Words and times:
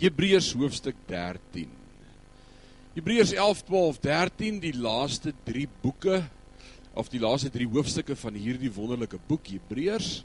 Hebreërs 0.00 0.52
hoofstuk 0.56 0.96
13. 1.08 1.68
Hebreërs 2.94 3.32
11, 3.36 3.62
12, 3.68 3.98
13, 4.04 4.60
die 4.62 4.72
laaste 4.76 5.32
3 5.44 5.66
boeke 5.82 6.22
of 6.96 7.08
die 7.12 7.20
laaste 7.20 7.50
3 7.52 7.68
hoofstukke 7.72 8.16
van 8.16 8.36
hierdie 8.36 8.72
wonderlike 8.72 9.20
boek 9.28 9.52
Hebreërs. 9.52 10.22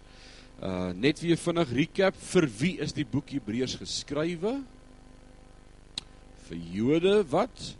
Uh 0.64 0.92
net 0.96 1.20
weer 1.22 1.40
vinnig 1.40 1.74
recap, 1.76 2.18
vir 2.32 2.48
wie 2.60 2.74
is 2.84 2.96
die 2.96 3.06
boek 3.08 3.32
Hebreërs 3.36 3.78
geskrywe? 3.82 4.58
Vir 6.48 6.64
Jode 6.74 7.22
wat 7.32 7.72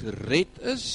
gered 0.00 0.58
is. 0.74 0.86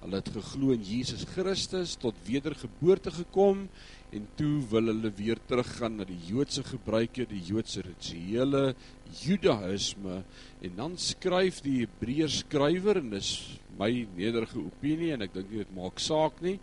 Hulle 0.00 0.22
het 0.22 0.30
geglo 0.32 0.72
in 0.72 0.84
Jesus 0.86 1.26
Christus 1.34 1.96
tot 2.00 2.16
wedergeboorte 2.24 3.12
gekom 3.12 3.66
en 4.16 4.26
toe 4.38 4.56
wil 4.72 4.90
hulle 4.90 5.12
weer 5.14 5.38
teruggaan 5.46 6.00
na 6.00 6.06
die 6.08 6.18
Joodse 6.26 6.64
gebruike, 6.66 7.28
die 7.30 7.42
Joodse 7.46 7.84
rituele, 7.86 8.74
Judaïsme 9.22 10.22
en 10.66 10.78
dan 10.78 10.96
skryf 10.98 11.60
die 11.66 11.80
Hebreërs 11.84 12.40
skrywer 12.44 12.98
en 13.02 13.12
dis 13.14 13.34
my 13.78 13.90
nederige 14.16 14.58
opinie 14.60 15.12
en 15.14 15.26
ek 15.26 15.36
dink 15.36 15.52
dit 15.54 15.76
maak 15.76 16.02
saak 16.02 16.42
nie 16.44 16.58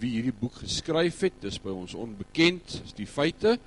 wie 0.00 0.14
hierdie 0.16 0.34
boek 0.34 0.62
geskryf 0.62 1.20
het, 1.26 1.36
dis 1.42 1.58
by 1.60 1.72
ons 1.74 1.94
onbekend, 1.98 2.78
is 2.86 2.96
die 2.96 3.08
feite. 3.08 3.58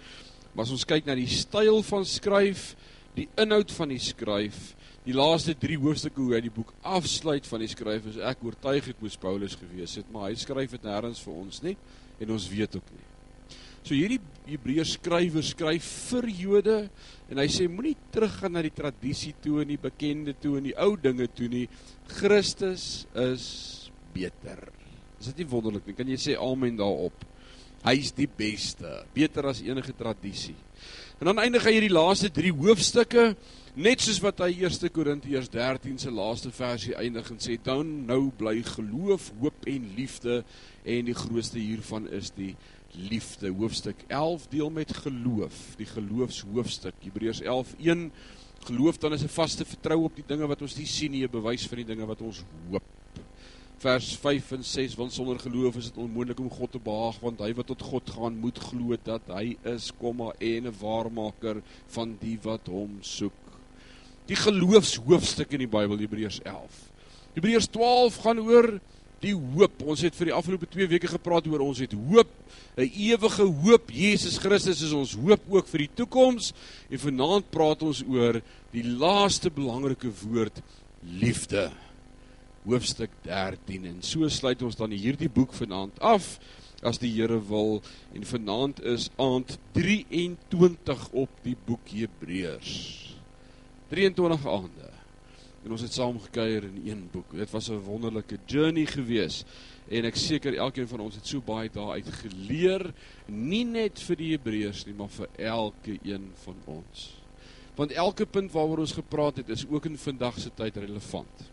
Maar 0.54 0.66
as 0.66 0.74
ons 0.74 0.86
kyk 0.90 1.06
na 1.06 1.16
die 1.18 1.30
styl 1.30 1.82
van 1.86 2.08
skryf, 2.10 2.72
die 3.14 3.28
inhoud 3.40 3.74
van 3.76 3.94
die 3.94 4.02
skryf, 4.02 4.74
die 5.06 5.14
laaste 5.14 5.54
3 5.60 5.78
hoofstukke 5.84 6.22
hoe 6.22 6.38
hy 6.38 6.44
die 6.48 6.54
boek 6.54 6.74
afsluit 6.96 7.46
van 7.50 7.62
die 7.62 7.70
skryf, 7.70 8.08
is 8.10 8.22
ek 8.32 8.42
oortuig 8.46 8.94
het 8.94 9.02
moes 9.04 9.20
Paulus 9.20 9.58
gewees 9.60 9.98
het, 10.00 10.10
maar 10.14 10.32
hy 10.32 10.38
skryf 10.40 10.78
dit 10.78 10.88
nêrens 10.88 11.22
vir 11.22 11.42
ons 11.46 11.66
nie 11.66 11.78
en 12.24 12.38
ons 12.38 12.50
weet 12.50 12.80
ook 12.80 12.94
nie. 12.96 13.13
So 13.84 13.92
hierdie 13.92 14.22
Hebreërs 14.48 14.94
skrywer 14.96 15.44
skryf 15.44 15.88
vir 16.08 16.30
Jode 16.32 16.76
en 17.28 17.40
hy 17.42 17.48
sê 17.52 17.66
moenie 17.68 17.98
teruggaan 18.16 18.56
na 18.56 18.62
die 18.64 18.72
tradisie 18.72 19.34
toe 19.44 19.60
en 19.64 19.74
die 19.74 19.80
bekende 19.80 20.36
toe 20.40 20.56
en 20.60 20.70
die 20.70 20.76
ou 20.80 20.94
dinge 20.96 21.28
toe 21.36 21.50
nie. 21.52 21.66
Christus 22.16 23.04
is 23.12 23.46
beter. 24.16 24.70
Is 25.20 25.34
dit 25.34 25.44
nie 25.44 25.50
wonderlik 25.52 25.90
nie? 25.90 25.98
Kan 25.98 26.12
jy 26.12 26.20
sê 26.20 26.38
amen 26.40 26.80
daarop? 26.80 27.28
Hy 27.84 27.98
is 28.00 28.14
die 28.16 28.30
beste, 28.32 29.02
beter 29.12 29.50
as 29.52 29.60
enige 29.66 29.92
tradisie. 30.00 30.56
En 31.20 31.28
dan 31.28 31.42
eindig 31.44 31.66
hy 31.68 31.74
hierdie 31.76 31.92
laaste 31.92 32.30
3 32.32 32.54
hoofstukke 32.56 33.26
net 33.84 34.04
soos 34.06 34.22
wat 34.24 34.40
hy 34.46 34.54
1 34.64 34.92
Korintiërs 34.96 35.52
13 35.52 36.00
se 36.00 36.12
laaste 36.14 36.54
versie 36.56 36.96
eindig 36.96 37.28
en 37.34 37.44
sê 37.44 37.58
dan 37.60 37.90
nou 38.08 38.30
bly 38.40 38.62
geloof, 38.64 39.34
hoop 39.44 39.68
en 39.68 39.92
liefde 39.98 40.40
en 40.88 41.12
die 41.12 41.18
grootste 41.18 41.60
hiervan 41.60 42.08
is 42.16 42.32
die 42.38 42.54
liefde. 42.96 43.50
Hoofstuk 43.50 44.04
11 44.08 44.48
deel 44.48 44.70
met 44.70 44.94
geloof, 44.94 45.76
die 45.78 45.86
geloofshoofstuk. 45.86 46.94
Hebreërs 47.00 47.42
11:1 47.42 48.12
geloof 48.64 48.98
dan 48.98 49.14
is 49.14 49.24
'n 49.24 49.28
vaste 49.28 49.66
vertroue 49.66 50.04
op 50.04 50.16
die 50.16 50.28
dinge 50.28 50.48
wat 50.48 50.62
ons 50.62 50.76
nie 50.76 50.86
sien 50.86 51.12
nie, 51.12 51.24
'n 51.24 51.32
bewys 51.32 51.68
van 51.68 51.78
die 51.78 51.86
dinge 51.86 52.06
wat 52.06 52.22
ons 52.22 52.44
hoop. 52.70 52.84
Vers 53.78 54.16
5 54.16 54.52
en 54.52 54.64
6 54.64 54.96
want 54.96 55.14
sonder 55.14 55.40
geloof 55.40 55.76
is 55.76 55.86
dit 55.86 55.98
onmoontlik 55.98 56.40
om 56.40 56.50
God 56.50 56.72
te 56.72 56.80
behaag 56.80 57.20
want 57.20 57.40
hy 57.40 57.54
wat 57.54 57.68
tot 57.68 57.82
God 57.82 58.10
gaan 58.10 58.38
moet 58.38 58.60
glo 58.60 58.96
dat 59.04 59.22
hy 59.28 59.58
is, 59.64 59.92
komma 59.92 60.32
en 60.40 60.68
'n 60.68 60.76
waarmaker 60.80 61.62
van 61.88 62.18
die 62.20 62.40
wat 62.42 62.68
hom 62.68 62.98
soek. 63.02 63.34
Die 64.26 64.36
geloofshoofstuk 64.36 65.52
in 65.52 65.60
die 65.60 65.68
Bybel 65.68 65.98
Hebreërs 65.98 66.40
11. 66.42 66.92
Hebreërs 67.34 67.68
12 67.68 68.18
gaan 68.18 68.40
oor 68.40 68.80
die 69.24 69.34
hoop. 69.36 69.82
Ons 69.88 70.04
het 70.06 70.16
vir 70.18 70.30
die 70.30 70.36
afgelope 70.36 70.68
2 70.70 70.90
weke 70.92 71.10
gepraat 71.12 71.48
oor 71.50 71.64
ons 71.66 71.82
het 71.84 71.94
hoop, 71.94 72.30
'n 72.78 72.90
ewige 72.90 73.46
hoop. 73.64 73.92
Jesus 73.92 74.38
Christus 74.38 74.82
is 74.82 74.94
ons 74.94 75.16
hoop 75.16 75.42
ook 75.50 75.68
vir 75.68 75.86
die 75.86 75.94
toekoms. 75.96 76.54
En 76.90 77.00
vanaand 77.00 77.50
praat 77.50 77.84
ons 77.84 78.04
oor 78.08 78.42
die 78.72 78.84
laaste 78.84 79.50
belangrike 79.50 80.12
woord, 80.24 80.62
liefde. 81.02 81.72
Hoofstuk 82.66 83.10
13 83.24 83.86
en 83.86 84.02
so 84.02 84.28
sluit 84.30 84.62
ons 84.62 84.76
dan 84.76 84.92
hierdie 84.92 85.30
boek 85.30 85.54
vanaand 85.54 86.00
af 86.00 86.40
as 86.82 86.98
die 86.98 87.12
Here 87.12 87.40
wil 87.48 87.82
en 88.14 88.24
vanaand 88.24 88.82
is 88.84 89.10
aand 89.18 89.58
23 89.74 91.10
op 91.12 91.30
die 91.44 91.58
boek 91.66 91.88
Hebreërs. 91.88 93.16
23 93.90 94.48
aande 94.48 94.94
en 95.64 95.72
ons 95.72 95.84
het 95.84 95.96
saam 95.96 96.20
gekuier 96.20 96.68
in 96.68 96.82
een 96.86 97.04
boek. 97.12 97.32
Dit 97.32 97.52
was 97.52 97.70
'n 97.70 97.80
wonderlike 97.86 98.38
journey 98.46 98.86
gewees 98.86 99.44
en 99.90 100.06
ek 100.06 100.16
seker 100.16 100.56
elkeen 100.56 100.88
van 100.88 101.00
ons 101.00 101.16
het 101.16 101.28
so 101.28 101.42
baie 101.42 101.70
daaruit 101.70 102.08
geleer, 102.08 102.94
nie 103.28 103.64
net 103.64 104.00
vir 104.00 104.16
die 104.16 104.32
Hebreërs 104.32 104.86
nie, 104.86 104.94
maar 104.94 105.10
vir 105.10 105.28
elke 105.38 106.00
een 106.04 106.32
van 106.44 106.56
ons. 106.66 107.24
Want 107.76 107.92
elke 107.92 108.26
punt 108.26 108.52
waaroor 108.52 108.80
ons 108.80 108.94
gepraat 108.94 109.38
het 109.38 109.50
is 109.50 109.66
ook 109.70 109.86
in 109.86 109.98
vandag 109.98 110.40
se 110.40 110.52
tyd 110.56 110.78
relevant. 110.78 111.52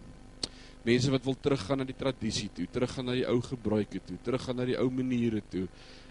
Mense 0.82 1.10
wat 1.10 1.24
wil 1.24 1.36
teruggaan 1.40 1.78
na 1.78 1.84
die 1.84 1.96
tradisie 1.96 2.50
toe, 2.54 2.66
teruggaan 2.70 3.04
na 3.04 3.12
die 3.12 3.26
ou 3.28 3.40
gebruike 3.40 4.00
toe, 4.04 4.16
teruggaan 4.22 4.56
na 4.56 4.64
die 4.64 4.78
ou 4.78 4.90
maniere 4.90 5.42
toe 5.48 5.66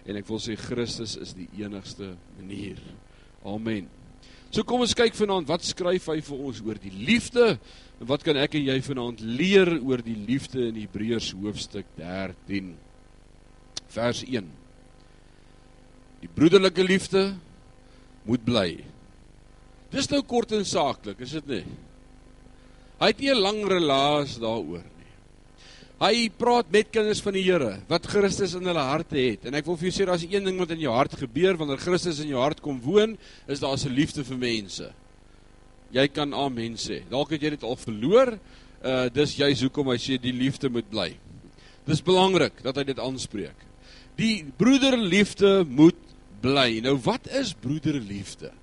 en 0.06 0.16
ek 0.16 0.28
wil 0.28 0.40
sê 0.42 0.56
Christus 0.56 1.18
is 1.18 1.34
die 1.34 1.50
enigste 1.62 2.16
manier. 2.38 2.82
Amen. 3.44 3.99
So 4.52 4.64
kom 4.64 4.82
ons 4.82 4.98
kyk 4.98 5.14
vanaand 5.14 5.48
wat 5.48 5.64
skryf 5.64 6.08
hy 6.10 6.20
vir 6.26 6.38
ons 6.50 6.62
oor 6.66 6.78
die 6.82 6.94
liefde 6.94 7.60
En 8.00 8.08
wat 8.08 8.24
kan 8.24 8.38
ek 8.40 8.56
en 8.56 8.64
jy 8.70 8.78
vanaand 8.84 9.22
leer 9.24 9.74
oor 9.84 10.00
die 10.04 10.16
liefde 10.16 10.70
in 10.70 10.78
Hebreërs 10.80 11.34
hoofstuk 11.36 11.88
13 11.98 12.72
vers 13.92 14.22
1? 14.24 14.48
Die 16.24 16.32
broederlike 16.32 16.84
liefde 16.84 17.26
moet 18.28 18.46
bly. 18.48 18.70
Dis 19.92 20.08
nou 20.12 20.22
kort 20.24 20.54
en 20.56 20.64
saaklik, 20.68 21.20
is 21.26 21.36
dit 21.40 21.52
nie? 21.52 21.66
Hy 23.00 23.12
het 23.12 23.20
nie 23.20 23.32
'n 23.32 23.44
lang 23.44 23.60
relaas 23.68 24.38
daaroor 24.40 24.84
nie. 24.84 24.99
Hy 26.00 26.30
praat 26.40 26.70
met 26.72 26.92
kinders 26.92 27.20
van 27.22 27.36
die 27.36 27.44
Here 27.44 27.82
wat 27.90 28.08
Christus 28.08 28.54
in 28.56 28.66
hulle 28.70 28.86
harte 28.88 29.18
het. 29.18 29.46
En 29.46 29.58
ek 29.60 29.66
wil 29.68 29.76
vir 29.76 29.90
jou 29.90 29.98
sê 29.98 30.06
daar's 30.08 30.24
een 30.24 30.46
ding 30.48 30.58
wat 30.60 30.72
in 30.72 30.80
jou 30.80 30.94
hart 30.96 31.18
gebeur 31.20 31.60
wanneer 31.60 31.82
Christus 31.84 32.22
in 32.24 32.32
jou 32.32 32.40
hart 32.40 32.62
kom 32.64 32.80
woon, 32.82 33.18
is 33.48 33.60
daar 33.60 33.76
'n 33.76 33.94
liefde 33.94 34.24
vir 34.24 34.38
mense 34.38 34.94
jy 35.96 36.06
kan 36.14 36.34
amen 36.36 36.78
sê. 36.80 37.02
Dalk 37.10 37.34
het 37.34 37.44
jy 37.44 37.54
dit 37.56 37.66
al 37.66 37.80
verloor. 37.80 38.36
Uh 38.80 39.08
dis 39.14 39.36
juist 39.40 39.66
hoekom 39.66 39.92
hy 39.92 39.98
sê 40.02 40.20
die 40.22 40.36
liefde 40.36 40.70
moet 40.72 40.88
bly. 40.92 41.12
Dis 41.90 42.04
belangrik 42.06 42.62
dat 42.64 42.78
hy 42.80 42.86
dit 42.92 43.02
aanspreek. 43.02 43.66
Die 44.20 44.46
broederliefde 44.60 45.64
moet 45.68 46.00
bly. 46.44 46.80
Nou 46.86 46.96
wat 47.04 47.28
is 47.40 47.56
broederliefde? 47.60 48.54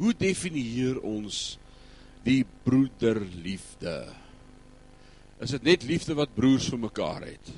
Hoe 0.00 0.14
definieer 0.18 0.98
ons 1.06 1.58
die 2.26 2.42
broederliefde? 2.64 4.21
Is 5.42 5.50
dit 5.50 5.64
net 5.66 5.82
liefde 5.82 6.14
wat 6.14 6.34
broers 6.36 6.68
vir 6.70 6.78
mekaar 6.78 7.24
het? 7.26 7.48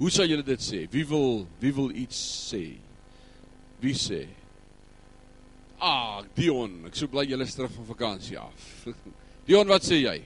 Hoe 0.00 0.08
sal 0.08 0.30
julle 0.30 0.44
dit 0.46 0.62
sê? 0.64 0.86
Wie 0.88 1.04
wil 1.04 1.44
wie 1.60 1.72
wil 1.76 1.90
iets 1.92 2.16
sê? 2.48 2.62
Wie 3.82 3.92
sê? 3.92 4.22
Ah, 5.80 6.22
Dion, 6.36 6.86
ek 6.88 6.96
sou 6.96 7.08
bly 7.12 7.26
julle 7.28 7.44
terug 7.48 7.72
van 7.76 7.88
vakansie 7.92 8.38
af. 8.40 8.64
Dion, 9.48 9.68
wat 9.68 9.84
sê 9.84 10.00
jy? 10.00 10.16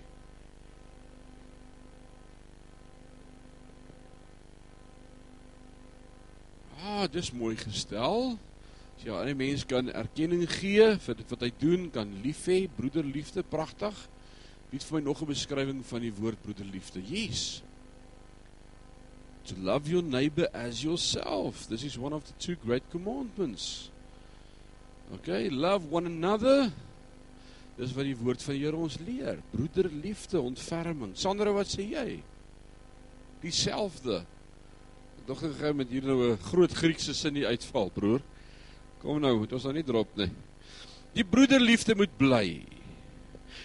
Ah, 6.84 7.06
dis 7.10 7.34
mooi 7.34 7.56
gestel. 7.59 8.34
As 8.94 9.03
jy 9.03 9.10
'n 9.10 9.36
mens 9.36 9.66
kan 9.66 9.91
erkenning 9.91 10.47
gee 10.47 10.86
vir 11.03 11.15
dit 11.19 11.31
wat 11.34 11.42
hy 11.42 11.53
doen, 11.59 11.91
kan 11.91 12.10
lief 12.22 12.47
hê, 12.47 12.69
broederliefde, 12.71 13.42
pragtig. 13.42 13.94
Wie 14.75 14.81
het 14.83 14.89
vir 14.91 14.97
my 14.99 15.05
nog 15.07 15.21
'n 15.23 15.31
beskrywing 15.31 15.87
van 15.87 16.01
die 16.03 16.12
woord 16.12 16.43
broederliefde? 16.43 17.01
Yes. 17.07 17.62
To 19.45 19.55
love 19.57 19.89
your 19.89 20.03
neighbor 20.03 20.49
as 20.51 20.83
yourself. 20.83 21.69
This 21.69 21.85
is 21.85 21.97
one 21.97 22.12
of 22.12 22.25
the 22.25 22.33
two 22.39 22.57
great 22.65 22.83
commandments. 22.91 23.91
Okay, 25.13 25.49
love 25.49 25.87
one 25.91 26.07
another. 26.07 26.73
Dis 27.77 27.95
wat 27.95 28.04
die 28.04 28.16
woord 28.16 28.43
van 28.43 28.54
die 28.54 28.65
Here 28.65 28.77
ons 28.77 28.98
leer. 28.98 29.39
Broederliefde, 29.53 30.41
ontferming. 30.41 31.15
Sandra, 31.16 31.53
wat 31.53 31.71
sê 31.71 31.87
jy? 31.87 32.21
Dieselfde. 33.43 34.27
Ek 35.21 35.27
dog 35.27 35.43
ek 35.43 35.54
gaan 35.60 35.77
met 35.77 35.89
hier 35.89 36.03
nou 36.03 36.33
'n 36.33 36.37
groot 36.51 36.75
Griekse 36.75 37.15
sin 37.15 37.34
nie 37.34 37.47
uitval, 37.47 37.91
broer. 37.91 38.21
Kom 38.98 39.21
nou, 39.21 39.39
moet 39.39 39.53
ons 39.53 39.65
nou 39.65 39.75
nie 39.75 39.87
drop 39.87 40.16
nie. 40.16 40.31
Die 41.13 41.25
broederliefde 41.25 41.95
moet 41.95 42.16
bly. 42.19 42.73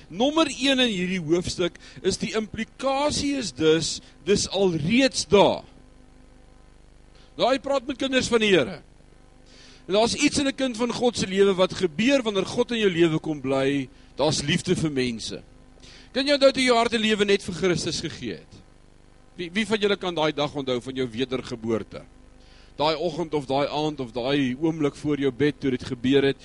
Nommer 0.09 0.49
1 0.49 0.79
in 0.81 0.89
hierdie 0.89 1.21
hoofstuk 1.21 1.75
is 2.01 2.17
die 2.17 2.33
implikasie 2.37 3.35
is 3.37 3.51
dus 3.53 3.99
dis 4.25 4.47
alreeds 4.49 5.27
daar. 5.29 5.63
Daai 7.37 7.59
praat 7.63 7.85
met 7.87 7.99
kinders 8.01 8.27
van 8.27 8.41
die 8.43 8.51
Here. 8.51 8.81
En 9.87 9.95
daar's 9.95 10.13
iets 10.13 10.37
in 10.37 10.47
'n 10.47 10.55
kind 10.55 10.77
van 10.77 10.91
God 10.93 11.17
se 11.17 11.27
lewe 11.27 11.53
wat 11.53 11.73
gebeur 11.73 12.21
wanneer 12.21 12.45
God 12.45 12.71
in 12.71 12.79
jou 12.79 12.89
lewe 12.89 13.19
kom 13.19 13.41
bly. 13.41 13.89
Daar's 14.15 14.41
liefde 14.41 14.75
vir 14.75 14.91
mense. 14.91 15.41
Kan 16.11 16.27
jy 16.27 16.33
onthou 16.33 16.51
toe 16.51 16.63
jy 16.63 16.73
harte 16.73 16.97
lewe 16.97 17.25
net 17.25 17.43
vir 17.43 17.55
Christus 17.55 18.01
gegee 18.01 18.33
het? 18.33 18.53
Wie 19.35 19.49
wie 19.51 19.65
van 19.65 19.79
julle 19.79 19.97
kan 19.97 20.15
daai 20.15 20.31
dag 20.31 20.55
onthou 20.55 20.81
van 20.81 20.95
jou 20.95 21.07
wedergeboorte? 21.07 22.01
Daai 22.75 22.95
oggend 22.95 23.33
of 23.33 23.45
daai 23.45 23.67
aand 23.67 23.99
of 23.99 24.11
daai 24.11 24.55
oomblik 24.61 24.95
voor 24.95 25.19
jou 25.19 25.31
bed 25.31 25.59
toe 25.59 25.71
dit 25.71 25.83
gebeur 25.83 26.23
het. 26.23 26.37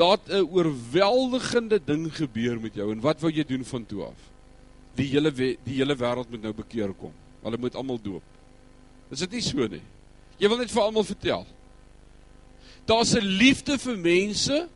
Dat 0.00 0.20
'n 0.28 0.48
oorweldigende 0.48 1.78
ding 1.84 2.08
gebeur 2.14 2.60
met 2.60 2.74
jou 2.74 2.90
en 2.92 3.00
wat 3.00 3.20
wou 3.20 3.32
jy 3.32 3.44
doen 3.44 3.64
van 3.64 3.86
toe 3.86 4.04
af? 4.04 4.18
Die 4.96 5.06
hele 5.06 5.30
die 5.32 5.76
hele 5.76 5.96
wêreld 5.96 6.30
moet 6.30 6.42
nou 6.42 6.52
bekeer 6.52 6.92
kom. 6.92 7.12
Hulle 7.42 7.58
moet 7.58 7.74
almal 7.74 8.00
doop. 8.02 8.22
Is 9.10 9.18
dit 9.18 9.30
nie 9.30 9.42
so 9.42 9.66
nie? 9.66 9.82
Jy 10.38 10.48
wil 10.48 10.58
net 10.58 10.70
vir 10.70 10.82
almal 10.82 11.04
vertel. 11.04 11.46
Daar's 12.86 13.14
'n 13.14 13.24
liefde 13.24 13.78
vir 13.78 13.96
mense 13.96 14.68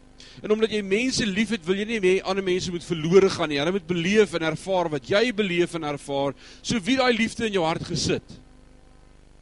en 0.43 0.51
omdat 0.51 0.71
jy 0.71 0.83
mense 0.83 1.27
liefhet, 1.27 1.65
wil 1.67 1.77
jy 1.77 1.85
nie 1.85 2.01
hê 2.01 2.23
ander 2.23 2.45
mense 2.45 2.71
moet 2.71 2.85
verlore 2.85 3.31
gaan 3.31 3.49
nie. 3.49 3.59
Hulle 3.59 3.73
moet 3.73 3.87
beleef 3.87 4.35
en 4.35 4.43
ervaar 4.43 4.91
wat 4.91 5.09
jy 5.09 5.33
beleef 5.33 5.75
en 5.75 5.85
ervaar. 5.85 6.35
So 6.63 6.79
wie 6.81 6.97
daai 6.97 7.13
liefde 7.17 7.47
in 7.47 7.53
jou 7.53 7.65
hart 7.65 7.85
gesit. 7.85 8.41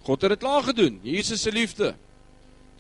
God 0.03 0.23
het 0.23 0.31
dit 0.31 0.39
klaar 0.39 0.63
gedoen. 0.63 1.01
Jesus 1.03 1.43
se 1.43 1.51
liefde. 1.51 1.95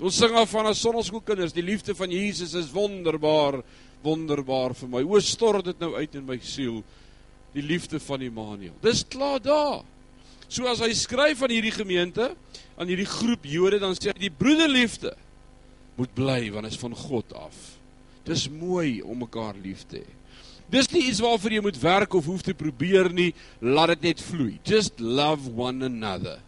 Ons 0.01 0.17
sing 0.19 0.35
af 0.39 0.51
van 0.51 0.71
as 0.71 0.81
sonneskoolkinders, 0.83 1.55
die 1.55 1.65
liefde 1.65 1.95
van 1.95 2.11
Jesus 2.11 2.55
is 2.59 2.71
wonderbaar, 2.73 3.61
wonderbaar 4.03 4.75
vir 4.75 4.91
my. 4.91 5.03
O 5.05 5.21
stort 5.23 5.69
dit 5.69 5.83
nou 5.83 5.93
uit 5.95 6.15
in 6.19 6.25
my 6.27 6.39
siel, 6.43 6.81
die 7.53 7.65
liefde 7.65 8.01
van 8.03 8.25
Immanuel. 8.25 8.75
Dis 8.83 9.05
klaar 9.09 9.43
daar. 9.43 9.83
So 10.53 10.67
as 10.69 10.83
hy 10.85 10.91
skryf 10.97 11.45
aan 11.45 11.53
hierdie 11.55 11.75
gemeente, 11.75 12.33
aan 12.77 12.91
hierdie 12.91 13.09
groep 13.09 13.47
Jode, 13.49 13.79
dan 13.81 13.95
sê 13.97 14.11
hy 14.11 14.27
die 14.27 14.33
broederliefde 14.33 15.15
moet 15.97 16.13
bly 16.17 16.41
want 16.53 16.67
dit 16.67 16.75
is 16.75 16.81
van 16.81 16.97
God 16.97 17.33
af. 17.37 17.57
Dis 18.27 18.49
mooi 18.49 19.01
om 19.05 19.23
mekaar 19.23 19.57
lief 19.61 19.85
te 19.91 20.01
hê. 20.03 20.19
Dis 20.73 20.89
nie 20.93 21.05
iets 21.11 21.21
waarvoor 21.21 21.53
jy 21.53 21.63
moet 21.65 21.81
werk 21.83 22.15
of 22.17 22.29
hoef 22.31 22.45
te 22.47 22.55
probeer 22.57 23.11
nie, 23.13 23.33
laat 23.61 23.93
dit 23.93 24.07
net 24.09 24.23
vloei. 24.25 24.57
Just 24.65 25.01
love 25.01 25.51
one 25.53 25.85
another 25.85 26.39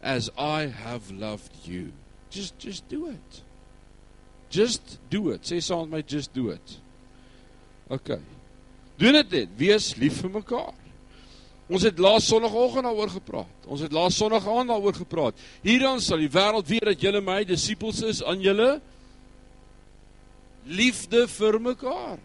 as 0.00 0.30
I 0.38 0.68
have 0.70 1.10
loved 1.10 1.66
you. 1.66 1.90
Just 2.30 2.58
just 2.58 2.88
do 2.88 3.06
it. 3.08 3.42
Just 4.50 4.98
do 5.10 5.30
it. 5.30 5.42
Sê 5.42 5.60
saam 5.60 5.88
met 5.88 5.98
my 5.98 6.02
just 6.02 6.32
do 6.34 6.50
it. 6.50 6.78
OK. 7.88 8.18
Doen 8.98 9.12
dit 9.20 9.30
net. 9.30 9.56
Wees 9.56 9.94
lief 9.96 10.20
vir 10.22 10.30
mekaar. 10.40 10.76
Ons 11.68 11.84
het 11.84 11.98
laas 12.00 12.24
sonoggend 12.28 12.86
daaroor 12.88 13.10
gepraat. 13.12 13.66
Ons 13.68 13.84
het 13.84 13.92
laas 13.92 14.16
sonogg 14.16 14.46
aan 14.48 14.70
daaroor 14.70 14.96
gepraat. 14.96 15.36
Hierdan 15.64 16.00
sal 16.00 16.22
die 16.22 16.32
wêreld 16.32 16.68
weet 16.68 16.86
dat 16.88 17.04
julle 17.04 17.20
my 17.24 17.42
disippels 17.44 18.00
is 18.08 18.22
aan 18.24 18.40
julle 18.40 18.78
liefde 20.68 21.26
vir 21.28 21.60
mekaar. 21.60 22.16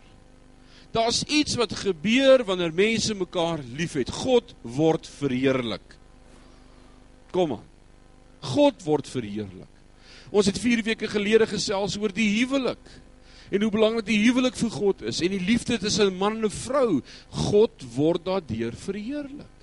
Daar's 0.96 1.24
iets 1.26 1.58
wat 1.60 1.76
gebeur 1.76 2.44
wanneer 2.48 2.74
mense 2.76 3.16
mekaar 3.18 3.64
liefhet. 3.76 4.12
God 4.14 4.54
word 4.62 5.08
verheerlik. 5.10 5.96
Kom 7.34 7.58
aan. 7.58 7.70
God 8.54 8.84
word 8.86 9.08
verheerlik. 9.10 9.73
Ons 10.34 10.50
het 10.50 10.58
4 10.58 10.82
weke 10.90 11.08
gelede 11.12 11.46
gesels 11.48 11.96
oor 12.02 12.14
die 12.14 12.32
huwelik 12.40 12.82
en 13.54 13.62
hoe 13.62 13.70
belangrik 13.74 14.08
die 14.08 14.22
huwelik 14.24 14.56
vir 14.58 14.72
God 14.74 15.04
is 15.06 15.20
en 15.22 15.34
die 15.36 15.44
liefde 15.46 15.78
tussen 15.78 16.10
'n 16.10 16.18
man 16.18 16.38
en 16.38 16.46
'n 16.46 16.50
vrou. 16.50 17.02
God 17.30 17.84
word 17.96 18.26
daardeur 18.26 18.74
verheerlik. 18.74 19.54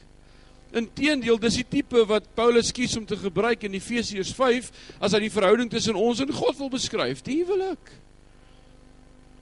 Inteendeel, 0.72 1.38
dis 1.38 1.56
die 1.56 1.66
tipe 1.68 2.04
wat 2.06 2.28
Paulus 2.36 2.70
kies 2.72 2.96
om 2.96 3.06
te 3.06 3.16
gebruik 3.16 3.64
in 3.66 3.74
Efesiërs 3.74 4.32
5 4.32 4.70
as 5.00 5.12
hy 5.12 5.18
die 5.18 5.32
verhouding 5.34 5.70
tussen 5.70 5.98
ons 5.98 6.20
en 6.20 6.32
God 6.32 6.56
wil 6.58 6.70
beskryf, 6.70 7.22
die 7.22 7.42
huwelik. 7.42 7.90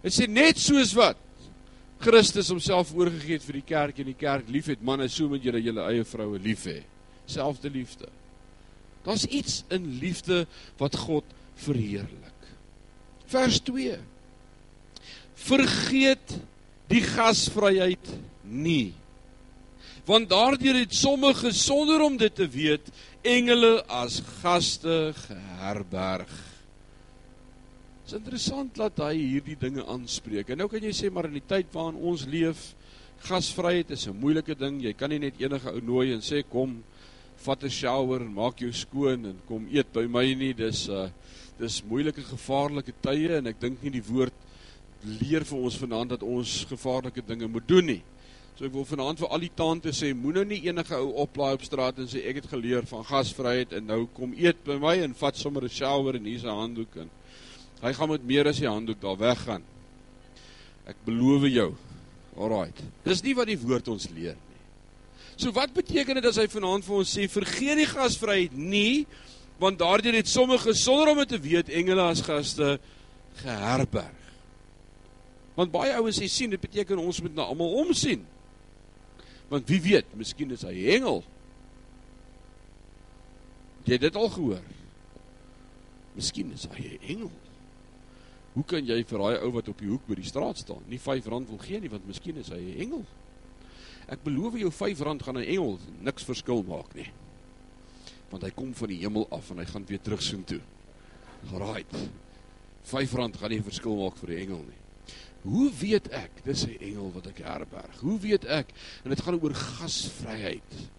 Hy 0.02 0.08
sê 0.08 0.28
net 0.28 0.56
soos 0.58 0.94
wat 0.94 1.18
Christus 2.00 2.48
homself 2.48 2.94
oorgegee 2.94 3.36
het 3.36 3.44
vir 3.44 3.58
die 3.58 3.66
kerk 3.66 3.98
en 3.98 4.06
die 4.06 4.14
kerk 4.14 4.48
liefhet 4.48 4.82
manne, 4.82 5.08
so 5.08 5.28
moet 5.28 5.42
julle 5.42 5.60
julle 5.60 5.84
eie 5.90 6.04
vroue 6.04 6.38
lief 6.38 6.64
hê. 6.70 6.82
Selfde 7.26 7.68
liefde. 7.68 8.08
Daar's 9.08 9.24
iets 9.24 9.62
in 9.72 9.86
liefde 10.02 10.44
wat 10.76 10.96
God 10.96 11.24
verheerlik. 11.56 12.48
Vers 13.32 13.60
2. 13.64 13.96
Vergeet 15.48 16.34
die 16.92 17.00
gasvryheid 17.04 18.10
nie. 18.42 18.92
Want 20.08 20.28
daardeur 20.28 20.76
het 20.76 20.92
sommige 20.96 21.52
sonder 21.56 22.04
om 22.04 22.18
dit 22.20 22.34
te 22.34 22.48
weet 22.48 22.92
engele 23.24 23.80
as 23.88 24.20
gaste 24.42 25.12
geherberg. 25.16 26.32
Dit 28.04 28.12
is 28.12 28.18
interessant 28.20 28.76
dat 28.76 29.00
hy 29.04 29.14
hierdie 29.16 29.56
dinge 29.60 29.84
aanspreek. 29.88 30.52
En 30.52 30.60
nou 30.62 30.68
kan 30.72 30.84
jy 30.84 30.92
sê 30.96 31.08
maar 31.12 31.28
in 31.28 31.36
die 31.36 31.48
tyd 31.48 31.72
waarin 31.72 31.96
ons 32.12 32.24
leef, 32.28 32.70
gasvryheid 33.24 33.90
is 33.90 34.06
'n 34.08 34.20
moeilike 34.20 34.54
ding. 34.54 34.80
Jy 34.84 34.92
kan 34.92 35.10
nie 35.10 35.18
net 35.18 35.40
enige 35.40 35.72
ou 35.72 35.80
nooi 35.80 36.12
en 36.12 36.20
sê 36.20 36.44
kom 36.44 36.82
vat 37.44 37.64
'n 37.64 37.70
shower 37.70 38.20
en 38.20 38.34
maak 38.34 38.58
jou 38.60 38.72
skoon 38.72 39.26
en 39.26 39.40
kom 39.46 39.66
eet 39.70 39.92
by 39.92 40.06
my 40.06 40.34
nie. 40.34 40.52
Dis 40.52 40.88
uh 40.88 41.08
dis 41.58 41.82
moeilike 41.82 42.22
gevaarlike 42.22 42.92
tye 43.02 43.38
en 43.38 43.46
ek 43.46 43.60
dink 43.60 43.82
nie 43.82 43.90
die 43.90 44.04
woord 44.06 44.34
leer 45.02 45.42
vir 45.44 45.58
ons 45.58 45.76
vanaand 45.76 46.10
dat 46.10 46.22
ons 46.22 46.64
gevaarlike 46.70 47.22
dinge 47.26 47.48
moet 47.48 47.66
doen 47.66 47.86
nie. 47.86 48.02
So 48.54 48.64
ek 48.66 48.72
wil 48.72 48.84
vanaand 48.86 49.18
vir 49.18 49.28
al 49.28 49.42
die 49.42 49.50
tante 49.54 49.90
sê 49.90 50.12
moenie 50.14 50.44
nou 50.44 50.44
nie 50.52 50.60
enige 50.68 50.94
ou 50.94 51.12
oplaai 51.24 51.54
op 51.54 51.64
straat 51.66 51.98
en 51.98 52.06
sê 52.06 52.22
ek 52.30 52.42
het 52.42 52.50
geleer 52.50 52.86
van 52.86 53.04
gasvryheid 53.04 53.72
en 53.72 53.86
nou 53.86 54.06
kom 54.14 54.34
eet 54.38 54.62
by 54.64 54.78
my 54.78 54.96
en 55.02 55.14
vat 55.14 55.36
sommer 55.36 55.64
'n 55.64 55.68
shower 55.68 56.14
en 56.14 56.24
hier's 56.24 56.44
'n 56.44 56.60
handdoek 56.62 56.96
en 56.96 57.10
hy 57.82 57.92
gaan 57.92 58.08
met 58.08 58.24
meer 58.24 58.48
as 58.48 58.58
die 58.58 58.70
handdoek 58.70 59.00
daar 59.00 59.16
weggaan. 59.16 59.62
Ek 60.86 60.96
beloof 61.04 61.42
jou. 61.50 61.74
Alraight. 62.36 62.82
Dis 63.04 63.22
nie 63.22 63.34
wat 63.34 63.46
die 63.46 63.58
woord 63.58 63.88
ons 63.88 64.08
leer 64.10 64.36
So 65.38 65.54
wat 65.54 65.70
beteken 65.74 66.18
dit 66.18 66.26
as 66.26 66.38
hy 66.40 66.48
vanaand 66.50 66.86
vir 66.86 66.96
ons 66.98 67.10
sê 67.14 67.28
vergeet 67.30 67.78
die 67.78 67.88
gasvryheid 67.88 68.54
nie 68.58 69.06
want 69.58 69.78
daardeur 69.78 70.14
het 70.14 70.30
sommige 70.30 70.74
sonder 70.74 71.12
om 71.12 71.20
dit 71.22 71.32
te 71.34 71.38
weet 71.42 71.70
engele 71.74 72.02
as 72.02 72.22
gaste 72.22 72.76
geherberg. 73.40 74.14
Want 75.58 75.74
baie 75.74 75.94
ouens 75.98 76.18
sê 76.18 76.28
sien 76.30 76.50
dit 76.54 76.62
beteken 76.62 77.00
ons 77.02 77.18
moet 77.22 77.34
na 77.34 77.48
almal 77.50 77.74
omsien. 77.82 78.22
Want 79.50 79.66
wie 79.70 79.80
weet, 79.82 80.10
miskien 80.18 80.54
is 80.54 80.62
hy 80.66 80.74
engel. 80.94 81.24
Jy 83.86 83.96
het 83.96 84.04
dit 84.06 84.18
al 84.20 84.30
gehoor. 84.30 84.64
Miskien 86.18 86.52
is 86.54 86.66
hy 86.70 86.98
'n 86.98 87.06
engel. 87.14 87.32
Hoe 88.54 88.64
kan 88.64 88.86
jy 88.86 89.02
vir 89.04 89.18
daai 89.18 89.42
ou 89.42 89.50
wat 89.52 89.68
op 89.68 89.78
die 89.78 89.88
hoek 89.88 90.06
by 90.06 90.14
die 90.14 90.26
straat 90.26 90.58
staan, 90.58 90.82
nie 90.88 90.98
R5 90.98 91.24
wil 91.24 91.58
gee 91.58 91.80
nie 91.80 91.90
want 91.90 92.06
miskien 92.06 92.36
is 92.36 92.48
hy 92.48 92.58
'n 92.58 92.80
engel? 92.80 93.04
Ek 94.08 94.22
beloof 94.24 94.56
jou 94.56 94.70
R5 94.72 95.04
gaan 95.24 95.38
'n 95.38 95.44
engel 95.44 95.78
niks 96.00 96.24
verskil 96.24 96.62
maak 96.62 96.94
nie. 96.94 97.10
Want 98.30 98.42
hy 98.42 98.50
kom 98.50 98.74
van 98.74 98.88
die 98.88 99.00
hemel 99.00 99.26
af 99.30 99.50
en 99.50 99.58
hy 99.58 99.64
gaan 99.64 99.86
weer 99.86 100.00
terug 100.00 100.22
soen 100.22 100.44
toe. 100.44 100.60
Right. 101.52 101.94
R5 102.84 103.38
gaan 103.38 103.50
nie 103.50 103.62
verskil 103.62 103.96
maak 103.96 104.16
vir 104.16 104.28
die 104.28 104.40
engel 104.44 104.64
nie. 104.64 104.80
Hoe 105.42 105.70
weet 105.80 106.08
ek 106.08 106.42
dis 106.44 106.66
'n 106.66 106.78
engel 106.80 107.12
wat 107.12 107.26
ek 107.26 107.38
herberg? 107.38 108.00
Hoe 108.00 108.18
weet 108.18 108.44
ek? 108.44 108.66
En 109.04 109.10
dit 109.10 109.20
gaan 109.20 109.40
oor 109.40 109.54
gasvryheid. 109.54 110.90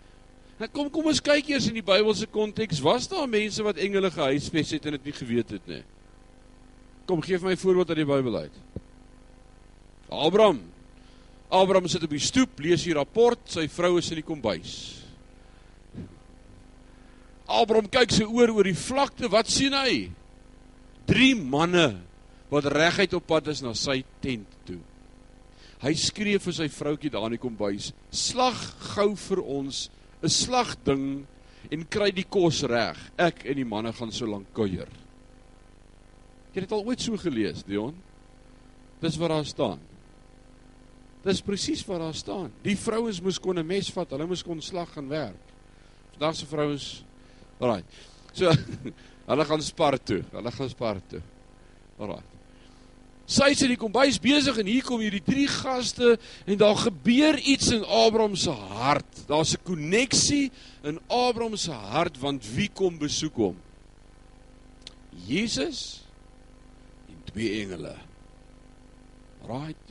Nou 0.60 0.70
kom 0.72 0.90
kom 0.90 1.06
ons 1.06 1.22
kyk 1.22 1.50
eers 1.50 1.68
in 1.68 1.74
die 1.74 1.86
Bybelse 1.86 2.28
konteks. 2.28 2.82
Was 2.84 3.08
daar 3.08 3.28
mense 3.28 3.64
wat 3.64 3.78
engele 3.78 4.12
gehuisves 4.12 4.72
het 4.72 4.86
en 4.86 4.92
dit 4.92 5.04
nie 5.04 5.14
geweet 5.14 5.50
het 5.50 5.68
nie? 5.68 5.84
Kom 7.06 7.22
gee 7.22 7.40
vir 7.40 7.50
my 7.50 7.56
voorbeeld 7.56 7.90
uit 7.90 7.98
die 7.98 8.06
Bybel 8.06 8.36
uit. 8.36 8.58
Abraham, 10.10 10.60
Abraham 11.50 11.88
sit 11.90 12.04
op 12.06 12.14
die 12.14 12.22
stoep, 12.22 12.60
lees 12.62 12.86
die 12.86 12.94
rapport, 12.94 13.42
sy 13.50 13.66
vrou 13.74 13.98
is 13.98 14.12
in 14.14 14.22
die 14.22 14.26
kombuis. 14.28 14.74
Abraham 17.50 17.90
kyk 17.90 18.14
sy 18.14 18.28
oor 18.30 18.54
oor 18.54 18.70
die 18.70 18.78
vlakte, 18.78 19.30
wat 19.34 19.50
sien 19.50 19.74
hy? 19.74 20.12
Drie 21.10 21.34
manne 21.34 21.96
wat 22.54 22.70
reguit 22.70 23.16
op 23.18 23.26
pad 23.30 23.50
is 23.50 23.64
na 23.66 23.74
sy 23.78 24.04
tent 24.22 24.54
toe. 24.68 24.78
Hy 25.80 25.94
skree 25.98 26.42
vir 26.44 26.56
sy 26.56 26.68
vroutjie 26.70 27.12
daar 27.14 27.30
in 27.30 27.38
die 27.38 27.42
kombuis: 27.42 27.94
"Slag 28.12 28.60
gou 28.94 29.16
vir 29.16 29.42
ons 29.42 29.90
'n 30.22 30.30
slagding 30.30 31.26
en 31.72 31.86
kry 31.86 32.12
die 32.12 32.28
kos 32.30 32.64
reg. 32.64 32.98
Ek 33.18 33.46
en 33.46 33.56
die 33.56 33.66
manne 33.66 33.94
gaan 33.94 34.12
so 34.12 34.26
lank 34.26 34.54
kuier." 34.54 34.90
Jy 36.54 36.62
het 36.62 36.70
dit 36.70 36.72
al 36.72 36.86
ooit 36.86 37.00
so 37.00 37.18
gelees, 37.18 37.64
Dion? 37.64 37.96
Dis 39.02 39.18
wat 39.18 39.30
daar 39.30 39.46
staan. 39.46 39.89
Dis 41.24 41.42
presies 41.44 41.84
wat 41.88 42.00
daar 42.00 42.16
staan. 42.16 42.52
Die 42.64 42.78
vrouens 42.80 43.20
moes 43.22 43.40
kon 43.40 43.60
'n 43.60 43.68
mes 43.68 43.92
vat, 43.92 44.10
hulle 44.12 44.26
moes 44.26 44.44
kon 44.44 44.62
slag 44.62 44.94
gaan 44.94 45.10
werk. 45.10 45.54
Vandag 46.16 46.36
se 46.36 46.46
vrouens, 46.46 47.04
alraai. 47.60 47.84
So 48.34 48.52
hulle 49.30 49.46
gaan 49.46 49.62
spar 49.62 49.98
toe. 49.98 50.24
Hulle 50.32 50.52
gaan 50.52 50.70
spar 50.70 51.02
toe. 51.08 51.22
Alraai. 52.00 52.24
Sy 53.30 53.52
sê 53.54 53.68
die 53.70 53.78
kombuis 53.78 54.18
besig 54.18 54.58
en 54.58 54.66
hier 54.66 54.82
kom 54.82 55.04
hierdie 55.04 55.22
drie 55.22 55.46
gaste 55.46 56.16
en 56.50 56.58
daar 56.58 56.80
gebeur 56.80 57.38
iets 57.38 57.70
in 57.76 57.84
Abraham 57.86 58.34
se 58.36 58.50
hart. 58.50 59.28
Daar's 59.28 59.54
'n 59.54 59.64
koneksie 59.64 60.52
in 60.84 60.98
Abraham 61.08 61.56
se 61.56 61.72
hart 61.72 62.18
want 62.18 62.42
wie 62.56 62.70
kom 62.74 62.98
besoek 62.98 63.36
hom? 63.36 63.58
Jesus 65.28 66.02
en 67.08 67.22
twee 67.26 67.62
engele. 67.62 67.96
Right. 69.46 69.89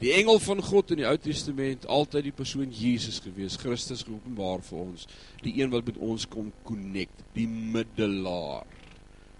Die 0.00 0.12
engel 0.12 0.40
van 0.42 0.60
God 0.62 0.90
in 0.90 1.00
die 1.00 1.08
Ou 1.08 1.16
Testament 1.16 1.86
altyd 1.86 2.28
die 2.28 2.34
persoon 2.34 2.72
Jesus 2.74 3.20
gewees, 3.24 3.56
Christus 3.56 4.02
geopenbaar 4.04 4.64
vir 4.66 4.78
ons, 4.82 5.06
die 5.44 5.54
een 5.60 5.70
wat 5.70 5.86
met 5.86 6.00
ons 6.02 6.26
kom 6.28 6.50
connect, 6.66 7.22
die 7.36 7.46
middelaar 7.48 8.66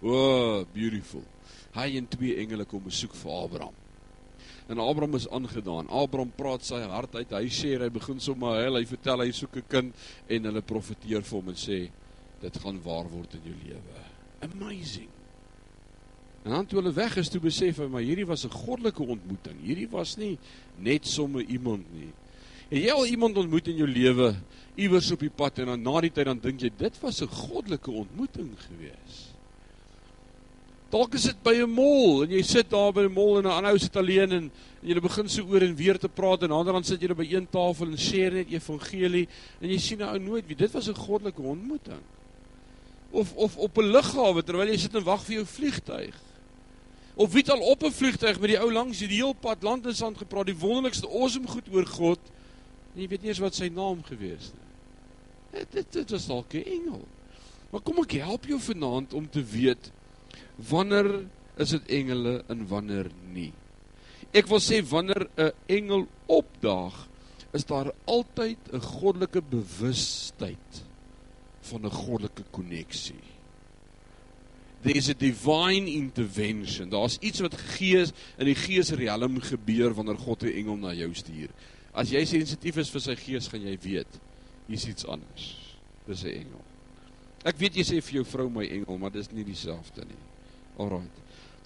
O, 0.04 0.12
oh, 0.12 0.66
beautiful. 0.74 1.22
Hy 1.72 1.94
en 1.96 2.04
twee 2.12 2.36
engele 2.42 2.66
kom 2.68 2.82
besoek 2.84 3.14
vir 3.16 3.32
Abraham. 3.38 3.78
En 4.68 4.80
Abraham 4.84 5.16
is 5.16 5.26
aangedaan. 5.32 5.88
Abraham 5.88 6.32
praat 6.36 6.66
sy 6.68 6.82
hart 6.92 7.16
uit. 7.16 7.32
Hy 7.32 7.48
sê 7.52 7.74
hy 7.80 7.88
begin 7.92 8.20
sommer 8.20 8.60
hy, 8.60 8.68
hy 8.76 8.84
vertel 8.90 9.24
hy 9.24 9.32
soek 9.32 9.56
'n 9.62 9.68
kind 9.68 10.06
en 10.28 10.50
hulle 10.50 10.64
profeteer 10.74 11.24
vir 11.24 11.38
hom 11.40 11.48
en 11.48 11.60
sê 11.66 11.80
dit 12.44 12.60
gaan 12.60 12.84
waar 12.84 13.08
word 13.08 13.40
in 13.40 13.48
jou 13.48 13.56
lewe. 13.64 14.04
Amazing. 14.44 15.13
En 16.44 16.50
dan 16.50 16.66
toe 16.68 16.78
hulle 16.82 16.92
weg 16.92 17.16
is, 17.16 17.30
toe 17.32 17.40
besef 17.40 17.78
hy 17.80 17.86
maar 17.88 18.04
hierdie 18.04 18.26
was 18.28 18.44
'n 18.44 18.52
goddelike 18.52 19.02
ontmoeting. 19.02 19.56
Hierdie 19.64 19.88
was 19.88 20.16
nie 20.16 20.38
net 20.76 21.06
sommer 21.06 21.42
iemand 21.42 21.86
nie. 21.92 22.12
Het 22.68 22.82
jy 22.82 22.90
al 22.90 23.06
iemand 23.06 23.36
ontmoet 23.36 23.68
in 23.68 23.76
jou 23.76 23.88
lewe 23.88 24.34
iewers 24.76 25.10
op 25.14 25.20
die 25.20 25.30
pad 25.30 25.58
en 25.58 25.66
dan 25.66 25.82
na 25.82 26.00
die 26.00 26.10
tyd 26.10 26.26
dan 26.26 26.40
dink 26.40 26.60
jy 26.60 26.70
dit 26.76 27.00
was 27.00 27.22
'n 27.22 27.28
goddelike 27.28 27.90
ontmoeting 27.90 28.50
gewees? 28.58 29.32
Dalk 30.90 31.14
is 31.14 31.22
dit 31.22 31.42
by 31.42 31.54
'n 31.62 31.70
mall 31.70 32.24
en 32.24 32.30
jy 32.30 32.42
sit 32.42 32.70
daar 32.70 32.92
by 32.92 33.04
'n 33.04 33.12
mall 33.12 33.38
en 33.38 33.46
'n 33.46 33.50
ander 33.50 33.72
ou 33.72 33.78
sit 33.78 33.96
alleen 33.96 34.32
en, 34.32 34.50
en 34.82 34.88
jy 34.88 35.00
begin 35.00 35.28
so 35.28 35.42
oor 35.42 35.62
en 35.62 35.74
weer 35.74 35.98
te 35.98 36.08
praat 36.08 36.42
en 36.42 36.50
ander 36.50 36.72
dan 36.72 36.84
sit 36.84 37.00
jy 37.00 37.14
by 37.14 37.24
een 37.24 37.48
tafel 37.50 37.86
en 37.86 37.98
share 37.98 38.34
net 38.34 38.52
evangelie 38.52 39.28
en 39.60 39.70
jy 39.70 39.78
sien 39.78 39.98
nou 39.98 40.18
nooit 40.18 40.46
wie 40.46 40.56
dit 40.56 40.72
was 40.72 40.88
'n 40.88 40.94
goddelike 40.94 41.42
ontmoeting. 41.42 42.02
Of 43.10 43.34
of 43.34 43.56
op 43.56 43.78
'n 43.78 43.92
lughawe 43.92 44.42
terwyl 44.42 44.68
jy 44.68 44.76
sit 44.76 44.94
en 44.94 45.04
wag 45.04 45.24
vir 45.24 45.34
jou 45.34 45.46
vliegtyg. 45.46 46.33
Of 47.14 47.32
wie 47.32 47.42
het 47.42 47.50
al 47.50 47.60
op 47.60 47.82
'n 47.82 47.92
vliegtyg 47.92 48.40
met 48.40 48.50
die 48.50 48.58
ou 48.58 48.72
langs 48.72 48.98
die 48.98 49.08
heel 49.08 49.32
pad 49.32 49.62
land 49.62 49.86
en 49.86 49.94
sand 49.94 50.18
gepraat, 50.18 50.46
die 50.46 50.58
wonderlikste 50.58 51.08
awesome 51.08 51.48
goed 51.48 51.68
oor 51.70 51.86
God. 51.86 52.18
En 52.94 53.00
jy 53.00 53.08
weet 53.08 53.22
nie 53.22 53.28
eens 53.28 53.38
wat 53.38 53.54
sy 53.54 53.68
naam 53.68 54.02
gewees 54.02 54.50
het 54.50 54.54
nie. 54.54 55.66
Dit 55.70 55.92
dit 55.92 56.10
was 56.10 56.26
dalk 56.26 56.54
'n 56.54 56.64
engel. 56.64 57.06
Maar 57.70 57.80
kom 57.80 57.98
ek 57.98 58.12
help 58.12 58.46
jou 58.46 58.60
vanaand 58.60 59.14
om 59.14 59.30
te 59.30 59.42
weet 59.42 59.90
wanneer 60.56 61.26
is 61.56 61.70
dit 61.70 61.88
engele 61.88 62.44
en 62.48 62.66
wanneer 62.66 63.10
nie. 63.32 63.52
Ek 64.32 64.46
wil 64.46 64.60
sê 64.60 64.82
wanneer 64.82 65.28
'n 65.36 65.52
engel 65.66 66.06
opdaag, 66.26 67.08
is 67.52 67.64
daar 67.64 67.92
altyd 68.04 68.58
'n 68.72 68.80
goddelike 68.80 69.42
bewustheid 69.42 70.84
van 71.60 71.86
'n 71.86 71.90
goddelike 71.90 72.44
koneksie. 72.50 73.33
There's 74.84 75.08
a 75.08 75.14
divine 75.14 75.88
intervention. 75.88 76.90
Daar's 76.92 77.16
iets 77.24 77.40
wat 77.40 77.56
gees 77.56 78.12
in 78.36 78.50
die 78.50 78.58
geesrealm 78.58 79.40
gebeur 79.40 79.94
wanneer 79.96 80.18
God 80.20 80.44
'n 80.44 80.52
engel 80.52 80.76
na 80.76 80.92
jou 80.92 81.08
stuur. 81.14 81.48
As 81.94 82.10
jy 82.10 82.24
sensitief 82.24 82.76
is 82.76 82.90
vir 82.90 83.00
sy 83.00 83.14
gees, 83.16 83.48
gaan 83.48 83.62
jy 83.62 83.78
weet 83.80 84.20
hier's 84.68 84.86
iets 84.86 85.06
anders. 85.06 85.56
Dis 86.06 86.24
'n 86.24 86.28
engel. 86.44 86.60
Ek 87.44 87.58
weet 87.58 87.76
jy 87.76 87.82
sê 87.82 88.02
vir 88.02 88.14
jou 88.14 88.24
vrou 88.24 88.50
my 88.50 88.64
engel, 88.64 88.98
maar 88.98 89.10
dis 89.10 89.32
nie 89.32 89.44
dieselfde 89.44 90.04
nie. 90.04 90.20
Alraight. 90.78 91.16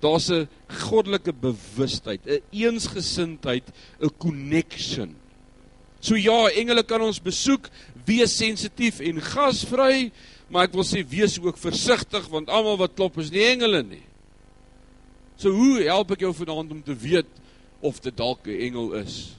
Daar's 0.01 0.31
'n 0.31 0.49
goddelike 0.69 1.33
bewustheid, 1.33 2.21
'n 2.27 2.43
eensgesindheid, 2.53 3.65
'n 4.01 4.11
connection. 4.19 5.17
So 6.01 6.15
ja, 6.15 6.49
engele 6.55 6.85
kan 6.85 7.01
ons 7.01 7.19
besoek, 7.21 7.69
wees 8.07 8.37
sensitief 8.37 9.01
en 9.01 9.21
gasvry, 9.21 10.13
maar 10.49 10.69
ek 10.69 10.77
wil 10.77 10.87
sê 10.87 11.03
wees 11.05 11.37
ook 11.41 11.59
versigtig 11.61 12.29
want 12.33 12.49
almal 12.49 12.79
wat 12.81 12.97
klop 12.97 13.19
is 13.21 13.33
nie 13.33 13.45
engele 13.45 13.83
nie. 13.85 14.05
So 15.39 15.53
hoe 15.55 15.85
help 15.87 16.17
ek 16.17 16.25
jou 16.25 16.33
vanaand 16.35 16.73
om 16.75 16.83
te 16.83 16.97
weet 16.99 17.29
of 17.85 18.01
dit 18.03 18.17
dalk 18.17 18.47
'n 18.47 18.61
engel 18.69 18.95
is? 18.99 19.39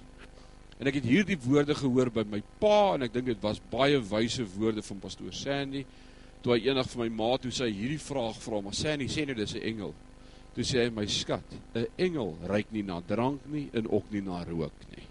En 0.80 0.88
ek 0.88 1.02
het 1.02 1.04
hierdie 1.04 1.38
woorde 1.44 1.76
gehoor 1.76 2.10
by 2.10 2.24
my 2.24 2.42
pa 2.60 2.94
en 2.96 3.04
ek 3.04 3.14
dink 3.14 3.26
dit 3.26 3.42
was 3.44 3.60
baie 3.72 4.00
wyse 4.00 4.46
woorde 4.56 4.82
van 4.82 5.00
pastoor 5.00 5.34
Sandy. 5.34 5.86
Toe 6.42 6.54
hy 6.54 6.70
eendag 6.70 6.88
vir 6.88 7.02
my 7.04 7.10
ma 7.10 7.38
toe 7.38 7.52
sê 7.52 7.68
hierdie 7.68 8.00
vraag 8.00 8.38
vra, 8.40 8.62
maar 8.62 8.74
Sandy 8.74 9.08
sê 9.08 9.26
net 9.26 9.38
dis 9.38 9.56
'n 9.56 9.62
engel. 9.62 9.94
Toe 10.56 10.64
sê 10.64 10.86
hy 10.86 10.90
my 10.90 11.06
skat, 11.06 11.44
'n 11.76 11.88
engel 11.98 12.38
ruik 12.44 12.72
nie 12.72 12.84
na 12.84 13.02
drank 13.02 13.42
nie 13.48 13.70
en 13.74 13.92
ook 13.92 14.12
nie 14.12 14.22
na 14.22 14.44
rook 14.44 14.72
nie. 14.96 15.04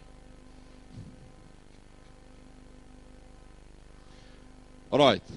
Alrite. 4.91 5.33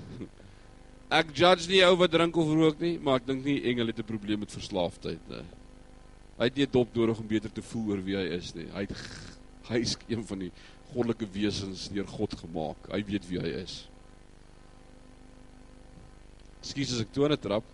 Ek 1.11 1.33
judge 1.35 1.67
nie 1.67 1.81
ou 1.83 1.97
wat 1.99 2.13
drink 2.13 2.37
of 2.39 2.53
rook 2.55 2.79
nie, 2.79 2.97
maar 2.97 3.19
ek 3.19 3.27
dink 3.27 3.43
nie 3.45 3.59
engel 3.67 3.91
het 3.91 3.99
'n 3.99 4.07
probleem 4.07 4.39
met 4.39 4.51
verslaafdheid 4.51 5.29
nie. 5.29 5.45
Hy 6.39 6.45
het 6.45 6.55
nie 6.55 6.65
dop 6.65 6.95
nodig 6.95 7.19
om 7.19 7.27
beter 7.27 7.51
te 7.51 7.61
voel 7.61 7.91
oor 7.91 8.01
wie 8.01 8.15
hy 8.15 8.27
is 8.37 8.55
nie. 8.55 8.67
Hy 8.71 8.81
het 8.87 8.95
Hy 9.71 9.79
is 9.85 9.95
een 10.09 10.23
van 10.27 10.41
die 10.45 10.51
goddelike 10.91 11.27
wesens 11.31 11.87
deur 11.93 12.07
God 12.07 12.35
gemaak. 12.41 12.89
Hy 12.91 12.99
weet 13.07 13.27
wie 13.29 13.39
hy 13.39 13.53
is. 13.61 13.77
Ekskuus 16.61 16.95
as 16.95 17.03
ek 17.05 17.13
tone 17.15 17.37
trap 17.39 17.67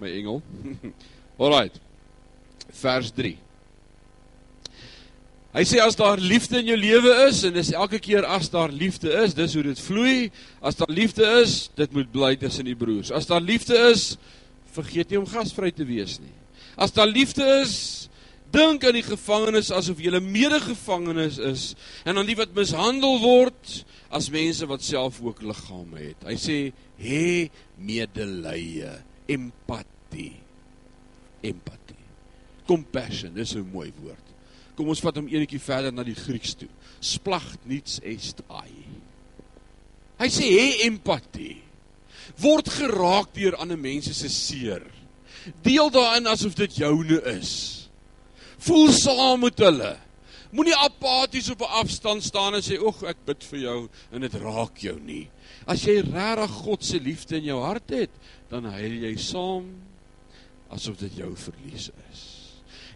my 0.00 0.10
engel. 0.12 0.42
Alrite. 1.42 1.80
Vers 2.82 3.12
3. 3.16 3.36
Hy 5.56 5.64
sê 5.64 5.80
as 5.80 5.96
daar 5.96 6.20
liefde 6.20 6.58
in 6.60 6.68
jou 6.68 6.76
lewe 6.76 7.12
is 7.26 7.40
en 7.48 7.54
dis 7.56 7.72
elke 7.72 7.98
keer 8.02 8.26
as 8.28 8.50
daar 8.52 8.68
liefde 8.68 9.08
is, 9.22 9.32
dis 9.34 9.54
hoe 9.56 9.62
dit 9.64 9.80
vloei. 9.80 10.30
As 10.60 10.76
daar 10.76 10.92
liefde 10.92 11.24
is, 11.40 11.70
dit 11.80 11.92
moet 11.96 12.10
bly 12.12 12.34
tussen 12.36 12.68
die 12.68 12.76
broers. 12.76 13.08
As 13.08 13.28
daar 13.30 13.40
liefde 13.40 13.78
is, 13.88 14.18
vergeet 14.76 15.10
nie 15.10 15.22
om 15.22 15.30
gasvry 15.30 15.72
te 15.72 15.86
wees 15.88 16.18
nie. 16.20 16.34
As 16.76 16.92
daar 16.92 17.08
liefde 17.08 17.46
is, 17.62 18.10
Dink 18.54 18.84
aan 18.86 18.94
die 18.94 19.04
gevangenes 19.04 19.72
asof 19.74 19.98
jy 20.00 20.12
'n 20.14 20.30
medegevangenes 20.32 21.38
is 21.38 21.74
en 22.06 22.16
aan 22.16 22.28
die 22.28 22.38
wat 22.38 22.54
mishandel 22.54 23.18
word 23.20 23.84
as 24.08 24.30
mense 24.30 24.66
wat 24.66 24.82
self 24.82 25.20
ook 25.20 25.42
liggame 25.42 25.98
het. 25.98 26.22
Hy 26.24 26.36
sê 26.38 26.72
hê 26.96 27.50
medelee, 27.76 29.02
empatie. 29.26 30.38
Empatie. 31.42 32.06
Compassion, 32.66 33.34
dis 33.34 33.54
'n 33.54 33.66
mooi 33.72 33.92
woord. 34.00 34.25
Kom 34.76 34.90
ons 34.92 35.00
vat 35.00 35.16
hom 35.16 35.28
eenetjie 35.28 35.60
verder 35.62 35.94
na 35.94 36.04
die 36.04 36.16
Grieks 36.16 36.54
toe. 36.54 36.68
Splagt 37.00 37.64
niets 37.64 38.00
est 38.04 38.42
ai. 38.48 38.72
Hy 40.20 40.28
sê 40.32 40.50
hê 40.52 40.66
empatie. 40.86 41.62
Word 42.42 42.68
geraak 42.68 43.32
deur 43.36 43.56
ander 43.60 43.78
mense 43.80 44.12
se 44.16 44.28
seer. 44.32 44.84
Deel 45.64 45.90
daarin 45.94 46.28
asof 46.28 46.56
dit 46.58 46.80
joune 46.82 47.20
is 47.36 47.76
voel 48.66 48.92
saam 48.94 49.44
met 49.44 49.62
hulle. 49.62 49.94
Moenie 50.56 50.76
apaties 50.78 51.50
op 51.52 51.60
'n 51.62 51.74
afstand 51.82 52.22
staan 52.22 52.54
en 52.54 52.62
sê, 52.62 52.78
"Ag, 52.78 53.02
ek 53.02 53.24
bid 53.26 53.44
vir 53.44 53.58
jou 53.58 53.88
en 54.12 54.20
dit 54.20 54.34
raak 54.34 54.78
jou 54.78 55.00
nie." 55.00 55.28
As 55.66 55.82
jy 55.84 56.00
regtig 56.00 56.50
God 56.50 56.84
se 56.84 56.98
liefde 57.00 57.36
in 57.36 57.44
jou 57.44 57.60
hart 57.60 57.90
het, 57.90 58.10
dan 58.48 58.64
huil 58.64 58.92
jy 58.92 59.16
saam 59.16 59.74
asof 60.70 60.96
dit 60.96 61.16
jou 61.16 61.36
verlies 61.36 61.90
is. 62.12 62.35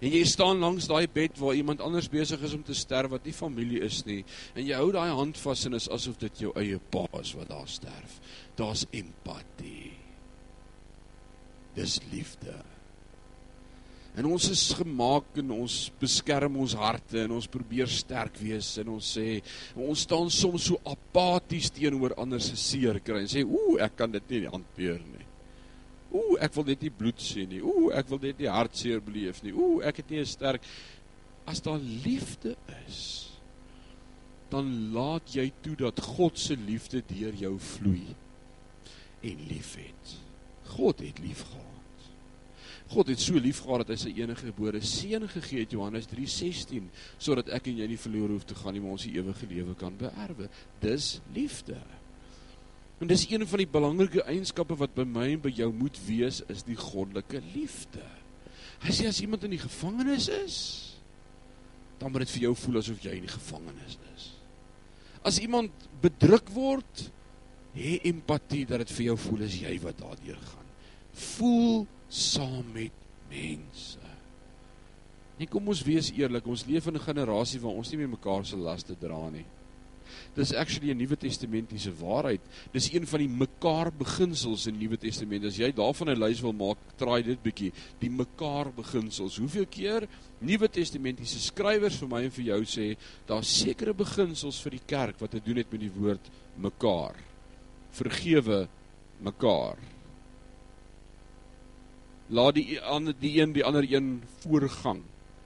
En 0.01 0.09
jy 0.09 0.23
staan 0.25 0.63
langs 0.63 0.89
daai 0.89 1.05
bed 1.13 1.37
waar 1.37 1.59
iemand 1.59 1.83
anders 1.85 2.09
besig 2.09 2.41
is 2.47 2.55
om 2.57 2.63
te 2.65 2.75
sterf 2.77 3.13
wat 3.13 3.27
nie 3.29 3.37
familie 3.37 3.83
is 3.85 4.01
nie, 4.09 4.23
en 4.57 4.65
jy 4.65 4.79
hou 4.79 4.89
daai 4.97 5.13
hand 5.13 5.37
vas 5.43 5.67
en 5.69 5.77
is 5.77 5.91
asof 5.93 6.17
dit 6.23 6.47
jou 6.47 6.55
eie 6.57 6.81
pa 6.93 7.05
is 7.21 7.35
wat 7.37 7.51
daar 7.53 7.69
sterf. 7.69 8.17
Daar's 8.57 8.87
empatie. 8.97 9.93
Dis 11.77 12.01
liefde. 12.11 12.57
En 14.19 14.27
ons 14.27 14.49
is 14.51 14.63
gemaak 14.75 15.37
en 15.39 15.53
ons 15.61 15.75
beskerm 16.01 16.57
ons 16.65 16.75
harte 16.81 17.21
en 17.23 17.37
ons 17.37 17.51
probeer 17.53 17.91
sterk 17.93 18.41
wees 18.43 18.73
en 18.83 18.97
ons 18.97 19.13
sê 19.17 19.39
ons 19.79 20.07
staan 20.07 20.33
soms 20.35 20.67
so 20.73 20.81
apaties 20.89 21.71
teenoor 21.77 22.17
ander 22.19 22.43
se 22.43 22.59
seer 22.59 22.99
kry 23.05 23.23
en 23.23 23.31
sê 23.31 23.45
ooh 23.47 23.79
ek 23.85 24.01
kan 24.01 24.11
dit 24.11 24.33
nie 24.35 24.49
hanteer 24.51 24.99
nie. 25.05 25.30
Ooh 26.11 26.37
ek 26.43 26.55
wil 26.55 26.65
net 26.65 26.83
nie 26.83 26.91
bloed 26.91 27.21
sien 27.23 27.49
nie. 27.49 27.63
Ooh 27.63 27.91
ek 27.95 28.09
wil 28.11 28.19
net 28.23 28.39
nie 28.39 28.51
hartseer 28.51 29.01
beleef 29.01 29.43
nie. 29.43 29.53
Ooh 29.55 29.83
ek 29.87 30.03
het 30.03 30.11
nie 30.11 30.21
'n 30.21 30.27
sterk 30.27 30.63
as 31.47 31.61
daar 31.61 31.81
liefde 31.81 32.57
is 32.87 33.31
dan 34.51 34.91
laat 34.93 35.31
jy 35.35 35.47
toe 35.63 35.77
dat 35.79 36.01
God 36.03 36.39
se 36.39 36.57
liefde 36.59 37.03
deur 37.07 37.35
jou 37.39 37.55
vloei 37.59 38.17
en 39.23 39.45
liefhet. 39.47 40.17
God 40.75 41.03
het 41.05 41.21
lief 41.23 41.45
gehad. 41.47 41.69
God 42.91 43.13
het 43.13 43.23
so 43.23 43.39
lief 43.39 43.61
gehad 43.63 43.85
dat 43.85 43.95
hy 43.95 43.99
sy 44.03 44.13
enige 44.19 44.49
gebore 44.49 44.81
seun 44.83 45.29
gegee 45.31 45.63
het 45.63 45.75
Johannes 45.77 46.09
3:16 46.11 46.91
sodat 47.19 47.53
ek 47.55 47.71
en 47.71 47.79
jy 47.79 47.87
nie 47.93 48.01
verlore 48.01 48.35
hoef 48.35 48.45
te 48.49 48.59
gaan 48.59 48.75
nie 48.75 48.83
maar 48.83 48.97
ons 48.99 49.07
die 49.07 49.15
ewige 49.19 49.47
lewe 49.47 49.77
kan 49.79 49.95
beerwe. 49.97 50.51
Dis 50.83 51.21
liefde. 51.35 51.79
En 53.01 53.09
dis 53.09 53.25
een 53.31 53.47
van 53.49 53.63
die 53.63 53.69
belangrike 53.69 54.23
eienskappe 54.29 54.77
wat 54.77 54.93
by 54.95 55.07
my 55.09 55.31
en 55.33 55.41
by 55.41 55.53
jou 55.57 55.71
moet 55.73 55.97
wees 56.05 56.43
is 56.53 56.67
die 56.67 56.77
goddelike 56.77 57.41
liefde. 57.55 58.05
Hy 58.85 58.93
sê 58.97 59.09
as 59.09 59.21
iemand 59.25 59.47
in 59.49 59.55
die 59.57 59.63
gevangenis 59.63 60.29
is, 60.33 60.59
dan 62.01 62.13
moet 62.13 62.27
dit 62.27 62.35
vir 62.37 62.45
jou 62.49 62.53
voel 62.61 62.81
asof 62.81 63.01
jy 63.05 63.15
in 63.17 63.25
die 63.25 63.33
gevangenis 63.33 63.97
is. 64.15 64.27
As 65.25 65.41
iemand 65.41 65.89
bedruk 66.01 66.49
word, 66.53 67.07
hê 67.77 67.99
empatie 68.09 68.67
dat 68.69 68.85
dit 68.85 68.93
vir 68.99 69.11
jou 69.11 69.17
voel 69.25 69.47
as 69.49 69.57
jy 69.63 69.75
wat 69.85 70.01
daardeur 70.01 70.41
gaan. 70.41 70.71
Voel 71.37 71.85
saam 72.09 72.69
met 72.75 72.97
mense. 73.31 74.09
Nee, 75.39 75.49
kom 75.49 75.69
ons 75.73 75.81
wees 75.87 76.11
eerlik, 76.13 76.49
ons 76.53 76.67
leef 76.69 76.89
in 76.89 76.97
'n 76.97 77.07
generasie 77.09 77.61
waar 77.61 77.81
ons 77.81 77.91
nie 77.91 77.99
meer 77.99 78.13
mekaar 78.13 78.45
se 78.45 78.57
laste 78.57 78.97
dra 78.99 79.31
nie. 79.31 79.47
Dis 80.35 80.53
actually 80.55 80.91
'n 80.93 80.97
Nuwe 80.97 81.17
Testamentiese 81.17 81.93
waarheid. 81.99 82.41
Dis 82.73 82.93
een 82.93 83.07
van 83.07 83.21
die 83.21 83.29
mekaar 83.29 83.93
beginsels 83.93 84.67
in 84.67 84.79
die 84.79 84.87
Nuwe 84.87 84.99
Testament. 84.99 85.45
As 85.45 85.57
jy 85.57 85.73
daarvan 85.73 86.11
'n 86.11 86.19
lys 86.19 86.41
wil 86.41 86.53
maak, 86.53 86.79
traai 86.97 87.23
dit 87.23 87.43
bietjie, 87.43 87.73
die 87.99 88.11
mekaar 88.11 88.73
beginsels. 88.73 89.37
Hoeveel 89.37 89.67
keer 89.67 90.09
Nuwe 90.41 90.69
Testamentiese 90.69 91.39
skrywers 91.39 91.99
vir 91.99 92.09
my 92.09 92.25
en 92.25 92.31
vir 92.31 92.45
jou 92.45 92.63
sê, 92.65 92.97
daar's 93.27 93.49
sekere 93.49 93.93
beginsels 93.93 94.61
vir 94.63 94.71
die 94.71 94.87
kerk 94.87 95.21
wat 95.21 95.31
te 95.31 95.41
doen 95.41 95.57
het 95.57 95.71
met 95.73 95.81
die 95.81 95.93
woord 95.93 96.31
mekaar. 96.57 97.15
Vergewe 97.91 98.69
mekaar. 99.21 99.77
Laat 102.31 102.55
die 102.55 102.81
ander 102.81 103.15
die 103.19 103.41
een 103.41 103.53
die 103.53 103.65
ander 103.65 103.83
een 103.83 104.23
voorgang. 104.45 105.03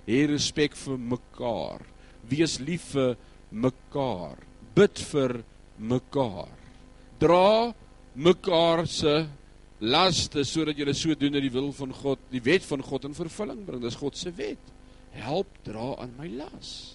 Hê 0.06 0.26
respek 0.28 0.76
vir 0.76 0.98
mekaar. 0.98 1.80
Wees 2.28 2.58
lief 2.60 2.92
vir 2.92 3.16
mekaar. 3.50 4.36
Bid 4.74 5.00
vir 5.10 5.42
mekaar. 5.78 6.50
Dra 7.20 7.72
mekaar 8.14 8.86
se 8.90 9.24
laste 9.80 10.44
sodat 10.46 10.78
julle 10.78 10.94
so 10.94 11.14
doen 11.18 11.34
dat 11.34 11.44
die 11.44 11.52
wil 11.52 11.70
van 11.76 11.92
God, 11.94 12.20
die 12.32 12.42
wet 12.42 12.64
van 12.66 12.82
God 12.82 13.08
in 13.08 13.16
vervulling 13.16 13.64
bring. 13.66 13.82
Dis 13.82 13.98
God 13.98 14.16
se 14.18 14.32
wet. 14.34 14.72
Help 15.14 15.50
dra 15.66 15.94
aan 16.02 16.14
my 16.18 16.28
las. 16.38 16.94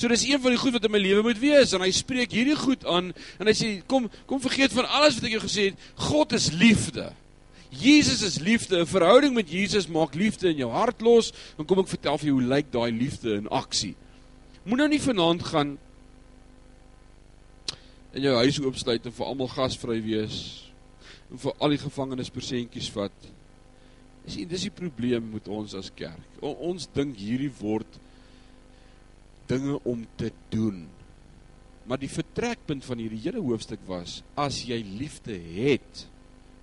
So 0.00 0.08
dis 0.08 0.24
een 0.24 0.40
van 0.40 0.54
die 0.54 0.60
goed 0.60 0.72
wat 0.72 0.86
in 0.88 0.94
my 0.94 1.00
lewe 1.00 1.24
moet 1.26 1.40
wees 1.40 1.74
en 1.76 1.82
hy 1.84 1.90
spreek 1.92 2.32
hierdie 2.32 2.56
goed 2.56 2.86
aan 2.88 3.10
en 3.12 3.48
hy 3.50 3.52
sê 3.56 3.72
kom 3.88 4.06
kom 4.28 4.40
vergeet 4.40 4.72
van 4.72 4.88
alles 4.88 5.18
wat 5.18 5.26
ek 5.28 5.34
jou 5.36 5.42
gesê 5.44 5.66
het. 5.68 5.82
God 6.08 6.32
is 6.36 6.48
liefde. 6.56 7.10
Jesus 7.70 8.24
is 8.26 8.38
liefde. 8.40 8.80
'n 8.80 8.88
Verhouding 8.88 9.34
met 9.34 9.52
Jesus 9.52 9.86
maak 9.86 10.16
liefde 10.16 10.48
in 10.48 10.64
jou 10.64 10.70
hart 10.72 11.04
los. 11.04 11.32
Dan 11.56 11.66
kom 11.66 11.84
ek 11.84 11.92
vertel 11.92 12.18
vir 12.18 12.26
jou 12.26 12.40
hoe 12.40 12.48
lyk 12.48 12.72
daai 12.72 12.90
liefde 12.90 13.36
in 13.36 13.48
aksie. 13.48 13.94
Moet 14.64 14.78
nou 14.78 14.88
nie 14.88 15.02
vanaand 15.04 15.42
gaan 15.42 15.78
in 18.14 18.26
jou 18.26 18.34
huis 18.42 18.58
oopsluit 18.62 19.06
en 19.06 19.14
vir 19.14 19.26
almal 19.26 19.50
gasvry 19.52 20.00
wees 20.02 20.38
en 21.30 21.38
vir 21.38 21.54
al 21.62 21.74
die 21.74 21.82
gevangenes 21.82 22.32
persentjies 22.34 22.90
vat. 22.94 23.26
Dis 24.26 24.40
dis 24.50 24.66
die 24.66 24.74
probleem 24.74 25.30
met 25.32 25.48
ons 25.48 25.76
as 25.78 25.92
kerk. 25.96 26.38
O, 26.42 26.52
ons 26.70 26.88
dink 26.94 27.18
hierdie 27.20 27.52
word 27.60 28.00
dinge 29.50 29.78
om 29.88 30.02
te 30.18 30.30
doen. 30.52 30.84
Maar 31.86 32.02
die 32.02 32.10
vertrekpunt 32.10 32.84
van 32.86 33.00
hierdie 33.02 33.22
hele 33.24 33.42
hoofstuk 33.42 33.82
was 33.88 34.20
as 34.38 34.60
jy 34.66 34.78
liefde 34.84 35.34
het, 35.34 36.06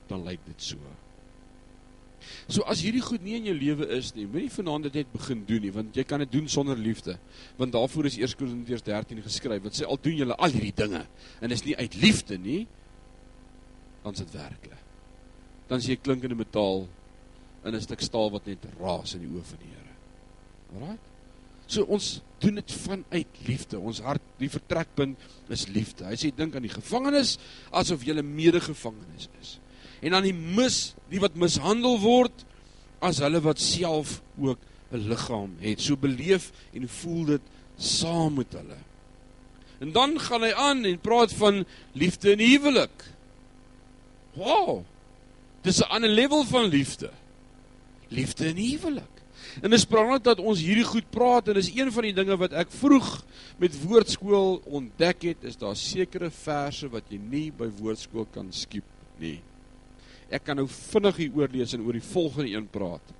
dan 0.08 0.24
lyk 0.28 0.44
dit 0.48 0.72
so. 0.72 0.80
So 2.48 2.64
as 2.70 2.82
hierdie 2.86 3.04
goed 3.04 3.24
nie 3.26 3.36
in 3.40 3.50
jou 3.50 3.56
lewe 3.58 3.88
is 3.98 4.14
nie, 4.16 4.26
moenie 4.30 4.52
vanaand 4.52 4.88
dit 4.90 5.02
net 5.02 5.12
begin 5.14 5.44
doen 5.48 5.64
nie, 5.66 5.72
want 5.76 5.98
jy 5.98 6.06
kan 6.08 6.24
dit 6.24 6.32
doen 6.32 6.48
sonder 6.52 6.80
liefde. 6.80 7.18
Want 7.60 7.76
daarvoor 7.76 8.10
is 8.10 8.18
1 8.20 8.38
Korintiërs 8.40 8.86
13 8.88 9.24
geskryf 9.26 9.64
wat 9.66 9.78
sê 9.78 9.88
al 9.88 10.00
doen 10.02 10.18
julle 10.22 10.38
al 10.38 10.56
hierdie 10.56 10.76
dinge 10.76 11.04
en 11.42 11.56
is 11.56 11.66
nie 11.66 11.76
uit 11.78 12.00
liefde 12.02 12.38
nie, 12.42 12.62
dan 14.04 14.16
is 14.16 14.24
dit 14.24 14.38
werklik. 14.38 14.86
Dan 15.68 15.84
is 15.84 15.90
jy 15.90 16.00
klinkende 16.00 16.38
metaal 16.40 16.88
in 17.66 17.76
'n 17.76 17.82
stuk 17.82 18.02
staal 18.02 18.32
wat 18.32 18.48
net 18.48 18.64
raas 18.80 19.14
in 19.16 19.22
die 19.26 19.32
oë 19.32 19.44
van 19.44 19.60
die 19.60 19.72
Here. 19.76 19.94
Alraai? 20.76 20.98
So 21.68 21.84
ons 21.84 22.22
doen 22.40 22.56
dit 22.56 22.72
vanuit 22.72 23.28
liefde. 23.46 23.80
Ons 23.80 24.00
hart, 24.00 24.22
die 24.40 24.50
vertrekpunt 24.50 25.18
is 25.50 25.68
liefde. 25.68 26.06
Hy 26.06 26.16
sê 26.16 26.32
dink 26.36 26.56
aan 26.56 26.64
die 26.64 26.72
gevangenes 26.72 27.38
asof 27.72 28.06
jy 28.06 28.16
'n 28.16 28.36
medegevangenes 28.36 29.30
is 29.42 29.60
en 30.02 30.12
dan 30.12 30.24
die 30.24 30.36
mis 30.36 30.94
die 31.12 31.22
wat 31.24 31.36
mishandel 31.36 32.00
word 32.00 32.46
as 33.04 33.22
hulle 33.24 33.42
wat 33.46 33.62
self 33.62 34.22
ook 34.38 34.60
'n 34.92 35.08
liggaam 35.10 35.56
het. 35.60 35.82
So 35.82 35.98
beleef 35.98 36.52
en 36.74 36.88
voel 36.88 37.26
dit 37.26 37.42
saam 37.78 38.34
met 38.34 38.54
hulle. 38.54 38.78
En 39.80 39.92
dan 39.92 40.20
gaan 40.20 40.42
hy 40.42 40.54
aan 40.54 40.86
en 40.86 41.00
praat 41.00 41.34
van 41.34 41.66
liefde 41.94 42.32
in 42.32 42.40
huwelik. 42.40 43.04
Wow. 44.34 44.84
Dis 45.62 45.80
'n 45.80 45.90
ander 45.90 46.10
level 46.10 46.44
van 46.44 46.66
liefde. 46.66 47.12
Liefde 48.08 48.48
in 48.48 48.56
huwelik. 48.56 49.18
En 49.62 49.70
dis 49.70 49.88
belangrik 49.88 50.24
dat 50.24 50.40
ons 50.40 50.60
hierdie 50.62 50.86
goed 50.86 51.10
praat 51.10 51.48
en 51.48 51.54
dis 51.54 51.72
een 51.76 51.92
van 51.92 52.04
die 52.04 52.14
dinge 52.14 52.38
wat 52.38 52.54
ek 52.54 52.72
vroeg 52.72 53.26
met 53.58 53.84
woordskool 53.84 54.62
ontdek 54.66 55.22
het, 55.22 55.44
is 55.50 55.58
daar 55.58 55.76
sekere 55.76 56.30
verse 56.30 56.90
wat 56.90 57.04
jy 57.10 57.18
nie 57.18 57.52
by 57.52 57.70
woordskool 57.80 58.28
kan 58.34 58.52
skiep 58.54 58.86
nie. 59.18 59.40
Ek 60.34 60.44
kan 60.44 60.60
nou 60.60 60.68
vinnig 60.68 61.22
hier 61.22 61.40
oorlees 61.40 61.74
en 61.76 61.86
oor 61.86 61.96
die 61.96 62.04
volgende 62.04 62.52
een 62.52 62.68
praat. 62.72 63.14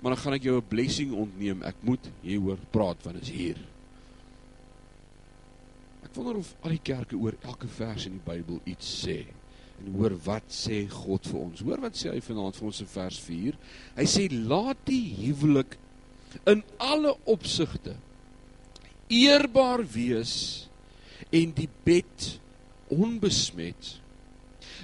Maar 0.00 0.14
dan 0.14 0.22
gaan 0.22 0.36
ek 0.36 0.42
jou 0.42 0.56
'n 0.56 0.68
blessing 0.68 1.12
ontneem. 1.12 1.62
Ek 1.62 1.76
moet 1.80 2.10
hieroor 2.22 2.58
praat 2.70 3.02
want 3.04 3.22
is 3.22 3.30
hier. 3.30 3.56
Ek 6.04 6.14
wonder 6.14 6.36
of 6.36 6.54
al 6.62 6.70
die 6.70 6.82
kerke 6.82 7.16
oor 7.16 7.34
elke 7.42 7.68
vers 7.68 8.06
in 8.06 8.12
die 8.12 8.32
Bybel 8.32 8.60
iets 8.64 9.06
sê. 9.06 9.26
En 9.84 9.92
hoor 9.92 10.16
wat 10.24 10.48
sê 10.48 10.88
God 10.88 11.26
vir 11.26 11.40
ons. 11.40 11.60
Hoor 11.60 11.80
wat 11.80 11.96
sê 11.96 12.10
hy 12.10 12.20
vanaand 12.20 12.56
vir 12.56 12.66
ons 12.66 12.80
in 12.80 12.86
vers 12.86 13.18
4. 13.18 13.58
Hy 13.96 14.04
sê 14.04 14.28
laat 14.30 14.78
die 14.84 15.14
huwelik 15.14 15.78
in 16.46 16.62
alle 16.78 17.16
opsigte 17.24 17.96
eerbaar 19.08 19.84
wees 19.92 20.68
en 21.30 21.52
die 21.56 21.68
bed 21.84 22.40
onbesmet 22.88 23.98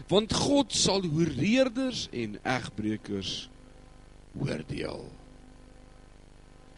want 0.08 0.32
God 0.34 0.74
sal 0.74 1.04
hoereerders 1.06 2.08
en 2.12 2.38
egbreekers 2.42 3.48
oordeel. 4.38 5.08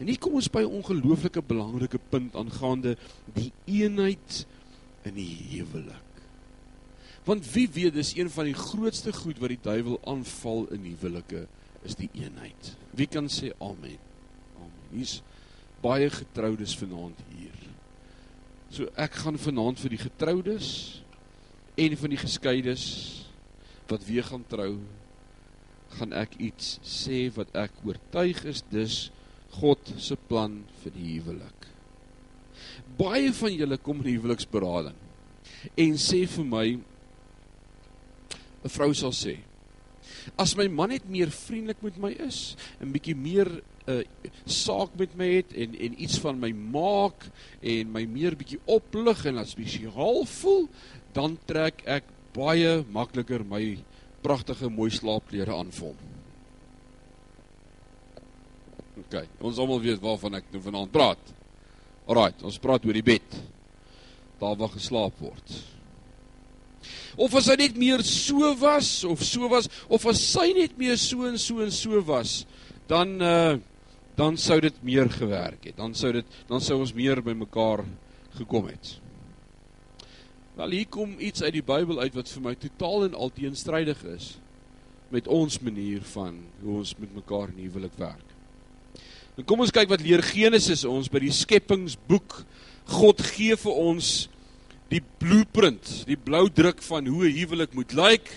En 0.01 0.09
hier 0.09 0.19
kom 0.19 0.33
ons 0.39 0.49
by 0.49 0.63
'n 0.63 0.79
ongelooflike 0.81 1.41
belangrike 1.41 1.99
punt 2.09 2.35
aangaande 2.35 2.97
die 3.33 3.51
eenheid 3.65 4.45
in 5.03 5.13
die 5.13 5.35
huwelik. 5.51 6.09
Want 7.23 7.51
wie 7.53 7.69
weet 7.69 7.93
dis 7.93 8.15
een 8.17 8.29
van 8.29 8.45
die 8.45 8.57
grootste 8.57 9.13
goed 9.13 9.39
wat 9.39 9.53
die 9.53 9.61
duiwel 9.61 9.99
aanval 10.03 10.67
in 10.75 10.83
huwelike 10.83 11.47
is 11.83 11.95
die 11.95 12.09
eenheid. 12.13 12.75
Wie 12.91 13.07
kan 13.07 13.29
sê 13.31 13.53
amen? 13.59 13.99
Amen. 14.57 14.89
Hier's 14.91 15.21
baie 15.81 16.09
getroudes 16.09 16.75
vanaand 16.79 17.19
hier. 17.37 17.55
So 18.69 18.87
ek 18.95 19.13
gaan 19.23 19.37
vanaand 19.37 19.79
vir 19.79 19.89
die 19.89 20.01
getroudes 20.01 21.02
en 21.75 21.97
van 21.97 22.13
die 22.13 22.21
geskeides 22.21 22.83
wat 23.89 24.05
weer 24.05 24.23
gaan 24.23 24.45
trou 24.49 24.77
gaan 25.97 26.13
ek 26.17 26.37
iets 26.41 26.77
sê 26.85 27.27
wat 27.35 27.53
ek 27.57 27.75
oortuig 27.85 28.43
is 28.49 28.63
dis 28.71 28.97
God 29.53 29.93
se 30.01 30.17
plan 30.17 30.63
vir 30.81 30.93
die 30.95 31.11
huwelik. 31.11 31.67
Baie 32.97 33.29
van 33.37 33.53
julle 33.53 33.77
kom 33.77 34.01
in 34.01 34.15
huweliksberading 34.15 34.97
en 35.77 35.97
sê 36.01 36.23
vir 36.29 36.45
my 36.45 36.67
'n 38.63 38.71
vrou 38.71 38.93
sal 38.93 39.13
sê 39.13 39.37
as 40.39 40.55
my 40.57 40.67
man 40.67 40.89
net 40.93 41.05
meer 41.09 41.31
vriendelik 41.31 41.81
met 41.83 41.97
my 42.01 42.11
is 42.25 42.55
en 42.81 42.93
bietjie 42.95 43.15
meer 43.15 43.49
'n 43.51 43.91
uh, 43.91 43.99
eh, 43.99 44.31
saak 44.45 44.95
met 44.95 45.15
my 45.19 45.27
het 45.27 45.53
en 45.53 45.75
en 45.75 46.01
iets 46.01 46.19
van 46.23 46.39
my 46.39 46.51
maak 46.51 47.27
en 47.61 47.91
my 47.91 48.05
meer 48.05 48.35
bietjie 48.35 48.59
oplig 48.65 49.25
en 49.25 49.37
as 49.37 49.51
spesiaal 49.51 50.23
voel 50.39 50.69
dan 51.13 51.37
trek 51.47 51.83
ek 51.85 52.09
baie 52.33 52.81
makliker 52.93 53.43
my 53.45 53.77
pragtige 54.23 54.69
mooi 54.71 54.89
slaapklere 54.93 55.53
aan 55.53 55.71
vir 55.73 55.91
hom. 55.91 56.09
OK, 59.03 59.19
ons 59.41 59.59
almal 59.61 59.81
weet 59.83 60.01
waarvan 60.01 60.39
ek 60.39 60.49
nou 60.53 60.61
vanaand 60.63 60.93
praat. 60.93 61.33
Alraai, 62.07 62.33
ons 62.45 62.59
praat 62.61 62.85
oor 62.85 62.97
die 62.97 63.05
bed. 63.05 63.37
Daar 64.41 64.57
waar 64.59 64.73
geslaap 64.73 65.19
word. 65.21 65.53
Of 67.15 67.35
as 67.37 67.47
hy 67.51 67.57
net 67.61 67.77
meer 67.79 68.01
so 68.05 68.49
was 68.59 68.89
of 69.07 69.21
so 69.23 69.47
was 69.51 69.69
of 69.85 70.05
as 70.09 70.21
sy 70.25 70.49
net 70.57 70.73
meer 70.79 70.97
so 70.99 71.27
en 71.29 71.37
so 71.39 71.61
en 71.63 71.71
so 71.71 72.01
was, 72.07 72.41
dan 72.89 73.19
uh 73.21 73.61
dan 74.13 74.35
sou 74.37 74.59
dit 74.61 74.75
meer 74.85 75.07
gewerk 75.09 75.63
het. 75.65 75.77
Dan 75.77 75.95
sou 75.97 76.11
dit 76.13 76.35
dan 76.45 76.61
sou 76.61 76.77
ons 76.83 76.91
meer 76.93 77.17
by 77.25 77.33
mekaar 77.33 77.81
gekom 78.37 78.67
het. 78.69 78.91
Wel 80.53 80.69
hier 80.69 80.85
kom 80.85 81.15
iets 81.17 81.41
uit 81.41 81.55
die 81.55 81.65
Bybel 81.65 81.97
uit 82.03 82.13
wat 82.13 82.29
vir 82.29 82.41
my 82.45 82.51
totaal 82.61 83.07
en 83.07 83.15
al 83.17 83.31
teenstrydig 83.33 84.03
is 84.11 84.35
met 85.13 85.25
ons 85.29 85.55
manier 85.65 86.03
van 86.11 86.35
hoe 86.61 86.75
ons 86.81 86.91
met 86.97 87.09
mekaar 87.13 87.49
in 87.55 87.63
huwelik 87.63 87.95
werk. 87.97 88.29
Dan 89.33 89.47
kom 89.49 89.63
ons 89.65 89.73
kyk 89.73 89.89
wat 89.89 90.05
leer 90.05 90.21
Genesis 90.25 90.85
ons 90.85 91.09
by 91.09 91.23
die 91.23 91.33
skepingsboek. 91.33 92.37
God 92.93 93.25
gee 93.33 93.57
vir 93.57 93.81
ons 93.81 94.11
die 94.93 95.01
blueprint, 95.21 95.89
die 96.05 96.17
blou 96.17 96.45
druk 96.53 96.85
van 96.85 97.09
hoe 97.09 97.25
'n 97.25 97.37
huwelik 97.37 97.73
moet 97.73 97.93
lyk. 97.93 98.29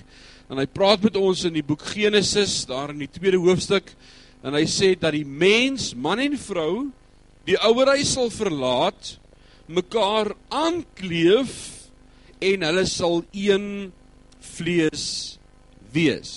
En 0.48 0.56
hy 0.56 0.66
praat 0.66 1.02
met 1.02 1.16
ons 1.16 1.44
in 1.44 1.52
die 1.52 1.64
boek 1.64 1.82
Genesis, 1.82 2.64
daar 2.64 2.90
in 2.90 2.98
die 2.98 3.12
tweede 3.12 3.36
hoofstuk, 3.36 3.92
en 4.42 4.54
hy 4.54 4.64
sê 4.64 4.98
dat 4.98 5.12
die 5.12 5.24
mens, 5.24 5.94
man 5.94 6.18
en 6.18 6.38
vrou, 6.38 6.92
die 7.44 7.58
ouerhuis 7.58 8.12
sal 8.12 8.30
verlaat, 8.30 9.18
mekaar 9.68 10.32
aankleef 10.48 11.75
en 12.40 12.66
hulle 12.68 12.84
sal 12.88 13.22
een 13.32 13.92
vlees 14.56 15.06
wees. 15.92 16.32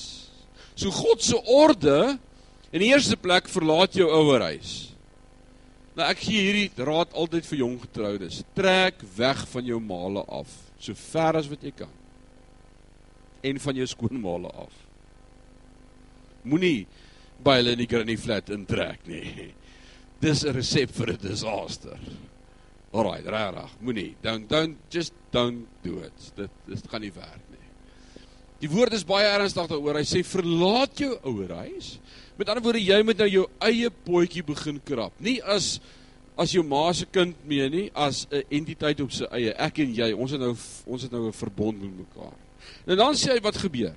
So 0.75 0.91
God 0.95 1.23
se 1.23 1.39
orde 1.43 2.17
in 2.71 2.83
die 2.83 2.91
eerste 2.93 3.17
plek 3.19 3.49
verlaat 3.51 3.97
jou 3.97 4.07
ouerhuis. 4.07 4.89
Nou 5.97 6.07
ek 6.07 6.21
gee 6.23 6.45
hierdie 6.45 6.85
raad 6.87 7.11
altyd 7.17 7.47
vir 7.49 7.61
jong 7.63 7.75
getroudes. 7.83 8.41
Trek 8.55 9.01
weg 9.17 9.43
van 9.51 9.65
jou 9.67 9.79
male 9.83 10.23
af, 10.31 10.51
so 10.79 10.95
ver 11.11 11.41
as 11.41 11.49
wat 11.51 11.65
jy 11.65 11.73
kan. 11.75 11.91
En 13.43 13.59
van 13.59 13.75
jou 13.75 13.87
skoonmale 13.89 14.51
af. 14.63 14.71
Moenie 16.47 16.87
by 17.43 17.57
hulle 17.59 17.75
in 17.75 17.83
die 17.83 17.89
granny 17.89 18.15
flat 18.19 18.51
intrek 18.55 19.03
nie. 19.07 19.51
Dis 20.23 20.43
'n 20.43 20.55
resep 20.55 20.91
vir 20.95 21.13
'n 21.13 21.21
disaster. 21.23 21.99
Alraai, 22.89 23.21
regtig, 23.21 23.73
moenie. 23.85 24.15
Don't 24.23 24.49
don't 24.49 24.77
just 24.89 25.13
don't 25.31 25.67
do 25.83 25.99
it. 26.01 26.31
Dit 26.35 26.49
dit 26.65 26.89
gaan 26.89 27.01
nie 27.05 27.13
werk 27.13 27.45
nie. 27.53 27.67
Die 28.63 28.69
woord 28.71 28.95
is 28.97 29.05
baie 29.07 29.27
ernstig 29.29 29.69
daaroor. 29.69 30.01
Hy 30.01 30.07
sê 30.09 30.23
verlaat 30.25 30.99
jou 30.99 31.13
ouer 31.29 31.53
huis. 31.67 31.93
Met 32.39 32.49
ander 32.49 32.63
woorde, 32.65 32.81
jy 32.81 32.99
moet 33.05 33.21
nou 33.21 33.29
jou 33.29 33.45
eie 33.67 33.91
potjie 34.05 34.43
begin 34.47 34.81
krap. 34.85 35.13
Nie 35.21 35.37
as 35.43 35.77
as 36.39 36.53
jou 36.55 36.63
ma 36.63 36.85
se 36.95 37.03
kind 37.11 37.35
mee 37.43 37.65
nie, 37.69 37.89
as 37.93 38.25
'n 38.31 38.43
entiteit 38.49 39.01
op 39.01 39.11
sy 39.11 39.25
eie. 39.31 39.51
Ek 39.59 39.79
en 39.79 39.93
jy, 39.93 40.13
ons 40.13 40.31
het 40.31 40.39
nou 40.39 40.55
ons 40.87 41.01
het 41.01 41.11
nou 41.11 41.27
'n 41.27 41.33
verbond 41.33 41.81
met 41.81 42.07
mekaar. 42.07 42.37
En 42.87 42.97
dan 42.97 43.13
sê 43.13 43.33
hy 43.33 43.41
wat 43.41 43.57
gebeur? 43.57 43.95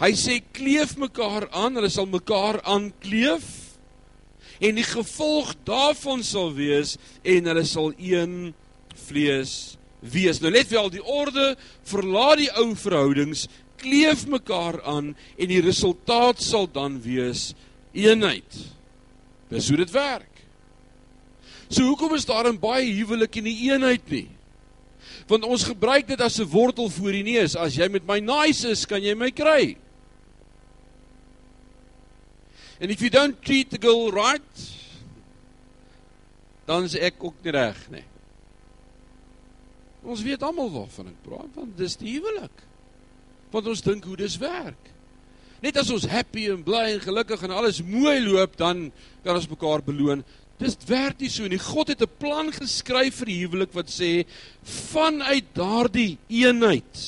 Hy 0.00 0.12
sê 0.12 0.42
kleef 0.52 0.96
mekaar 0.96 1.48
aan, 1.50 1.74
hulle 1.74 1.90
sal 1.90 2.06
mekaar 2.06 2.62
aankleef. 2.62 3.71
En 4.62 4.78
die 4.78 4.86
gevolg 4.86 5.54
daarvan 5.66 6.22
sal 6.22 6.52
wees 6.54 6.96
en 7.26 7.50
hulle 7.50 7.64
sal 7.66 7.90
een 7.98 8.52
vlees 9.08 9.76
wees. 10.00 10.40
Nou 10.42 10.52
let 10.54 10.70
wel 10.70 10.90
die 10.94 11.02
orde, 11.02 11.54
verlaat 11.88 12.42
die 12.42 12.50
ou 12.58 12.70
verhoudings, 12.78 13.48
kleef 13.82 14.26
mekaar 14.30 14.78
aan 14.86 15.12
en 15.36 15.50
die 15.50 15.62
resultaat 15.62 16.42
sal 16.42 16.68
dan 16.70 17.00
wees 17.02 17.50
eenheid. 17.92 18.60
Dis 19.50 19.68
hoe 19.68 19.80
dit 19.82 19.90
werk. 19.94 20.30
So 21.72 21.88
hoekom 21.88 22.14
is 22.14 22.28
daar 22.28 22.46
in 22.50 22.60
baie 22.60 22.90
huwelike 22.92 23.42
nie 23.42 23.56
eenheid 23.70 24.06
nie? 24.12 24.28
Want 25.28 25.46
ons 25.48 25.64
gebruik 25.66 26.06
dit 26.08 26.20
as 26.20 26.38
'n 26.38 26.50
wortel 26.50 26.88
voor 26.90 27.12
die 27.12 27.22
neus. 27.22 27.56
As 27.56 27.74
jy 27.74 27.88
met 27.88 28.06
my 28.06 28.18
nice 28.18 28.68
is, 28.68 28.86
kan 28.86 29.02
jy 29.02 29.14
my 29.14 29.30
kry. 29.30 29.76
And 32.82 32.90
if 32.90 33.00
you 33.00 33.10
don't 33.10 33.40
treat 33.40 33.70
the 33.70 33.78
girl 33.78 34.10
right, 34.10 34.62
dan 36.66 36.88
is 36.88 36.96
ek 36.98 37.22
ook 37.22 37.36
nie 37.44 37.52
reg 37.54 37.78
nie. 37.94 38.02
Ons 40.02 40.24
weet 40.26 40.42
almal 40.42 40.72
waarvan 40.72 41.12
ek 41.12 41.20
praat, 41.22 41.52
want 41.54 41.76
dis 41.78 41.94
die 42.00 42.16
huwelik. 42.16 42.64
Want 43.54 43.68
ons 43.70 43.84
dink 43.86 44.08
hoe 44.10 44.18
dis 44.18 44.34
werk. 44.42 44.90
Net 45.62 45.78
as 45.78 45.92
ons 45.94 46.08
happy 46.10 46.48
en 46.50 46.64
bly 46.66 46.96
en 46.96 47.04
gelukkig 47.04 47.44
en 47.46 47.54
alles 47.54 47.78
mooi 47.86 48.16
loop, 48.24 48.58
dan 48.58 48.88
kan 49.22 49.38
ons 49.38 49.46
mekaar 49.52 49.86
beloon. 49.86 50.26
Dis 50.58 50.74
werk 50.88 51.22
nie 51.22 51.30
so 51.30 51.46
nie. 51.46 51.62
God 51.62 51.94
het 51.94 52.02
'n 52.02 52.18
plan 52.18 52.50
geskryf 52.50 53.22
vir 53.22 53.30
die 53.30 53.40
huwelik 53.46 53.72
wat 53.78 53.94
sê 53.94 54.26
vanuit 54.66 55.54
daardie 55.54 56.18
eenheid 56.26 56.98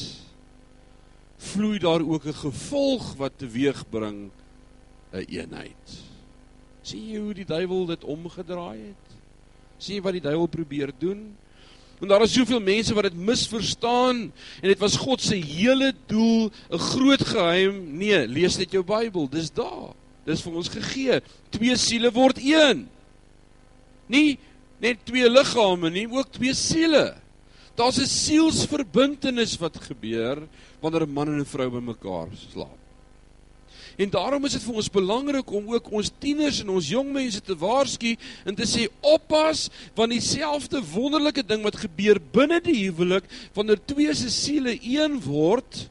vloei 1.39 1.79
daar 1.79 2.01
ook 2.01 2.27
'n 2.27 2.43
gevolg 2.47 3.17
wat 3.19 3.39
teweegbring 3.39 4.31
'n 5.15 5.27
eenheid. 5.29 5.95
Sien 6.83 7.07
jy 7.09 7.21
hoe 7.23 7.35
die 7.35 7.49
duiwel 7.49 7.87
dit 7.87 8.05
omgedraai 8.05 8.79
het? 8.91 9.17
Sien 9.79 9.97
jy 9.97 10.05
wat 10.05 10.19
die 10.19 10.25
duiwel 10.25 10.51
probeer 10.51 10.93
doen? 10.99 11.37
Want 11.99 12.11
daar 12.11 12.25
is 12.27 12.35
soveel 12.35 12.61
mense 12.61 12.95
wat 12.95 13.07
dit 13.09 13.17
misverstaan 13.17 14.25
en 14.61 14.69
dit 14.69 14.81
was 14.83 14.99
God 15.01 15.23
se 15.23 15.37
hele 15.37 15.93
doel, 16.11 16.51
'n 16.71 16.79
groot 16.79 17.23
geheim. 17.23 17.97
Nee, 17.99 18.27
lees 18.27 18.59
net 18.59 18.73
jou 18.73 18.83
Bybel, 18.83 19.29
dis 19.31 19.51
daar. 19.51 19.95
Dis 20.25 20.43
vir 20.43 20.53
ons 20.53 20.69
gegee. 20.69 21.21
Twee 21.51 21.77
siele 21.77 22.11
word 22.11 22.39
een. 22.39 22.89
Nie 24.09 24.39
net 24.81 25.05
twee 25.05 25.29
liggame 25.31 25.91
nie, 25.91 26.09
ook 26.11 26.33
twee 26.33 26.55
siele. 26.55 27.17
Daar's 27.77 27.99
'n 27.99 28.07
sielsverbintenis 28.07 29.59
wat 29.59 29.77
gebeur 29.77 30.49
wanneer 30.81 31.07
'n 31.07 31.13
man 31.13 31.29
en 31.29 31.41
'n 31.41 31.45
vrou 31.45 31.71
bymekaar 31.71 32.29
slaap. 32.53 32.84
En 33.97 34.11
daarom 34.11 34.45
is 34.45 34.57
dit 34.57 34.65
vir 34.67 34.79
ons 34.83 34.91
belangrik 34.91 35.51
om 35.55 35.71
ook 35.75 35.91
ons 35.95 36.11
tieners 36.19 36.61
en 36.65 36.75
ons 36.75 36.89
jong 36.89 37.13
mense 37.15 37.41
te 37.41 37.55
waarsku 37.59 38.17
en 38.45 38.57
te 38.59 38.67
sê 38.67 38.89
oppas 39.01 39.69
want 39.95 40.15
dieselfde 40.15 40.83
wonderlike 40.93 41.45
ding 41.47 41.63
wat 41.63 41.79
gebeur 41.85 42.19
binne 42.35 42.59
die 42.65 42.81
huwelik 42.87 43.29
wanneer 43.55 43.83
twee 43.87 44.15
se 44.19 44.31
siele 44.35 44.75
een 44.83 45.21
word 45.23 45.85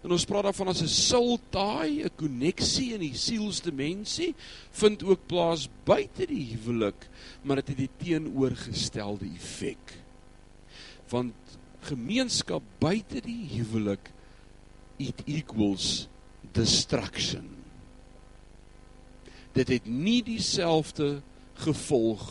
en 0.00 0.14
ons 0.16 0.24
praat 0.24 0.46
daarvan 0.48 0.70
as 0.72 0.80
'n 0.82 0.88
soul 0.88 1.38
tie, 1.52 2.04
'n 2.04 2.16
koneksie 2.16 2.94
in 2.94 3.00
die 3.00 3.14
sielsdimensie 3.14 4.34
vind 4.72 5.02
ook 5.02 5.26
plaas 5.26 5.68
buite 5.84 6.26
die 6.26 6.56
huwelik, 6.56 7.08
maar 7.42 7.56
dit 7.56 7.68
het 7.68 7.76
die 7.76 7.90
teenoorgestelde 7.98 9.26
effek. 9.36 9.98
Want 11.10 11.34
gemeenskap 11.82 12.62
buite 12.78 13.20
die 13.20 13.44
huwelik 13.56 14.10
it 14.98 15.22
equals 15.26 16.08
destruction. 16.56 17.46
Dit 19.56 19.68
het 19.68 19.86
nie 19.86 20.20
dieselfde 20.22 21.20
gevolg 21.64 22.22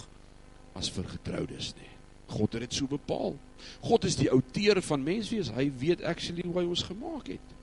as 0.78 0.90
vir 0.94 1.08
getroudes 1.12 1.74
nie. 1.78 1.94
God 2.30 2.56
het 2.56 2.68
dit 2.68 2.80
so 2.80 2.90
bepaal. 2.90 3.36
God 3.84 4.06
is 4.08 4.18
die 4.20 4.30
outeur 4.32 4.82
van 4.86 5.04
menswees. 5.04 5.52
Hy 5.54 5.68
weet 5.82 6.04
actually 6.08 6.46
hoe 6.46 6.62
hy 6.62 6.68
ons 6.70 6.86
gemaak 6.88 7.34
het. 7.34 7.56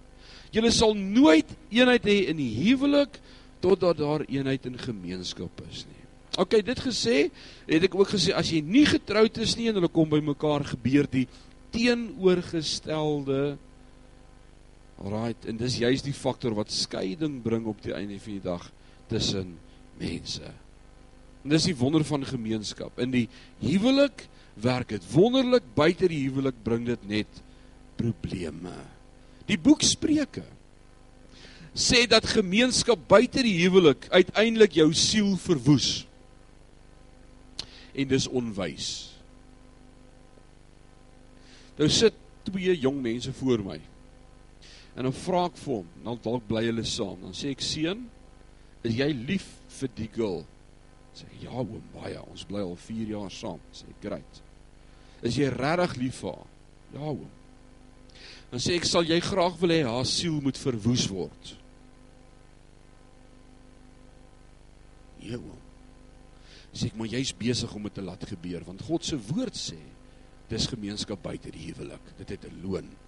Julle 0.54 0.70
sal 0.74 0.94
nooit 0.98 1.48
eenheid 1.72 2.06
hê 2.06 2.18
in 2.30 2.38
die 2.40 2.52
huwelik 2.62 3.20
totdat 3.64 3.98
daar 3.98 4.24
eenheid 4.28 4.66
in 4.68 4.78
gemeenskap 4.78 5.62
is 5.70 5.84
nie. 5.88 6.02
OK, 6.36 6.58
dit 6.64 6.80
gesê, 6.84 7.16
het 7.68 7.86
ek 7.86 7.94
ook 7.96 8.10
gesê 8.12 8.34
as 8.36 8.50
jy 8.52 8.60
nie 8.64 8.84
getroud 8.88 9.38
is 9.40 9.56
nie 9.56 9.70
en 9.70 9.78
hulle 9.78 9.92
kom 9.92 10.08
by 10.10 10.20
mekaar 10.24 10.66
gebeur 10.68 11.08
die 11.08 11.24
teenoorgestelde 11.72 13.56
Alraight, 15.02 15.44
en 15.48 15.58
dis 15.60 15.80
juist 15.82 16.06
die 16.06 16.16
faktor 16.16 16.56
wat 16.56 16.72
skeiding 16.72 17.42
bring 17.44 17.66
op 17.68 17.82
die 17.84 17.94
einde 17.96 18.16
van 18.22 18.38
die 18.38 18.44
dag 18.44 18.64
tussen 19.10 19.56
mense. 20.00 20.48
En 21.44 21.52
dis 21.52 21.68
die 21.68 21.76
wonder 21.76 22.04
van 22.06 22.24
gemeenskap. 22.26 22.96
In 22.98 23.12
die 23.12 23.26
huwelik 23.60 24.26
werk 24.60 24.94
dit 24.94 25.04
wonderlik, 25.12 25.66
buite 25.76 26.08
die 26.08 26.24
huwelik 26.24 26.56
bring 26.64 26.86
dit 26.88 27.08
net 27.08 27.42
probleme. 28.00 28.72
Die 29.46 29.58
boek 29.60 29.84
Spreuke 29.86 30.44
sê 31.76 32.06
dat 32.08 32.24
gemeenskap 32.24 33.02
buite 33.08 33.42
die 33.44 33.58
huwelik 33.60 34.08
uiteindelik 34.08 34.78
jou 34.80 34.88
siel 34.96 35.34
verwoes. 35.38 36.06
En 37.92 38.08
dis 38.08 38.28
onwys. 38.32 38.88
Nou 41.76 41.88
sit 41.92 42.16
twee 42.48 42.72
jong 42.80 42.96
mense 43.04 43.32
voor 43.36 43.60
my. 43.64 43.78
En 44.96 45.04
dan 45.04 45.12
vra 45.12 45.44
ek 45.50 45.58
vir 45.60 45.74
hom, 45.74 45.88
dan 46.04 46.20
dalk 46.24 46.44
bly 46.48 46.62
hulle 46.70 46.84
saam. 46.88 47.20
Dan 47.20 47.34
sê 47.36 47.52
ek: 47.52 47.60
"Seun, 47.60 48.06
is 48.82 48.96
jy 48.96 49.10
lief 49.12 49.46
vir 49.78 49.90
die 49.94 50.08
girl?" 50.14 50.44
Sê 51.16 51.28
ja, 51.42 51.52
oom, 51.52 51.82
baie. 51.94 52.20
Ons 52.30 52.44
bly 52.48 52.60
al 52.60 52.76
4 52.76 53.12
jaar 53.12 53.30
saam. 53.32 53.60
Sê 53.72 53.92
great. 54.02 54.42
Is 55.24 55.36
jy 55.36 55.48
regtig 55.52 55.96
lief 56.00 56.20
vir 56.20 56.32
haar? 56.32 56.50
Ja, 56.94 57.12
oom. 57.12 57.30
Dan 58.50 58.60
sê 58.60 58.76
ek: 58.76 58.84
"Sal 58.84 59.04
jy 59.04 59.20
graag 59.20 59.60
wil 59.60 59.70
hê 59.70 59.82
haar 59.84 60.04
siel 60.08 60.40
moet 60.40 60.58
verwoes 60.58 61.08
word?" 61.08 61.54
Ja, 65.20 65.36
oom. 65.36 65.62
Sê 66.72 66.86
ek: 66.86 66.96
"Maar 66.96 67.06
jy's 67.06 67.32
besig 67.32 67.74
om 67.74 67.82
dit 67.82 67.94
te 67.94 68.02
laat 68.02 68.24
gebeur, 68.24 68.64
want 68.64 68.82
God 68.82 69.04
se 69.04 69.16
woord 69.16 69.56
sê 69.56 69.80
dis 70.48 70.66
gemeenskap 70.66 71.22
buite 71.22 71.50
die 71.50 71.72
huwelik. 71.72 72.16
Dit 72.18 72.28
het 72.28 72.44
'n 72.44 72.62
loon." 72.62 73.05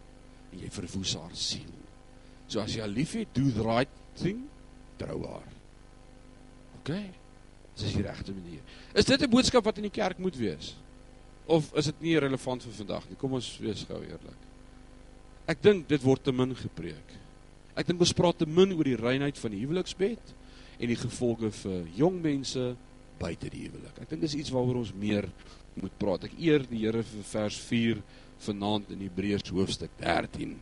En 0.52 0.58
jy 0.62 0.70
verwoes 0.72 1.14
haar 1.18 1.36
siel. 1.36 1.74
So 2.48 2.62
as 2.62 2.74
jy 2.74 2.82
haar 2.82 2.92
liefhet, 2.92 3.32
do 3.36 3.50
the 3.52 3.64
right 3.66 3.92
thing, 4.18 4.46
trou 5.00 5.20
haar. 5.26 5.48
OK? 6.80 6.92
Dis 7.78 7.94
die 7.94 8.02
regte 8.02 8.34
manier. 8.34 8.62
Is 8.94 9.06
dit 9.06 9.22
'n 9.22 9.30
boodskap 9.30 9.64
wat 9.64 9.76
in 9.76 9.86
die 9.86 9.94
kerk 9.94 10.18
moet 10.18 10.36
wees? 10.36 10.74
Of 11.46 11.72
is 11.74 11.84
dit 11.84 12.00
nie 12.00 12.18
relevant 12.18 12.62
vir 12.62 12.72
vandag 12.72 13.08
nie? 13.08 13.16
Kom 13.16 13.32
ons 13.32 13.58
wees 13.58 13.84
gou 13.84 14.02
eerlik. 14.02 14.40
Ek 15.46 15.62
dink 15.62 15.88
dit 15.88 16.02
word 16.02 16.24
te 16.24 16.32
min 16.32 16.54
gepreek. 16.54 17.14
Ek 17.76 17.86
dink 17.86 18.00
ons 18.00 18.12
praat 18.12 18.38
te 18.38 18.46
min 18.46 18.72
oor 18.72 18.84
die 18.84 18.96
reinheid 18.96 19.38
van 19.38 19.50
die 19.50 19.62
huweliksbed 19.62 20.34
en 20.78 20.88
die 20.88 20.96
gevolge 20.96 21.50
vir 21.50 21.86
jong 21.96 22.20
mense 22.22 22.76
buite 23.18 23.48
die 23.50 23.68
huwelik. 23.68 24.00
Ek 24.02 24.10
dink 24.10 24.20
dis 24.20 24.34
iets 24.34 24.50
waaroor 24.50 24.82
ons 24.82 24.94
meer 24.94 25.28
moet 25.78 25.94
praat. 25.98 26.24
Ek 26.24 26.36
eer 26.38 26.66
die 26.66 26.82
Here 26.84 27.02
vir 27.02 27.24
vers 27.30 27.58
4 27.68 28.02
vanaand 28.46 28.90
in 28.94 29.04
Hebreërs 29.06 29.50
hoofstuk 29.52 29.90
13. 30.02 30.56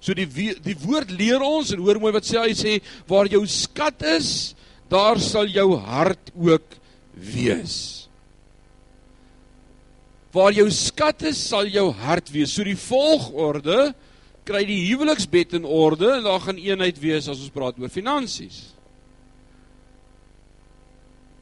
So 0.00 0.14
die 0.14 0.26
die 0.62 0.76
woord 0.84 1.10
leer 1.10 1.42
ons 1.42 1.72
en 1.74 1.82
hoor 1.82 2.00
mooi 2.02 2.12
wat 2.14 2.28
sê 2.28 2.40
hy 2.42 2.54
sê 2.56 2.76
waar 3.08 3.30
jou 3.30 3.42
skat 3.50 4.04
is, 4.16 4.54
daar 4.92 5.18
sal 5.22 5.50
jou 5.50 5.72
hart 5.82 6.30
ook 6.36 6.76
wees. 7.16 8.06
Waar 10.36 10.52
jou 10.52 10.68
skat 10.70 11.24
is, 11.30 11.40
sal 11.40 11.66
jou 11.72 11.88
hart 12.04 12.28
wees. 12.30 12.52
So 12.52 12.66
die 12.66 12.76
volgorde 12.78 13.94
kry 14.46 14.62
die 14.68 14.84
huweliksbed 14.92 15.56
in 15.58 15.66
orde 15.66 16.12
en 16.18 16.26
daar 16.26 16.42
gaan 16.44 16.60
eenheid 16.60 17.00
wees 17.02 17.26
as 17.26 17.40
ons 17.40 17.54
praat 17.54 17.78
oor 17.80 17.90
finansies. 17.90 18.76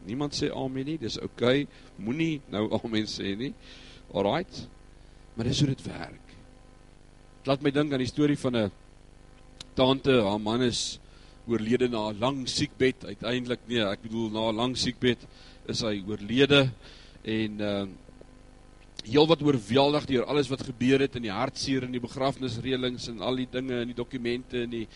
Niemand 0.05 0.37
sê 0.37 0.51
amen 0.53 0.87
nie. 0.89 0.99
Dis 1.01 1.19
oukei. 1.21 1.65
Okay. 1.65 1.83
Moenie 2.01 2.39
nou 2.53 2.69
amen 2.81 3.09
sê 3.09 3.35
nie. 3.41 3.53
Alraight. 4.13 4.65
Maar 5.35 5.49
dis 5.51 5.61
hoe 5.61 5.69
dit 5.69 5.83
werk. 5.87 6.35
Laat 7.45 7.63
my 7.63 7.71
dink 7.75 7.93
aan 7.93 8.03
die 8.03 8.11
storie 8.11 8.39
van 8.39 8.57
'n 8.57 8.71
tante, 9.75 10.23
haar 10.23 10.41
man 10.41 10.63
is 10.63 10.99
oorlede 11.47 11.89
na 11.89 12.09
'n 12.11 12.19
lang 12.19 12.49
siekbed. 12.49 13.05
Uiteindelik 13.05 13.61
nee, 13.67 13.83
ek 13.83 14.03
bedoel 14.03 14.31
na 14.31 14.49
'n 14.51 14.57
lang 14.57 14.77
siekbed 14.77 15.19
is 15.67 15.81
hy 15.81 16.03
oorlede 16.07 16.71
en 17.23 17.61
ehm 17.61 17.89
uh, 17.89 18.04
heel 19.05 19.29
wat 19.29 19.43
oorweldig 19.45 20.07
deur 20.09 20.25
alles 20.25 20.49
wat 20.53 20.65
gebeur 20.67 21.05
het 21.05 21.17
in 21.19 21.27
die 21.27 21.35
hartseer 21.35 21.85
en 21.85 21.93
die 21.93 22.03
begrafnisreëlings 22.03 23.09
en 23.13 23.23
al 23.25 23.43
die 23.43 23.49
dinge 23.51 23.83
en 23.83 23.93
die 23.93 23.97
dokumente 23.97 24.65
en 24.65 24.75
die 24.79 24.87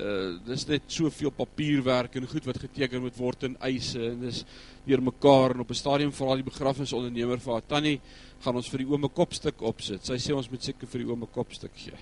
uh 0.00 0.38
dis 0.46 0.62
net 0.68 0.84
soveel 0.86 1.32
papierwerk 1.34 2.14
en 2.16 2.28
goed 2.30 2.46
wat 2.46 2.60
geteken 2.62 3.02
moet 3.02 3.16
word 3.18 3.42
in 3.48 3.56
eise 3.66 3.98
en 4.12 4.20
dis 4.22 4.44
deur 4.86 5.02
mekaar 5.02 5.54
en 5.54 5.64
op 5.64 5.70
'n 5.70 5.80
stadium 5.82 6.12
vra 6.12 6.36
die 6.36 6.46
begrafnisondernemer 6.46 7.40
vir 7.40 7.52
haar 7.52 7.66
tannie 7.66 8.00
gaan 8.44 8.56
ons 8.56 8.68
vir 8.68 8.78
die 8.78 8.88
oome 8.88 9.08
kopstuk 9.08 9.62
opsit. 9.62 10.06
Sy 10.06 10.16
sê 10.16 10.32
ons 10.34 10.50
moet 10.50 10.62
seker 10.62 10.86
vir 10.86 11.02
die 11.02 11.10
oome 11.10 11.26
kopstuk 11.26 11.74
gee. 11.74 11.98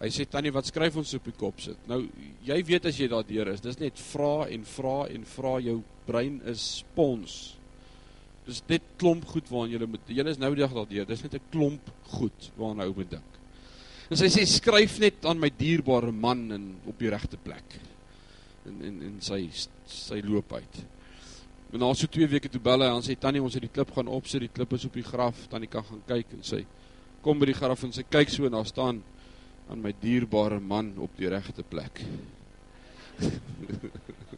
Hy 0.00 0.08
sê 0.08 0.24
tannie, 0.24 0.52
wat 0.52 0.64
skryf 0.64 0.96
ons 0.96 1.12
op 1.14 1.26
die 1.28 1.36
kop 1.36 1.58
sit? 1.60 1.76
Nou, 1.88 2.06
jy 2.46 2.56
weet 2.64 2.86
as 2.88 2.96
jy 2.96 3.08
daardeur 3.12 3.48
is, 3.52 3.60
dis 3.60 3.76
net 3.82 3.98
vra 4.00 4.48
en 4.48 4.64
vra 4.64 4.94
en 5.12 5.26
vra 5.28 5.58
jou 5.60 5.82
brein 6.06 6.40
is 6.48 6.62
spons. 6.78 7.59
Dis 8.50 8.62
net 8.66 8.86
klomp 8.98 9.26
goed 9.30 9.46
waaraan 9.50 9.74
jy 9.76 9.86
moet 9.86 10.08
jy 10.10 10.24
is 10.26 10.40
nou 10.42 10.50
die 10.54 10.64
dag 10.64 10.74
daardeur. 10.74 11.06
Dis 11.06 11.22
net 11.22 11.34
'n 11.38 11.50
klomp 11.52 11.90
goed 12.16 12.50
waaraan 12.56 12.82
ou 12.86 12.94
moet 12.96 13.10
dink. 13.10 13.32
En 14.10 14.18
sy 14.18 14.26
sê 14.26 14.42
skryf 14.46 14.98
net 14.98 15.24
aan 15.24 15.38
my 15.38 15.50
dierbare 15.54 16.10
man 16.10 16.50
en 16.52 16.64
op 16.86 16.98
die 16.98 17.10
regte 17.10 17.36
plek. 17.36 17.78
En 18.66 18.82
en 18.82 19.02
en 19.02 19.20
sy 19.22 19.48
sy 19.86 20.20
loop 20.24 20.52
uit. 20.52 20.82
En 21.72 21.78
na 21.78 21.94
so 21.94 22.06
2 22.06 22.26
weke 22.26 22.48
toe 22.50 22.60
bel 22.60 22.82
hy 22.82 22.88
en 22.90 23.02
sê 23.02 23.14
tannie, 23.18 23.42
ons 23.42 23.54
het 23.54 23.62
die 23.62 23.70
klip 23.70 23.92
gaan 23.94 24.08
opsit, 24.10 24.40
die 24.40 24.50
klip 24.50 24.72
is 24.72 24.84
op 24.84 24.94
die 24.98 25.06
graf, 25.06 25.46
tannie 25.48 25.70
kan 25.70 25.84
gaan 25.86 26.02
kyk 26.08 26.32
en 26.34 26.42
sy 26.42 26.64
kom 27.22 27.38
by 27.38 27.46
die 27.46 27.54
graf 27.54 27.84
en 27.84 27.92
sy 27.92 28.02
kyk 28.02 28.32
so 28.32 28.48
en 28.48 28.56
daar 28.56 28.66
staan 28.66 29.02
aan 29.70 29.82
my 29.84 29.92
dierbare 30.02 30.58
man 30.60 30.94
op 30.98 31.14
die 31.16 31.30
regte 31.30 31.62
plek. 31.62 32.02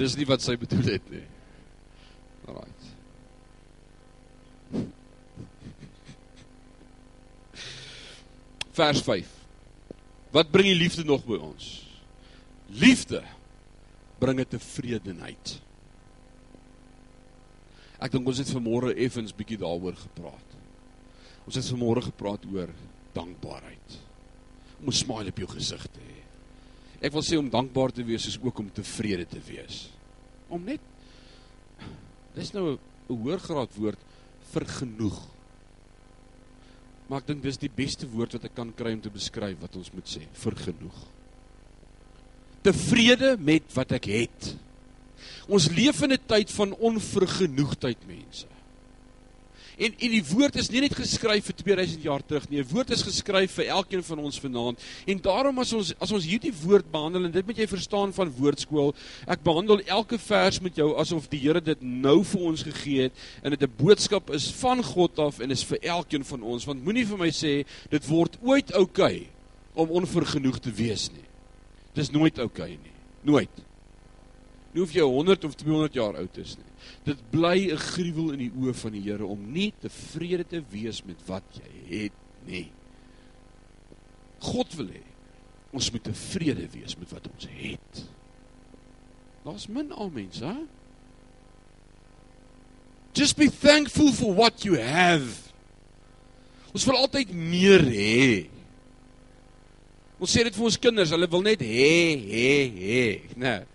Dis 0.00 0.16
nie 0.16 0.24
wat 0.28 0.40
sy 0.40 0.54
bedoel 0.56 0.86
het 0.94 1.08
nie. 1.12 1.26
Alrite. 2.48 2.88
Vers 8.80 9.02
5. 9.04 9.34
Wat 10.32 10.52
bring 10.54 10.70
die 10.70 10.78
liefde 10.78 11.04
nog 11.04 11.26
by 11.26 11.36
ons? 11.42 11.66
Liefde 12.80 13.20
bring 14.22 14.40
'n 14.40 14.48
tevredenheid. 14.48 15.60
Ek 18.00 18.12
dink 18.12 18.26
ons 18.26 18.38
het 18.38 18.48
vanmôre 18.48 18.96
effens 18.96 19.34
bietjie 19.36 19.58
daaroor 19.58 19.96
gepraat. 19.96 20.56
Ons 21.44 21.54
het 21.54 21.68
vanmôre 21.68 22.02
gepraat 22.02 22.46
oor 22.52 22.70
dankbaarheid. 23.12 23.98
Om 24.80 24.88
'n 24.88 24.92
smile 24.92 25.28
op 25.28 25.38
jou 25.38 25.48
gesig 25.48 25.82
te 25.92 26.00
hê. 26.00 26.19
Ek 27.00 27.12
wil 27.12 27.22
sê 27.22 27.36
om 27.36 27.48
dankbaar 27.50 27.92
te 27.92 28.04
wees 28.04 28.26
is 28.26 28.38
ook 28.42 28.58
om 28.58 28.70
tevrede 28.70 29.24
te 29.26 29.40
wees. 29.40 29.88
Om 30.48 30.64
net 30.64 30.80
Dis 32.34 32.52
nou 32.54 32.78
'n 32.78 32.78
hoër 33.08 33.40
graad 33.42 33.74
woord 33.74 33.98
vir 34.52 34.64
genoeg. 34.66 35.18
Maar 37.08 37.20
ek 37.20 37.26
dink 37.26 37.42
dis 37.42 37.58
die 37.58 37.72
beste 37.74 38.06
woord 38.06 38.32
wat 38.32 38.44
ek 38.44 38.54
kan 38.54 38.72
kry 38.72 38.92
om 38.94 39.00
te 39.00 39.10
beskryf 39.10 39.58
wat 39.60 39.76
ons 39.76 39.92
moet 39.92 40.06
sê, 40.06 40.22
vir 40.32 40.54
genoeg. 40.54 40.98
Tevrede 42.62 43.36
met 43.38 43.66
wat 43.74 43.92
ek 43.92 44.04
het. 44.04 44.56
Ons 45.48 45.70
leef 45.70 46.02
in 46.02 46.12
'n 46.12 46.26
tyd 46.26 46.50
van 46.50 46.72
onvergenoegdheid, 46.72 48.06
mense. 48.06 48.46
En 49.80 49.94
en 49.96 50.12
die 50.12 50.24
woord 50.28 50.58
is 50.60 50.68
nie 50.68 50.82
net 50.84 50.92
geskryf 50.92 51.46
vir 51.48 51.56
2000 51.56 52.02
jaar 52.04 52.24
terug 52.26 52.44
nie. 52.50 52.60
Die 52.60 52.68
woord 52.68 52.90
is 52.92 53.04
geskryf 53.06 53.54
vir 53.56 53.70
elkeen 53.78 54.02
van 54.04 54.20
ons 54.28 54.40
vanaand. 54.42 54.82
En 55.08 55.22
daarom 55.24 55.62
as 55.62 55.72
ons 55.76 55.92
as 55.96 56.12
ons 56.12 56.26
hierdie 56.28 56.52
woord 56.62 56.90
behandel 56.92 57.28
en 57.28 57.32
dit 57.32 57.48
moet 57.48 57.62
jy 57.62 57.68
verstaan 57.70 58.12
van 58.12 58.32
woordskool, 58.36 58.92
ek 59.24 59.40
behandel 59.46 59.80
elke 59.88 60.20
vers 60.20 60.60
met 60.60 60.76
jou 60.76 60.90
asof 61.00 61.30
die 61.32 61.40
Here 61.40 61.62
dit 61.64 61.80
nou 61.80 62.18
vir 62.28 62.46
ons 62.50 62.66
gegee 62.68 63.08
het 63.08 63.24
en 63.42 63.56
dit 63.56 63.62
'n 63.64 63.76
boodskap 63.80 64.30
is 64.36 64.50
van 64.60 64.84
God 64.84 65.18
af 65.18 65.40
en 65.40 65.50
is 65.50 65.64
vir 65.64 65.78
elkeen 65.80 66.24
van 66.24 66.42
ons. 66.42 66.66
Want 66.68 66.84
moenie 66.84 67.06
vir 67.06 67.18
my 67.18 67.30
sê 67.30 67.64
dit 67.90 68.06
word 68.08 68.36
ooit 68.42 68.72
oukei 68.76 69.24
okay 69.24 69.28
om 69.74 69.90
onvergenoeg 69.90 70.58
te 70.60 70.72
wees 70.72 71.08
nie. 71.10 71.24
Dis 71.94 72.10
nooit 72.10 72.38
oukei 72.38 72.74
okay 72.74 72.78
nie. 72.82 72.96
Nooit. 73.22 73.64
Nie 74.74 74.82
of 74.82 74.92
jy 74.92 75.02
100 75.02 75.44
of 75.44 75.54
200 75.54 75.94
jaar 75.94 76.16
oud 76.16 76.36
is 76.38 76.56
nie. 76.56 76.69
Dit 77.04 77.20
bly 77.32 77.70
'n 77.72 77.76
gruwel 77.76 78.32
in 78.32 78.38
die 78.38 78.52
oë 78.52 78.74
van 78.74 78.92
die 78.92 79.02
Here 79.02 79.26
om 79.26 79.52
nie 79.52 79.72
tevrede 79.80 80.44
te 80.44 80.62
wees 80.70 81.02
met 81.04 81.20
wat 81.26 81.44
jy 81.54 82.02
het 82.04 82.18
nie. 82.46 82.70
God 84.40 84.74
wil 84.74 84.86
hê 84.86 85.04
ons 85.72 85.90
moet 85.90 86.02
tevrede 86.02 86.68
wees 86.72 86.96
met 86.98 87.10
wat 87.10 87.28
ons 87.32 87.46
het. 87.46 88.04
Daar's 89.44 89.68
min 89.68 89.92
almens, 89.92 90.40
hè? 90.40 90.56
Just 93.14 93.36
be 93.36 93.50
thankful 93.50 94.12
for 94.12 94.34
what 94.34 94.64
you 94.64 94.76
have. 94.76 95.52
Ons 96.72 96.84
wil 96.84 96.96
altyd 96.96 97.32
meer 97.32 97.80
hê. 97.80 98.48
Ons 100.18 100.36
sê 100.36 100.42
dit 100.44 100.54
vir 100.54 100.64
ons 100.64 100.78
kinders, 100.78 101.10
hulle 101.10 101.30
wil 101.30 101.42
net 101.42 101.60
hê, 101.60 102.16
hê, 102.18 102.70
hê, 102.70 103.36
né? 103.36 103.58
Nee 103.58 103.66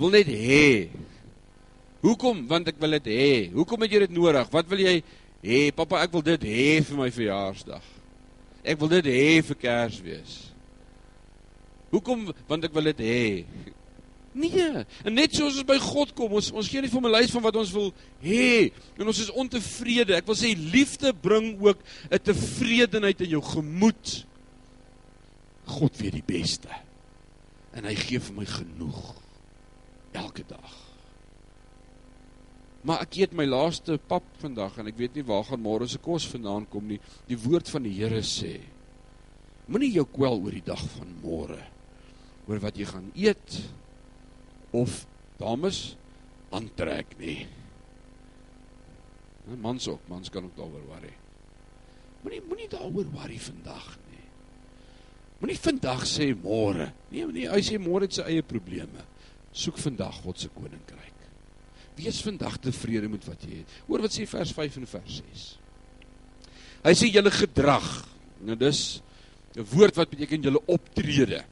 wil 0.00 0.14
net 0.14 0.28
hê. 0.32 0.88
Hoekom? 2.00 2.46
Want 2.48 2.70
ek 2.72 2.78
wil 2.80 2.96
dit 2.98 3.10
hê. 3.12 3.32
Hoekom 3.52 3.84
het 3.84 3.92
jy 3.92 4.04
dit 4.06 4.14
nodig? 4.16 4.46
Wat 4.52 4.68
wil 4.70 4.84
jy 4.84 4.94
hê? 5.44 5.58
Pappa, 5.76 6.00
ek 6.04 6.14
wil 6.14 6.24
dit 6.24 6.46
hê 6.48 6.68
vir 6.86 7.00
my 7.00 7.10
verjaarsdag. 7.12 7.84
Ek 8.64 8.80
wil 8.80 8.92
dit 8.96 9.10
hê 9.12 9.40
vir 9.44 9.58
Kersfees. 9.60 10.38
Hoekom? 11.92 12.30
Want 12.48 12.64
ek 12.68 12.74
wil 12.76 12.90
dit 12.92 13.04
hê. 13.04 13.22
Nee, 14.30 14.84
en 15.02 15.16
net 15.16 15.34
soos 15.34 15.56
ons 15.58 15.66
by 15.66 15.74
God 15.82 16.12
kom, 16.14 16.36
ons 16.38 16.52
ons 16.54 16.68
gee 16.70 16.80
nie 16.80 16.90
vir 16.90 17.02
'n 17.02 17.10
lys 17.10 17.32
van 17.34 17.42
wat 17.42 17.56
ons 17.56 17.72
wil 17.74 17.88
hê 18.22 18.70
en 18.96 19.06
ons 19.06 19.18
is 19.18 19.30
ontevrede. 19.34 20.14
Ek 20.14 20.26
wil 20.26 20.38
sê 20.38 20.54
liefde 20.54 21.12
bring 21.12 21.58
ook 21.58 21.78
'n 22.10 22.18
tevredenheid 22.18 23.20
in 23.20 23.30
jou 23.30 23.42
gemoed. 23.42 24.24
God 25.66 25.96
weet 25.98 26.12
die 26.12 26.26
beste. 26.26 26.70
En 27.74 27.84
hy 27.84 27.94
gee 27.94 28.20
vir 28.20 28.34
my 28.34 28.46
genoeg 28.46 29.14
elke 30.12 30.46
dag. 30.46 30.89
Maar 32.88 33.02
ek 33.04 33.18
eet 33.20 33.34
my 33.36 33.44
laaste 33.44 33.98
pap 34.08 34.24
vandag 34.40 34.78
en 34.80 34.88
ek 34.88 34.96
weet 35.00 35.18
nie 35.18 35.26
waar 35.28 35.44
gaan 35.50 35.60
môre 35.60 35.88
se 35.90 36.00
kos 36.00 36.28
vandaan 36.32 36.64
kom 36.70 36.86
nie. 36.88 37.00
Die 37.28 37.38
woord 37.40 37.68
van 37.68 37.84
die 37.84 37.92
Here 37.98 38.22
sê: 38.24 38.54
Moenie 39.68 39.92
jou 39.98 40.06
kwel 40.08 40.40
oor 40.40 40.56
die 40.56 40.64
dag 40.64 40.80
van 40.96 41.12
môre 41.20 41.60
oor 42.48 42.58
wat 42.62 42.78
jy 42.80 42.86
gaan 42.88 43.10
eet 43.14 43.60
of 44.74 45.04
dames 45.38 45.94
aantrek 46.56 47.12
nie. 47.20 47.44
Nou 49.46 49.58
mans 49.60 49.86
ook, 49.90 50.08
mans 50.10 50.32
kan 50.32 50.48
ook 50.48 50.56
daaroor 50.56 50.88
worry. 50.88 51.12
Moenie 52.24 52.42
moenie 52.48 52.70
daaroor 52.72 53.12
worry 53.12 53.38
vandag 53.40 53.92
nie. 54.08 54.24
Moenie 55.40 55.60
vandag 55.60 56.04
sê 56.08 56.32
môre. 56.34 56.90
Nee, 57.12 57.28
nee, 57.28 57.46
hy 57.48 57.62
sê 57.64 57.78
môre 57.80 58.08
het 58.08 58.18
sy 58.18 58.26
eie 58.26 58.46
probleme 58.46 59.06
soek 59.50 59.78
vandag 59.82 60.20
God 60.24 60.38
se 60.38 60.50
koninkryk. 60.54 61.19
Wees 62.00 62.20
vandag 62.24 62.56
tevrede 62.64 63.08
met 63.12 63.24
wat 63.28 63.44
jy 63.44 63.60
het. 63.60 63.78
Hoor 63.88 64.04
wat 64.06 64.14
sê 64.14 64.26
vers 64.28 64.52
5 64.56 64.80
en 64.80 64.88
vers 64.88 65.20
6. 65.20 65.46
Hy 66.86 66.94
sê 66.96 67.10
julle 67.12 67.32
gedrag. 67.34 67.88
Nou 68.40 68.56
dis 68.56 69.02
'n 69.56 69.66
woord 69.72 69.96
wat 69.96 70.10
beteken 70.10 70.42
julle 70.42 70.62
optrede. 70.66 71.44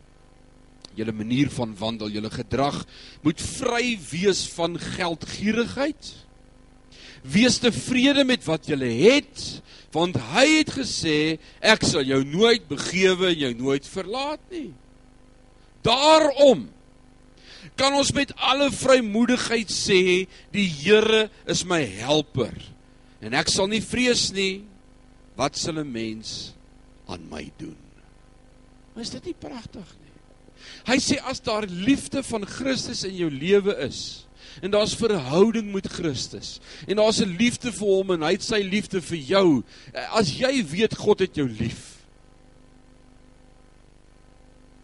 Julle 0.95 1.13
manier 1.13 1.51
van 1.51 1.75
wandel, 1.77 2.11
julle 2.11 2.31
gedrag 2.31 2.87
moet 3.23 3.41
vry 3.41 3.99
wees 4.11 4.49
van 4.55 4.79
geldgierigheid. 4.79 6.15
Wees 7.23 7.59
tevrede 7.59 8.25
met 8.25 8.45
wat 8.45 8.67
jy 8.67 8.79
het, 8.79 9.63
want 9.93 10.17
hy 10.17 10.47
het 10.59 10.71
gesê 10.71 11.39
ek 11.61 11.85
sal 11.85 12.03
jou 12.03 12.25
nooit 12.25 12.69
begewe 12.69 13.33
en 13.33 13.39
jou 13.39 13.55
nooit 13.55 13.87
verlaat 13.87 14.41
nie. 14.51 14.73
Daarom 15.83 16.69
kan 17.79 17.95
ons 17.95 18.11
met 18.17 18.33
alle 18.37 18.69
vrymoedigheid 18.75 19.71
sê 19.73 20.27
die 20.55 20.67
Here 20.67 21.29
is 21.47 21.65
my 21.65 21.81
helper 21.85 22.55
en 23.25 23.35
ek 23.35 23.51
sal 23.51 23.67
nie 23.71 23.83
vrees 23.83 24.29
nie. 24.35 24.65
Wat 25.39 25.57
sal 25.57 25.79
'n 25.79 25.93
mens 25.93 26.55
aan 27.07 27.29
my 27.31 27.51
doen? 27.59 27.77
Maar 28.95 29.03
is 29.03 29.11
dit 29.11 29.25
nie 29.25 29.35
pragtig 29.35 29.87
nie? 30.03 30.15
Hy 30.87 30.99
sê 30.99 31.19
as 31.23 31.41
daar 31.41 31.67
liefde 31.67 32.23
van 32.23 32.47
Christus 32.47 33.05
in 33.05 33.15
jou 33.17 33.31
lewe 33.31 33.75
is 33.87 34.27
en 34.63 34.71
daar's 34.71 34.95
verhouding 34.95 35.73
met 35.73 35.87
Christus 35.87 36.59
en 36.87 36.97
daar's 36.97 37.21
'n 37.21 37.37
liefde 37.39 37.73
vir 37.73 37.87
hom 37.87 38.11
en 38.11 38.23
hy 38.23 38.33
het 38.33 38.43
sy 38.43 38.63
liefde 38.63 39.01
vir 39.01 39.19
jou 39.19 39.65
as 40.11 40.31
jy 40.39 40.65
weet 40.65 40.95
God 40.95 41.21
het 41.21 41.37
jou 41.37 41.49
lief 41.49 41.98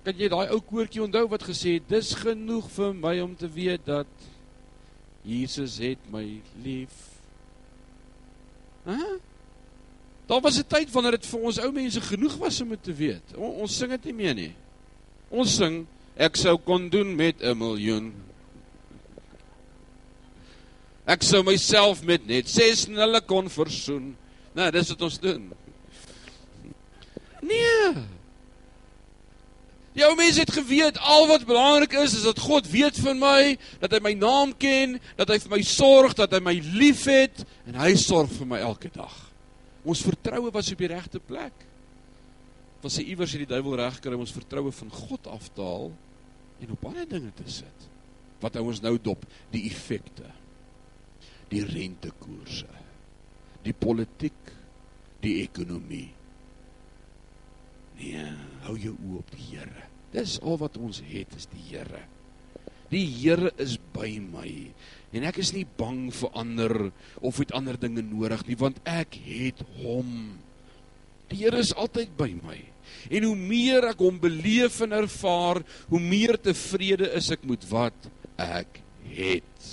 Kan 0.04 0.18
jy 0.20 0.28
daai 0.28 0.52
ou 0.52 0.60
koortjie 0.60 1.02
onthou 1.04 1.26
wat 1.32 1.46
gesê 1.46 1.78
het 1.78 1.88
dis 1.88 2.12
genoeg 2.20 2.68
vir 2.74 2.92
my 2.94 3.14
om 3.24 3.36
te 3.36 3.48
weet 3.48 3.86
dat 3.88 4.10
Jesus 5.24 5.78
het 5.80 6.00
my 6.12 6.24
lief. 6.64 6.92
Hæ? 8.84 9.16
Daar 10.28 10.40
was 10.40 10.58
'n 10.58 10.68
tyd 10.68 10.90
wanneer 10.90 11.16
dit 11.16 11.26
vir 11.26 11.40
ons 11.40 11.58
ou 11.58 11.72
mense 11.72 12.00
genoeg 12.00 12.36
was 12.36 12.60
om 12.60 12.68
dit 12.68 12.82
te 12.82 12.92
weet. 12.92 13.36
O, 13.36 13.44
ons 13.64 13.76
sing 13.76 13.90
dit 13.90 14.04
nie 14.04 14.12
meer 14.12 14.34
nie. 14.34 14.54
Ons 15.30 15.56
sing 15.56 15.86
ek 16.16 16.36
sou 16.36 16.56
kon 16.58 16.88
doen 16.88 17.16
met 17.16 17.42
'n 17.42 17.58
miljoen. 17.58 18.12
Ek 21.04 21.22
sou 21.22 21.42
myself 21.42 22.02
met 22.02 22.26
net 22.26 22.48
6 22.48 22.86
nulle 22.86 23.20
kon 23.20 23.50
versoen. 23.50 24.16
Nou, 24.54 24.70
dis 24.70 24.88
wat 24.88 25.02
ons 25.02 25.18
doen. 25.20 25.52
Nee. 27.42 27.92
Die 29.94 30.02
ou 30.02 30.14
mense 30.18 30.42
het 30.42 30.50
geweet 30.50 30.96
al 30.98 31.28
wat 31.30 31.44
belangrik 31.46 31.92
is 32.02 32.16
is 32.18 32.24
dat 32.26 32.40
God 32.42 32.66
weet 32.70 32.96
van 32.98 33.20
my, 33.20 33.54
dat 33.82 33.92
hy 33.94 34.00
my 34.02 34.14
naam 34.18 34.54
ken, 34.58 34.96
dat 35.18 35.30
hy 35.30 35.38
vir 35.44 35.52
my 35.52 35.60
sorg, 35.66 36.16
dat 36.18 36.34
hy 36.34 36.40
my 36.42 36.54
liefhet 36.74 37.44
en 37.68 37.78
hy 37.78 37.92
sorg 38.00 38.32
vir 38.34 38.48
my 38.50 38.58
elke 38.66 38.90
dag. 38.94 39.14
Ons 39.86 40.02
vertroue 40.02 40.50
was 40.50 40.72
op 40.72 40.82
die 40.82 40.90
regte 40.90 41.20
plek. 41.22 41.54
Was 42.82 42.98
hy 42.98 43.06
iewers 43.12 43.36
het 43.36 43.44
die 43.44 43.52
duiwel 43.52 43.78
reg 43.84 44.00
kry 44.02 44.16
om 44.16 44.24
ons 44.24 44.34
vertroue 44.34 44.72
van 44.74 44.90
God 44.92 45.28
af 45.30 45.46
te 45.54 45.62
haal 45.62 45.92
en 46.64 46.72
op 46.74 46.88
ander 46.90 47.06
dinge 47.08 47.30
te 47.36 47.46
sit. 47.50 47.86
Wat 48.42 48.58
hou 48.58 48.66
ons 48.72 48.82
nou 48.84 48.96
dop? 49.00 49.22
Die 49.52 49.62
effekte. 49.70 50.26
Die 51.52 51.62
rentekoerse. 51.68 52.68
Die 53.64 53.76
politiek, 53.76 54.50
die 55.24 55.38
ekonomie. 55.44 56.10
Nee, 58.00 58.26
hou 58.66 58.76
jou 58.80 58.94
oë 58.96 59.20
op 59.20 59.32
die 59.34 59.46
Here. 59.52 59.88
Dis 60.14 60.38
al 60.42 60.58
wat 60.60 60.76
ons 60.78 61.00
het, 61.04 61.32
is 61.36 61.48
die 61.52 61.62
Here. 61.70 62.04
Die 62.92 63.04
Here 63.08 63.50
is 63.58 63.78
by 63.94 64.16
my 64.22 64.50
en 65.14 65.22
ek 65.28 65.38
is 65.38 65.52
nie 65.54 65.66
bang 65.78 66.08
vir 66.10 66.32
ander 66.34 66.72
of 67.22 67.36
het 67.38 67.52
ander 67.54 67.76
dinge 67.78 68.02
nodig 68.02 68.40
nie 68.48 68.56
want 68.58 68.80
ek 68.88 69.14
het 69.22 69.62
hom. 69.78 70.10
Die 71.30 71.44
Here 71.44 71.60
is 71.62 71.74
altyd 71.78 72.16
by 72.18 72.32
my. 72.34 72.58
En 73.14 73.26
hoe 73.28 73.36
meer 73.38 73.88
ek 73.92 74.02
hom 74.02 74.18
beleef 74.20 74.80
en 74.84 74.94
ervaar, 74.96 75.62
hoe 75.88 76.00
meer 76.02 76.36
tevrede 76.40 77.08
is 77.16 77.30
ek 77.34 77.46
met 77.48 77.64
wat 77.70 78.10
ek 78.40 78.80
het. 79.14 79.70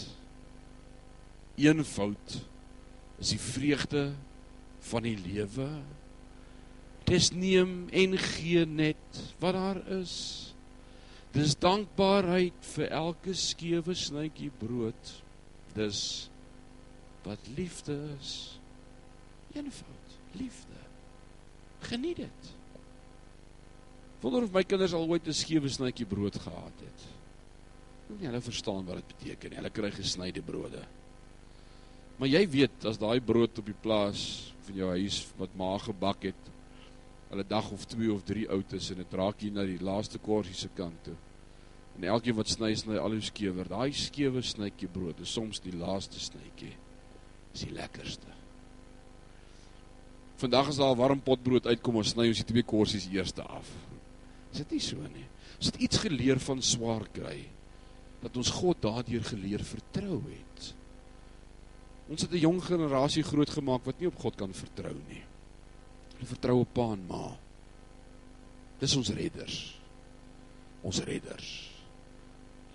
Eenvoud 1.61 2.37
is 3.21 3.33
die 3.33 3.41
vreugde 3.41 4.05
van 4.91 5.05
die 5.05 5.17
lewe. 5.19 5.67
Dis 7.11 7.31
neem 7.35 7.89
en 7.91 8.15
gee 8.17 8.63
net 8.65 9.19
wat 9.41 9.57
daar 9.57 9.79
is. 9.97 10.13
Dis 11.35 11.57
dankbaarheid 11.59 12.55
vir 12.75 12.87
elke 12.87 13.33
skewe 13.35 13.95
snytjie 13.95 14.51
brood. 14.61 15.11
Dis 15.75 16.29
wat 17.25 17.51
liefde 17.57 17.97
is. 18.15 18.59
Eenvoud, 19.51 20.15
liefde. 20.39 20.79
Geniet 21.89 22.23
dit. 22.23 22.51
Wonder 24.21 24.45
of 24.45 24.53
my 24.55 24.63
kinders 24.63 24.93
al 24.93 25.09
ooit 25.09 25.27
'n 25.27 25.33
skewe 25.33 25.69
snytjie 25.69 26.05
brood 26.05 26.37
gehad 26.39 26.77
het. 26.79 27.07
Nie 28.19 28.27
hulle 28.27 28.41
verstaan 28.41 28.85
wat 28.85 28.95
dit 28.95 29.17
beteken. 29.17 29.55
Hulle 29.55 29.69
kry 29.69 29.91
gesnyde 29.91 30.41
brode. 30.41 30.83
Maar 32.17 32.27
jy 32.27 32.49
weet 32.49 32.85
as 32.85 32.97
daai 32.97 33.19
brood 33.19 33.57
op 33.57 33.65
die 33.65 33.81
plaas 33.81 34.53
van 34.61 34.75
jou 34.75 34.89
huis 34.89 35.27
wat 35.37 35.55
ma 35.57 35.77
gebak 35.77 36.23
het, 36.23 36.51
hulle 37.31 37.45
dag 37.47 37.71
of 37.71 37.85
2 37.87 38.11
of 38.11 38.23
3 38.27 38.49
oud 38.51 38.73
is 38.75 38.89
en 38.91 38.99
dit 38.99 39.13
raak 39.15 39.39
hier 39.39 39.53
na 39.55 39.63
die 39.67 39.79
laaste 39.79 40.19
korsie 40.19 40.55
se 40.57 40.69
kant 40.75 41.03
toe. 41.07 41.15
En 41.95 42.07
elkeen 42.11 42.35
wat 42.35 42.51
sny 42.51 42.73
sny 42.75 42.99
al 42.99 43.15
hoe 43.15 43.23
skewer. 43.23 43.67
Daai 43.71 43.91
skewe 43.95 44.43
snytjie 44.43 44.89
brood 44.91 45.19
is 45.23 45.31
soms 45.31 45.63
die 45.63 45.75
laaste 45.75 46.19
snytjie. 46.19 46.73
Is 47.55 47.65
die 47.65 47.73
lekkerste. 47.75 48.27
Vandag 50.41 50.71
as 50.71 50.79
daar 50.81 50.95
'n 50.95 50.97
warm 50.97 51.21
potbrood 51.21 51.67
uitkom, 51.67 51.95
ons 51.95 52.09
sny 52.09 52.27
ons 52.27 52.43
die 52.43 52.51
twee 52.51 52.63
korsies 52.63 53.07
eers 53.11 53.33
af. 53.37 53.67
Is 54.51 54.57
dit 54.57 54.71
nie 54.71 54.79
so 54.79 54.97
nie? 54.97 55.27
Ons 55.57 55.65
het 55.65 55.81
iets 55.81 55.97
geleer 55.97 56.39
van 56.39 56.61
swaar 56.61 57.07
kry 57.13 57.47
dat 58.21 58.37
ons 58.37 58.49
God 58.49 58.81
daardeur 58.81 59.23
geleer 59.23 59.63
vertrou 59.63 60.21
het. 60.29 60.73
Ons 62.09 62.21
het 62.21 62.31
'n 62.31 62.37
jong 62.37 62.61
generasie 62.63 63.23
grootgemaak 63.23 63.85
wat 63.85 63.99
nie 63.99 64.07
op 64.07 64.19
God 64.19 64.35
kan 64.35 64.53
vertrou 64.53 64.95
nie. 65.07 65.23
Hulle 66.21 66.35
vertrou 66.35 66.59
op 66.61 66.73
pa 66.77 66.83
en 66.93 67.01
ma. 67.09 67.23
Dis 68.77 68.93
ons 68.93 69.09
redders. 69.17 69.55
Ons 70.85 70.99
redders. 71.07 71.47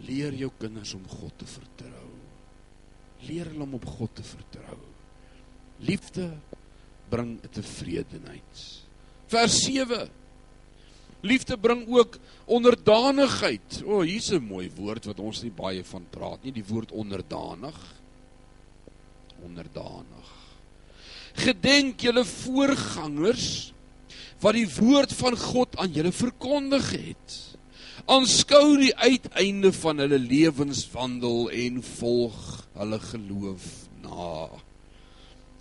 Leer 0.02 0.34
jou 0.34 0.48
kinders 0.58 0.96
om 0.98 1.04
God 1.06 1.36
te 1.38 1.46
vertrou. 1.46 2.08
Leer 3.28 3.52
hulle 3.52 3.62
om 3.62 3.76
op 3.78 3.86
God 3.86 4.16
te 4.18 4.24
vertrou. 4.26 4.80
Liefde 5.86 6.26
bring 7.06 7.36
tevredenheid. 7.54 8.64
Vers 9.30 9.60
7. 9.62 10.08
Liefde 11.22 11.54
bring 11.54 11.84
ook 11.86 12.18
onderdanigheid. 12.50 13.78
O, 13.84 14.00
oh, 14.00 14.02
hier's 14.02 14.32
'n 14.34 14.42
mooi 14.42 14.66
woord 14.74 15.06
wat 15.06 15.22
ons 15.22 15.44
nie 15.46 15.54
baie 15.54 15.84
van 15.84 16.02
praat 16.10 16.42
nie, 16.42 16.52
die 16.52 16.66
woord 16.66 16.90
onderdanig. 16.90 17.78
Onderdanig 19.46 20.45
gedenk 21.36 22.00
julle 22.00 22.24
voorgangers 22.24 23.72
wat 24.40 24.56
die 24.56 24.68
woord 24.68 25.12
van 25.16 25.36
God 25.36 25.76
aan 25.80 25.92
julle 25.96 26.12
verkondig 26.12 26.90
het. 26.92 27.36
Aanskou 28.06 28.76
die 28.78 28.92
uiteinde 28.94 29.72
van 29.72 29.98
hulle 30.04 30.18
lewenswandel 30.20 31.48
en 31.50 31.80
volg 31.96 32.38
hulle 32.76 33.00
geloof 33.00 33.66
na. 34.04 34.46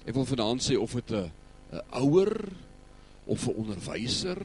Ek 0.05 0.13
wil 0.13 0.27
vanaand 0.29 0.61
sê 0.61 0.77
of 0.77 0.93
dit 0.93 1.11
'n 1.11 1.31
'n 1.73 1.81
ouer 2.03 2.33
of 3.25 3.47
'n 3.47 3.55
onderwyser 3.61 4.41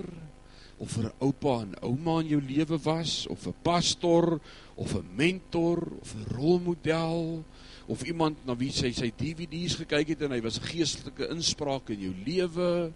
of 0.78 0.96
'n 0.96 1.12
oupa 1.18 1.60
en 1.60 1.74
ouma 1.82 2.20
in 2.20 2.28
jou 2.28 2.42
lewe 2.42 2.78
was 2.78 3.26
of 3.26 3.46
'n 3.46 3.54
pastor 3.62 4.40
of 4.74 4.94
'n 4.94 5.08
mentor 5.14 5.78
of 6.00 6.14
'n 6.14 6.24
rolmodel 6.34 7.44
of 7.90 8.04
iemand 8.06 8.38
na 8.46 8.54
wie 8.54 8.70
sy 8.70 8.92
sy 8.94 9.08
DVD's 9.10 9.74
gekyk 9.80 10.12
het 10.14 10.20
en 10.22 10.36
hy 10.36 10.40
was 10.44 10.60
'n 10.60 10.70
geestelike 10.70 11.26
inspraak 11.34 11.90
in 11.90 12.00
jou 12.06 12.14
lewe. 12.24 12.92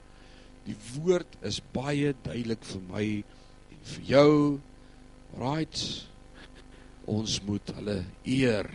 Die 0.64 0.76
woord 0.94 1.26
is 1.42 1.60
baie 1.72 2.14
duidelik 2.22 2.62
vir 2.62 2.82
my 2.88 3.06
en 3.74 3.80
vir 3.82 4.02
jou. 4.06 4.60
Right. 5.36 6.06
Ons 7.06 7.42
moet 7.42 7.74
hulle 7.74 8.04
eer. 8.24 8.70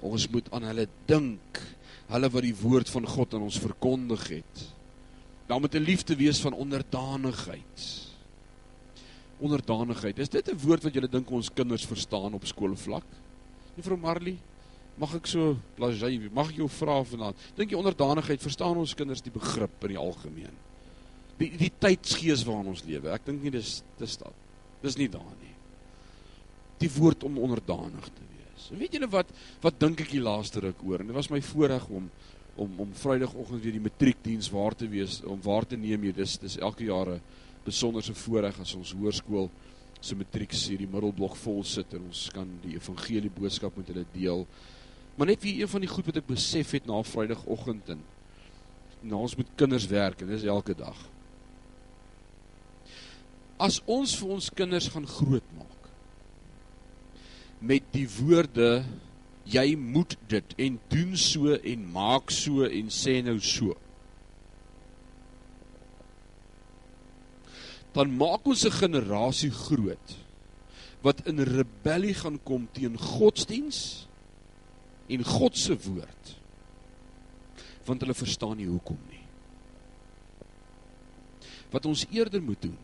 Ons 0.00 0.28
moet 0.30 0.46
aan 0.52 0.62
hulle 0.62 0.86
dink. 1.06 1.60
Hulle 2.08 2.30
wat 2.30 2.42
die 2.42 2.56
woord 2.62 2.88
van 2.88 3.06
God 3.06 3.34
aan 3.34 3.42
ons 3.42 3.58
verkondig 3.58 4.28
het. 4.28 4.54
Daar 5.48 5.60
moet 5.60 5.74
'n 5.74 5.82
liefde 5.82 6.16
wees 6.16 6.40
van 6.40 6.54
onderdanigheid. 6.54 8.08
Onderdanigheid. 9.38 10.18
Is 10.18 10.28
dit 10.28 10.48
'n 10.48 10.56
woord 10.56 10.82
wat 10.84 10.94
julle 10.94 11.08
dink 11.08 11.30
ons 11.30 11.52
kinders 11.52 11.86
verstaan 11.86 12.34
op 12.34 12.46
skoolvlak? 12.46 13.04
Juffrou 13.74 13.98
Marley, 13.98 14.38
Mag 15.02 15.16
ek 15.18 15.26
so 15.26 15.56
blasey, 15.74 16.20
mag 16.30 16.52
ek 16.52 16.60
jou 16.60 16.68
vra 16.70 17.00
vanaand? 17.02 17.38
Dink 17.58 17.72
jy 17.72 17.78
onderdanigheid 17.80 18.42
verstaan 18.42 18.78
ons 18.78 18.94
kinders 18.94 19.24
die 19.24 19.34
begrip 19.34 19.82
in 19.88 19.96
die 19.96 19.98
algemeen? 19.98 20.58
Die 21.40 21.48
die 21.58 21.72
tydsgees 21.82 22.44
waarin 22.46 22.70
ons 22.70 22.84
lewe. 22.86 23.10
Ek 23.10 23.24
dink 23.26 23.42
nie 23.42 23.50
dis 23.50 23.80
dis 23.98 24.14
dat. 24.20 24.36
Dis 24.84 24.98
nie 25.00 25.08
daar 25.10 25.32
nie. 25.40 25.56
Die 26.82 26.90
woord 26.94 27.26
om 27.26 27.40
onderdanig 27.42 28.06
te 28.14 28.28
wees. 28.28 28.68
En 28.70 28.78
weet 28.78 28.94
julle 28.94 29.10
wat 29.10 29.32
wat 29.64 29.80
dink 29.82 30.04
ek 30.04 30.12
die 30.14 30.22
laaste 30.22 30.62
ruk 30.62 30.84
oor? 30.86 31.02
En 31.02 31.10
dit 31.10 31.18
was 31.18 31.32
my 31.34 31.42
voorreg 31.50 31.88
om 31.90 32.06
om 32.62 32.80
om 32.84 32.90
Vrydagoggend 32.94 33.62
weer 33.64 33.74
die 33.74 33.82
matriekdiens 33.82 34.50
waar 34.52 34.74
te 34.76 34.86
wees, 34.92 35.22
om 35.24 35.40
waar 35.42 35.66
te 35.66 35.78
neem 35.80 36.02
hier. 36.06 36.14
Dis 36.14 36.36
dis 36.38 36.58
elke 36.60 36.84
jaar 36.84 37.16
'n 37.16 37.22
besonderse 37.64 38.14
voorreg 38.14 38.60
as 38.60 38.74
ons 38.74 38.92
hoërskool 38.92 39.50
se 40.00 40.14
matriek 40.18 40.52
hier 40.52 40.78
die 40.78 40.90
middelblok 40.90 41.36
vol 41.38 41.62
sit 41.64 41.92
en 41.94 42.08
ons 42.08 42.28
kan 42.34 42.48
die 42.62 42.74
evangelie 42.74 43.30
boodskap 43.30 43.76
met 43.78 43.88
hulle 43.92 44.04
deel. 44.14 44.46
Maar 45.14 45.26
net 45.26 45.42
wie 45.44 45.60
een 45.60 45.68
van 45.68 45.84
die 45.84 45.90
goed 45.90 46.08
wat 46.08 46.20
ek 46.22 46.30
besef 46.30 46.72
het 46.76 46.86
na 46.88 47.02
Vrydagoggend 47.04 47.90
en 47.92 48.00
na 49.02 49.18
ons 49.18 49.34
met 49.36 49.50
kinders 49.58 49.86
werk 49.90 50.22
en 50.22 50.30
dis 50.30 50.46
elke 50.48 50.74
dag. 50.78 50.96
As 53.62 53.80
ons 53.90 54.14
vir 54.18 54.34
ons 54.38 54.50
kinders 54.56 54.88
gaan 54.94 55.06
grootmaak 55.06 55.68
met 57.62 57.84
die 57.94 58.08
woorde 58.18 58.82
jy 59.46 59.74
moet 59.78 60.16
dit 60.30 60.54
en 60.66 60.78
doen 60.90 61.16
so 61.18 61.54
en 61.54 61.86
maak 61.94 62.30
so 62.34 62.66
en 62.66 62.90
sê 62.94 63.18
nou 63.26 63.36
so. 63.42 63.76
Dan 67.92 68.14
maak 68.16 68.46
ons 68.46 68.64
'n 68.64 68.78
generasie 68.80 69.50
groot 69.50 70.16
wat 71.02 71.26
in 71.26 71.38
rebellie 71.38 72.14
gaan 72.14 72.38
kom 72.42 72.68
teen 72.72 72.96
godsdienst 72.98 74.08
en 75.12 75.24
God 75.26 75.58
se 75.58 75.76
woord. 75.86 76.32
Want 77.86 78.04
hulle 78.04 78.16
verstaan 78.16 78.56
nie 78.60 78.70
hoekom 78.70 79.00
nie. 79.10 79.20
Wat 81.72 81.86
ons 81.88 82.06
eerder 82.12 82.42
moet 82.44 82.62
doen 82.68 82.78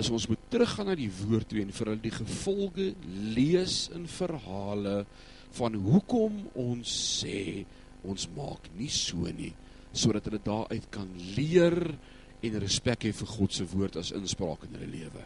is 0.00 0.10
ons 0.10 0.26
moet 0.26 0.40
teruggaan 0.50 0.88
na 0.90 0.96
die 0.98 1.10
woord 1.20 1.46
toe 1.50 1.60
en 1.62 1.70
vir 1.74 1.90
hulle 1.90 2.02
die 2.02 2.14
gevolge 2.14 2.88
lees 3.36 3.76
in 3.94 4.08
verhale 4.10 5.04
van 5.54 5.76
hoekom 5.84 6.40
ons 6.58 6.94
sê 7.20 7.62
ons 8.02 8.26
maak 8.34 8.66
nie 8.74 8.90
so 8.90 9.30
nie 9.30 9.52
sodat 9.94 10.26
hulle 10.26 10.42
daaruit 10.42 10.88
kan 10.90 11.06
leer 11.36 11.78
en 12.44 12.60
respek 12.60 13.06
hê 13.06 13.12
vir 13.14 13.30
God 13.36 13.54
se 13.54 13.66
woord 13.70 14.00
as 14.00 14.10
inspraak 14.16 14.66
in 14.66 14.74
hulle 14.74 14.90
lewe. 14.90 15.22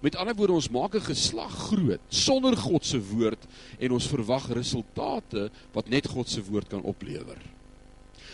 Met 0.00 0.16
ander 0.16 0.34
woorde 0.38 0.52
ons 0.52 0.70
maak 0.70 0.94
'n 0.94 1.10
geslag 1.10 1.54
groot 1.68 2.00
sonder 2.08 2.56
God 2.56 2.84
se 2.86 3.00
woord 3.00 3.46
en 3.78 3.92
ons 3.92 4.06
verwag 4.06 4.50
resultate 4.50 5.50
wat 5.72 5.88
net 5.88 6.06
God 6.06 6.28
se 6.28 6.44
woord 6.44 6.68
kan 6.68 6.82
oplewer. 6.82 7.38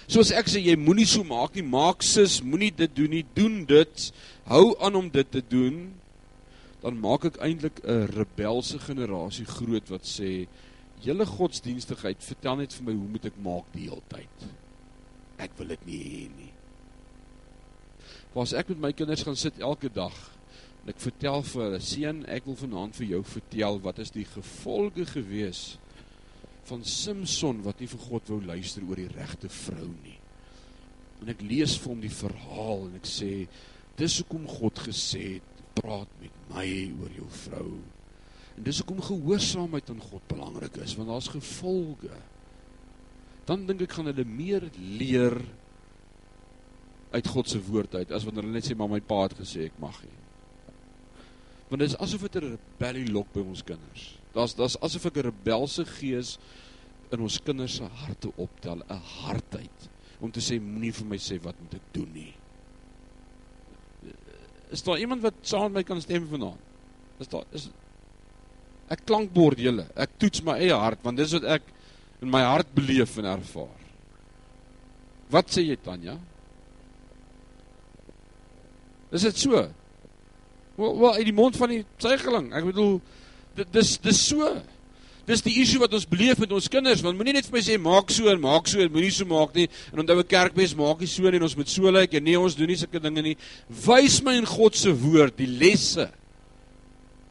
Soos 0.06 0.30
ek 0.30 0.48
sê 0.48 0.60
jy 0.60 0.76
moenie 0.76 1.06
so 1.06 1.24
maak 1.24 1.54
nie, 1.54 1.64
maak 1.64 2.02
sis, 2.02 2.42
moenie 2.42 2.70
dit 2.70 2.96
doen 2.96 3.10
nie, 3.10 3.24
doen 3.34 3.64
dit. 3.64 4.12
Hou 4.44 4.76
aan 4.80 4.94
om 4.94 5.08
dit 5.08 5.30
te 5.30 5.42
doen. 5.48 5.94
Dan 6.82 7.00
maak 7.00 7.24
ek 7.24 7.40
eintlik 7.40 7.80
'n 7.84 8.06
rebelse 8.12 8.78
generasie 8.78 9.46
groot 9.46 9.88
wat 9.88 10.04
sê 10.04 10.46
julle 11.00 11.26
godsdienstigheid, 11.26 12.22
vertel 12.22 12.56
net 12.56 12.72
vir 12.72 12.84
my 12.84 12.92
hoe 12.92 13.08
moet 13.08 13.24
ek 13.24 13.40
maak 13.42 13.64
die 13.72 13.88
hele 13.88 14.02
tyd? 14.08 14.48
Ek 15.38 15.50
wil 15.58 15.68
dit 15.68 15.86
nie 15.86 15.98
hê 15.98 16.28
nie. 16.36 16.52
Pas 18.34 18.52
ek 18.52 18.68
met 18.68 18.80
my 18.80 18.92
kinders 18.92 19.22
gaan 19.22 19.36
sit 19.36 19.58
elke 19.58 19.88
dag 19.88 20.34
en 20.85 20.93
ek 20.93 21.01
vertel 21.01 21.41
vir 21.49 21.62
hulle, 21.64 21.80
seun, 21.80 22.18
ek 22.28 22.45
wil 22.45 22.59
vanaand 22.61 22.99
vir 22.99 23.07
jou 23.14 23.22
vertel 23.24 23.78
wat 23.87 24.03
is 24.05 24.12
die 24.12 24.26
gevolge 24.28 25.07
gewees 25.09 25.62
van 26.68 26.85
Samson 26.85 27.62
wat 27.64 27.80
nie 27.80 27.89
vir 27.89 28.03
God 28.05 28.28
wou 28.32 28.41
luister 28.45 28.85
oor 28.85 29.01
die 29.01 29.09
regte 29.12 29.49
vrou 29.53 29.89
nie. 30.05 30.18
En 31.24 31.32
ek 31.32 31.41
lees 31.45 31.78
vir 31.80 31.93
hom 31.93 32.05
die 32.05 32.12
verhaal 32.12 32.87
en 32.91 32.99
ek 33.01 33.09
sê 33.09 33.32
dis 33.97 34.18
hoekom 34.20 34.45
God 34.51 34.80
gesê 34.85 35.24
het 35.39 35.62
praat 35.74 36.11
met 36.20 36.35
my 36.53 36.68
oor 37.01 37.16
jou 37.16 37.28
vrou. 37.49 37.68
En 38.55 38.66
dis 38.66 38.80
hoekom 38.82 39.01
gehoorsaamheid 39.03 39.89
aan 39.91 40.03
God 40.05 40.26
belangrik 40.30 40.76
is 40.85 40.97
want 40.99 41.11
daar's 41.11 41.32
gevolge. 41.32 42.20
Dan 43.49 43.64
dink 43.68 43.87
ek 43.87 43.97
gaan 43.97 44.12
hulle 44.12 44.26
meer 44.28 44.68
leer 44.78 45.41
uit 47.14 47.30
God 47.30 47.49
se 47.49 47.61
woord 47.62 47.97
uit 47.97 48.12
as 48.12 48.26
wanneer 48.26 48.47
hulle 48.47 48.59
net 48.59 48.68
sê 48.68 48.76
maar 48.76 48.93
my 48.93 49.01
pa 49.05 49.24
het 49.24 49.41
gesê 49.41 49.68
ek 49.70 49.80
mag 49.82 49.97
nie. 50.05 50.23
Want 51.68 51.80
dit 51.80 51.88
is 51.88 51.96
asof 51.96 52.26
dit 52.28 52.36
'n 52.36 52.56
rebellie 52.56 53.12
lok 53.12 53.32
by 53.32 53.40
ons 53.40 53.64
kinders. 53.64 54.18
Daar's 54.32 54.54
daar's 54.54 54.76
asof 54.80 55.06
ek 55.06 55.16
'n 55.16 55.30
rebelse 55.30 55.84
gees 55.84 56.38
in 57.10 57.20
ons 57.20 57.38
kinders 57.42 57.76
se 57.76 57.84
harte 57.84 58.32
optel, 58.36 58.82
'n 58.88 59.02
hardheid 59.22 59.88
om 60.20 60.30
te 60.30 60.40
sê 60.40 60.60
moenie 60.60 60.92
vir 60.92 61.06
my 61.06 61.16
sê 61.16 61.38
wat 61.42 61.60
moet 61.60 61.74
ek 61.74 61.92
doen 61.92 62.12
nie. 62.12 62.34
Is 64.70 64.82
daar 64.82 64.98
iemand 64.98 65.22
wat 65.22 65.34
saam 65.42 65.72
met 65.72 65.72
my 65.72 65.82
kan 65.82 66.00
stem 66.00 66.26
vanaand? 66.28 66.60
Is 67.18 67.28
daar 67.28 67.44
is 67.52 67.70
ek 68.88 69.06
klankbord 69.06 69.58
julle. 69.58 69.86
Ek 69.96 70.18
toets 70.18 70.42
my 70.42 70.58
eie 70.58 70.74
hart 70.74 71.02
want 71.02 71.16
dis 71.16 71.32
wat 71.32 71.44
ek 71.44 71.62
in 72.20 72.30
my 72.30 72.42
hart 72.42 72.74
beleef 72.74 73.18
en 73.18 73.24
ervaar. 73.24 73.80
Wat 75.30 75.50
sê 75.50 75.64
jy 75.64 75.76
Tanya? 75.76 76.18
Is 79.14 79.22
dit 79.22 79.36
so? 79.36 79.68
Wel, 80.74 80.98
wel 80.98 81.14
uit 81.14 81.24
die 81.24 81.36
mond 81.36 81.56
van 81.56 81.68
die 81.68 81.84
suigeling. 82.02 82.52
Ek 82.54 82.64
bedoel 82.66 82.96
dit 83.58 83.74
dis 83.74 83.98
dis 84.02 84.22
so. 84.28 84.48
Dis 85.24 85.40
die 85.40 85.54
issue 85.62 85.80
wat 85.80 85.94
ons 85.96 86.04
beleef 86.08 86.40
met 86.42 86.50
ons 86.52 86.66
kinders, 86.68 87.00
want 87.04 87.16
moenie 87.16 87.32
net 87.38 87.46
vir 87.48 87.56
my 87.56 87.62
sê 87.64 87.78
maak 87.80 88.10
so 88.12 88.28
en 88.28 88.42
maak 88.42 88.66
so 88.68 88.82
en 88.84 88.90
moenie 88.92 89.12
so 89.14 89.24
maak 89.28 89.54
nie. 89.56 89.70
En 89.92 90.02
onthou 90.02 90.18
'n 90.20 90.28
kerkbes 90.28 90.74
maak 90.76 91.00
nie 91.00 91.08
so 91.08 91.22
nie 91.22 91.38
en 91.40 91.46
ons 91.48 91.56
moet 91.56 91.68
so 91.68 91.90
lyk 91.90 92.14
en 92.14 92.24
nee, 92.24 92.38
ons 92.38 92.54
doen 92.54 92.66
nie 92.66 92.76
sulke 92.76 93.00
dinge 93.00 93.22
nie. 93.22 93.36
Wys 93.86 94.20
my 94.22 94.36
in 94.36 94.46
God 94.46 94.76
se 94.76 94.92
woord 94.92 95.36
die 95.36 95.46
lesse. 95.46 96.10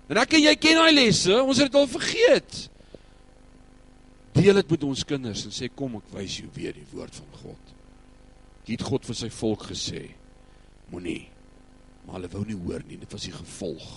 En 0.09 0.17
ek 0.17 0.33
en 0.33 0.41
jy 0.41 0.55
ken 0.55 0.75
daai 0.75 0.93
lesse, 0.93 1.43
ons 1.43 1.57
het 1.57 1.71
dit 1.71 1.79
al 1.79 1.87
vergeet. 1.87 2.69
Deel 4.33 4.55
dit 4.55 4.71
met 4.71 4.83
ons 4.83 5.03
kinders 5.03 5.45
en 5.45 5.51
sê 5.51 5.69
kom 5.69 5.95
ek 5.95 6.09
wys 6.17 6.37
jou 6.37 6.49
weer 6.55 6.73
die 6.73 6.87
woord 6.93 7.13
van 7.15 7.39
God. 7.43 7.75
Dit 8.65 8.81
God 8.81 9.05
vir 9.05 9.15
sy 9.15 9.29
volk 9.29 9.69
gesê. 9.69 10.09
Moenie. 10.89 11.32
Maar 12.05 12.19
hulle 12.19 12.31
wou 12.33 12.43
nie 12.47 12.57
hoor 12.57 12.83
nie, 12.87 12.99
dit 12.99 13.11
was 13.11 13.27
die 13.27 13.35
gevolg. 13.35 13.89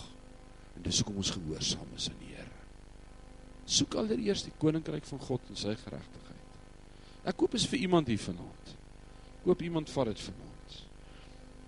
En 0.76 0.84
dis 0.84 1.00
hoekom 1.00 1.22
ons 1.22 1.34
gehoorsaam 1.34 1.94
is 1.96 2.08
aan 2.10 2.20
die 2.22 2.34
Here. 2.34 2.52
Soek 3.66 3.96
allereers 3.98 4.44
die 4.46 4.54
koninkryk 4.60 5.06
van 5.08 5.22
God 5.24 5.48
en 5.50 5.58
sy 5.58 5.74
geregtigheid. 5.74 6.26
Ek 7.26 7.38
koop 7.40 7.56
is 7.58 7.66
vir 7.66 7.82
iemand 7.82 8.10
hier 8.10 8.22
vanaand. 8.22 8.74
Koop 9.42 9.62
iemand 9.66 9.90
vat 9.90 10.12
dit 10.12 10.22
vanaand. 10.28 10.76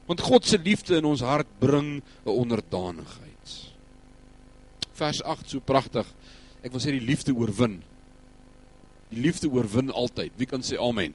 Want 0.09 0.23
God 0.25 0.47
se 0.47 0.59
liefde 0.63 0.97
in 0.97 1.09
ons 1.09 1.25
hart 1.27 1.49
bring 1.61 2.03
'n 2.25 2.31
onderdanigheid. 2.31 3.55
Vers 4.95 5.23
8 5.23 5.51
so 5.51 5.61
pragtig. 5.61 6.07
Ek 6.63 6.73
wil 6.73 6.81
sê 6.81 6.95
die 6.95 7.05
liefde 7.05 7.35
oorwin. 7.35 7.83
Die 9.11 9.21
liefde 9.21 9.49
oorwin 9.49 9.91
altyd. 9.91 10.33
Wie 10.37 10.47
kan 10.47 10.63
sê 10.63 10.79
amen? 10.81 11.15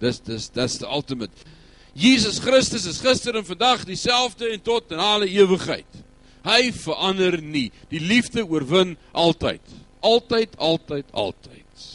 Dis 0.00 0.20
dis 0.20 0.48
dis 0.48 0.78
the 0.78 0.86
ultimate. 0.86 1.32
Jesus 1.98 2.38
Christus 2.38 2.84
is 2.86 3.00
gister 3.02 3.34
en 3.34 3.46
vandag 3.46 3.82
dieselfde 3.82 4.52
en 4.54 4.60
tot 4.62 4.92
in 4.94 5.00
alle 5.02 5.26
ewigheid. 5.34 6.02
Hy 6.46 6.68
verander 6.70 7.40
nie. 7.42 7.72
Die 7.90 7.98
liefde 7.98 8.44
oorwin 8.46 8.94
altyd. 9.10 9.64
Altyd, 10.06 10.54
altyd, 10.62 11.08
altyd. 11.10 11.86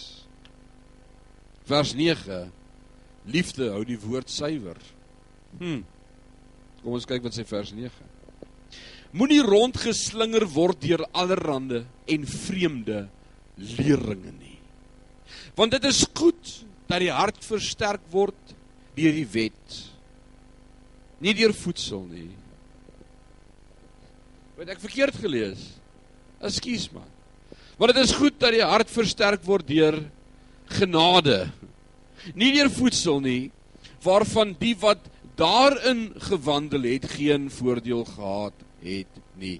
Vers 1.72 1.94
9. 1.96 2.42
Liefde 3.32 3.70
hou 3.72 3.86
die 3.88 4.00
woord 4.02 4.28
suiwer. 4.28 4.82
Hm. 5.62 5.86
Kom 6.82 6.98
ons 7.00 7.08
kyk 7.08 7.24
wat 7.24 7.38
sê 7.38 7.48
vers 7.48 7.72
9. 7.72 8.12
Moenie 9.16 9.40
rondgeslinger 9.46 10.44
word 10.52 10.84
deur 10.84 11.06
allerlei 11.16 11.86
en 12.12 12.28
vreemde 12.28 13.06
leringe 13.56 14.36
nie. 14.36 14.60
Want 15.56 15.78
dit 15.78 15.88
is 15.88 16.04
goed 16.12 16.54
dat 16.92 17.00
die 17.00 17.14
hart 17.14 17.40
versterk 17.48 18.04
word 18.12 18.56
deur 18.98 19.16
die 19.16 19.28
wet. 19.32 19.82
Nie 21.24 21.34
deur 21.38 21.54
voedsel 21.56 22.04
nie. 22.12 22.30
Wat 24.58 24.74
ek 24.76 24.82
verkeerd 24.84 25.18
gelees. 25.24 25.62
Ekskuus 26.44 26.90
man. 26.92 27.08
Want 27.80 27.94
dit 27.94 28.04
is 28.04 28.16
goed 28.18 28.36
dat 28.42 28.54
die 28.56 28.66
hart 28.66 28.92
versterk 28.92 29.46
word 29.48 29.68
deur 29.70 30.02
genade. 30.78 31.48
Nie 32.36 32.52
deur 32.56 32.70
voedsel 32.72 33.22
nie, 33.24 33.52
waarvan 34.04 34.54
die 34.60 34.76
wat 34.80 35.08
daarin 35.40 36.12
gewandel 36.28 36.86
het 36.92 37.08
geen 37.16 37.50
voordeel 37.52 38.04
gehad 38.06 38.54
het 38.84 39.20
nie. 39.40 39.58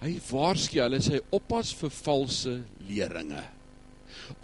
Hy 0.00 0.14
waarsku 0.30 0.80
hulle 0.80 1.02
sê 1.04 1.20
oppas 1.34 1.74
vir 1.76 1.92
valse 1.92 2.54
leringe. 2.88 3.42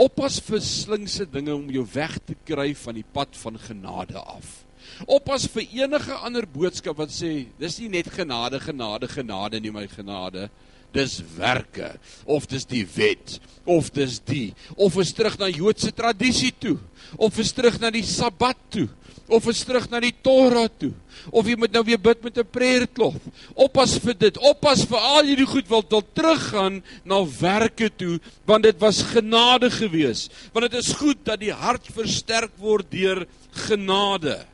Oppas 0.03 0.39
vir 0.45 0.61
slinkse 0.61 1.25
dinge 1.31 1.55
om 1.55 1.71
jou 1.73 1.87
weg 1.95 2.19
te 2.27 2.37
kry 2.45 2.73
van 2.77 2.99
die 2.99 3.07
pad 3.17 3.39
van 3.41 3.57
genade 3.59 4.21
af. 4.21 4.66
Oppas 5.07 5.47
vir 5.53 5.67
enige 5.83 6.15
ander 6.25 6.47
boodskap 6.47 6.97
wat 6.99 7.13
sê 7.15 7.47
dis 7.61 7.81
nie 7.83 7.89
net 7.99 8.11
genade, 8.13 8.61
genade, 8.61 9.09
genade 9.09 9.61
nie 9.61 9.75
my 9.75 9.87
genade. 9.91 10.49
Dis 10.95 11.19
werke 11.37 11.97
of 12.25 12.47
dis 12.49 12.65
die 12.69 12.85
wet 12.97 13.39
of 13.69 13.91
dis 13.93 14.21
die 14.25 14.55
of 14.77 14.97
is 15.03 15.13
terug 15.13 15.37
na 15.41 15.49
Joodse 15.51 15.91
tradisie 15.93 16.55
toe 16.55 16.79
of 17.19 17.37
is 17.43 17.53
terug 17.53 17.77
na 17.83 17.91
die 17.93 18.07
Sabbat 18.07 18.57
toe 18.73 18.87
of 19.29 19.49
is 19.51 19.65
terug 19.67 19.89
na 19.91 20.01
die 20.01 20.15
Torah 20.25 20.69
toe 20.71 20.93
of 21.35 21.49
jy 21.49 21.57
moet 21.59 21.75
nou 21.75 21.83
weer 21.85 22.01
bid 22.01 22.23
met 22.23 22.39
'n 22.39 22.47
prayer 22.47 22.87
cloth. 22.87 23.21
Oppas 23.55 23.99
vir 23.99 24.15
dit. 24.15 24.39
Oppas 24.39 24.85
vir 24.87 24.99
al 24.99 25.25
hierdie 25.25 25.47
goed 25.47 25.69
wat 25.69 25.91
wil 25.91 26.05
teruggaan 26.15 26.83
na 27.05 27.25
werke 27.25 27.91
toe 27.91 28.21
want 28.47 28.63
dit 28.63 28.79
was 28.81 29.03
genade 29.03 29.71
gewees. 29.71 30.29
Want 30.53 30.71
dit 30.71 30.81
is 30.81 30.93
goed 30.93 31.25
dat 31.25 31.41
die 31.41 31.53
hart 31.53 31.87
versterk 31.93 32.53
word 32.59 32.91
deur 32.91 33.27
genade. 33.51 34.47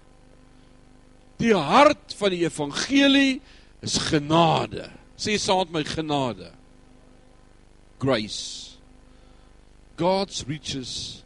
Die 1.42 1.54
hart 1.58 2.14
van 2.14 2.30
die 2.30 2.44
evangelie 2.46 3.40
is 3.82 3.96
genade. 3.98 4.86
Sê 5.18 5.34
saam 5.42 5.72
met 5.72 5.82
my 5.82 5.82
genade. 5.90 6.52
Grace. 7.98 8.78
God's 9.98 10.44
riches 10.46 11.24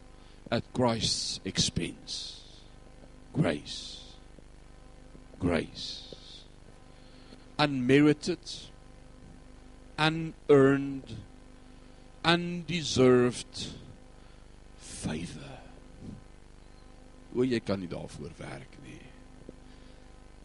at 0.49 0.63
Christ's 0.73 1.39
expense. 1.45 2.41
Grace. 3.33 4.15
Grace. 5.39 6.15
Unmerited, 7.59 8.69
unearned, 9.97 11.15
undeserved 12.25 13.73
favor. 14.77 15.57
Hoe 17.33 17.45
jy 17.49 17.61
kan 17.65 17.81
nie 17.81 17.89
daarvoor 17.89 18.33
werk 18.37 18.76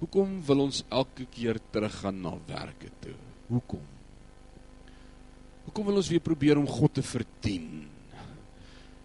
Hoekom 0.02 0.40
wil 0.42 0.64
ons 0.64 0.82
elke 0.90 1.28
keer 1.30 1.60
teruggaan 1.70 2.18
na 2.24 2.34
werke 2.48 2.90
toe? 3.04 3.14
Hoekom? 3.52 3.84
Hoekom 5.68 5.86
wil 5.86 6.00
ons 6.00 6.10
weer 6.10 6.24
probeer 6.24 6.58
om 6.58 6.66
God 6.66 6.96
te 6.98 7.04
verdien? 7.06 7.84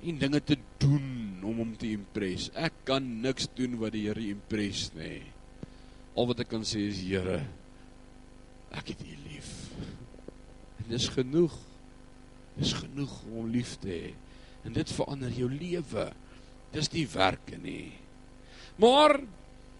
En 0.01 0.17
dinge 0.17 0.41
te 0.41 0.57
doen 0.81 1.45
om 1.45 1.61
hom 1.61 1.75
te 1.77 1.91
impress. 1.93 2.49
Ek 2.57 2.81
kan 2.89 3.05
niks 3.21 3.45
doen 3.57 3.77
wat 3.77 3.93
die 3.93 4.07
Here 4.07 4.25
impress 4.25 4.89
nie. 4.97 5.21
Al 6.17 6.31
wat 6.31 6.41
ek 6.41 6.49
kan 6.55 6.65
sê 6.65 6.87
is 6.89 7.03
Here, 7.05 7.43
Ek 8.75 8.91
het 8.91 9.01
U 9.05 9.15
lief. 9.29 9.51
En 10.81 10.89
dis 10.91 11.07
genoeg. 11.13 11.53
Dis 12.57 12.73
genoeg 12.75 13.13
om 13.27 13.37
hom 13.39 13.51
lief 13.53 13.77
te 13.83 13.91
hê. 13.91 14.13
En 14.67 14.75
dit 14.75 14.95
verander 14.97 15.31
jou 15.31 15.49
lewe. 15.51 16.07
Dis 16.73 16.89
nie 16.91 17.05
werke 17.13 17.59
nie. 17.61 17.93
Maar 18.81 19.21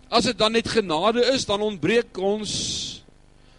as 0.10 0.26
dit 0.30 0.38
dan 0.38 0.52
net 0.52 0.68
genade 0.68 1.24
is, 1.34 1.46
dan 1.46 1.62
ontbreek 1.62 2.18
ons 2.18 2.54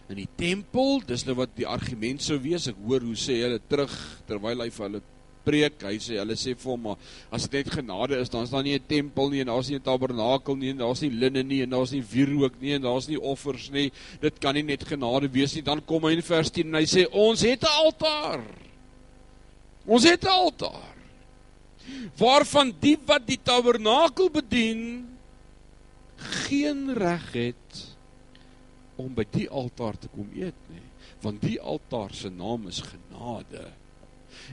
in 0.08 0.22
die 0.22 0.30
tempel. 0.40 1.02
Dis 1.06 1.26
nou 1.28 1.36
wat 1.42 1.52
die 1.58 1.68
argument 1.68 2.24
sou 2.24 2.38
wees. 2.40 2.68
Ek 2.70 2.80
hoor 2.86 3.04
hoe 3.04 3.16
sê 3.18 3.42
hulle 3.44 3.60
terug 3.68 3.94
terwyl 4.28 4.64
hy 4.64 4.68
vir 4.72 4.86
hulle 4.86 5.02
preek. 5.48 5.84
Hy 5.84 5.96
sê 6.02 6.18
hulle 6.20 6.36
sê 6.38 6.54
vir 6.58 6.72
hom 6.72 6.86
maar 6.88 6.98
as 7.34 7.46
dit 7.46 7.58
net 7.58 7.72
genade 7.78 8.18
is, 8.20 8.30
dan 8.32 8.46
is 8.46 8.52
daar 8.52 8.64
nie 8.64 8.76
'n 8.76 8.88
tempel 8.88 9.30
nie 9.30 9.40
en 9.40 9.52
daar's 9.52 9.68
nie 9.68 9.76
'n 9.76 9.84
tabernakel 9.84 10.56
nie 10.56 10.70
en 10.70 10.78
daar's 10.78 11.02
nie 11.02 11.10
linne 11.10 11.42
nie 11.42 11.62
en 11.62 11.70
daar's 11.70 11.92
nie 11.92 12.02
wierook 12.02 12.60
nie 12.60 12.74
en 12.74 12.82
daar's 12.82 13.08
nie 13.08 13.20
offers 13.20 13.70
nie. 13.70 13.90
Dit 14.20 14.40
kan 14.40 14.54
nie 14.54 14.62
net 14.62 14.84
genade 14.84 15.28
wees 15.32 15.54
nie. 15.54 15.62
Dan 15.62 15.80
kom 15.80 16.02
hy 16.04 16.12
in 16.12 16.22
vers 16.22 16.50
10 16.50 16.66
en 16.66 16.74
hy 16.74 16.86
sê 16.86 17.06
ons 17.12 17.40
het 17.40 17.62
'n 17.62 17.84
altaar. 17.84 18.44
Ons 19.86 20.04
het 20.04 20.24
'n 20.24 20.28
altaar. 20.28 20.96
Waarvan 22.18 22.74
die 22.80 22.98
wat 23.06 23.26
die 23.26 23.40
tabernakel 23.42 24.30
bedien 24.30 25.17
geen 26.18 26.88
reg 26.98 27.32
het 27.32 27.80
om 28.98 29.14
by 29.14 29.24
die 29.30 29.46
altaar 29.48 29.98
te 29.98 30.10
kom 30.10 30.30
eet 30.34 30.58
nie, 30.72 30.84
want 31.22 31.42
die 31.42 31.58
altaar 31.60 32.14
se 32.14 32.30
naam 32.30 32.66
is 32.70 32.80
genade 32.82 33.68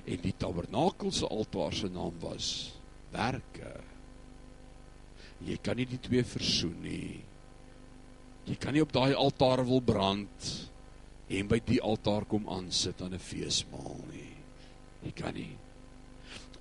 en 0.06 0.22
die 0.22 0.34
tabernakel 0.38 1.12
se 1.12 1.28
altaar 1.28 1.74
se 1.74 1.90
naam 1.92 2.14
was 2.22 2.50
werke. 3.14 3.74
Jy 5.46 5.58
kan 5.62 5.78
nie 5.78 5.88
die 5.90 6.00
twee 6.02 6.24
versoen 6.26 6.78
nie. 6.84 7.18
Jy 8.46 8.56
kan 8.62 8.76
nie 8.76 8.84
op 8.86 8.94
daai 8.94 9.14
altaar 9.18 9.66
wil 9.68 9.82
brand 9.84 10.50
en 11.34 11.50
by 11.50 11.60
die 11.66 11.82
altaar 11.82 12.28
kom 12.30 12.48
aansit 12.50 13.02
aan 13.02 13.14
'n 13.14 13.20
feesmaal 13.20 14.00
nie. 14.14 14.34
Jy 15.04 15.12
kan 15.12 15.34
nie. 15.34 15.65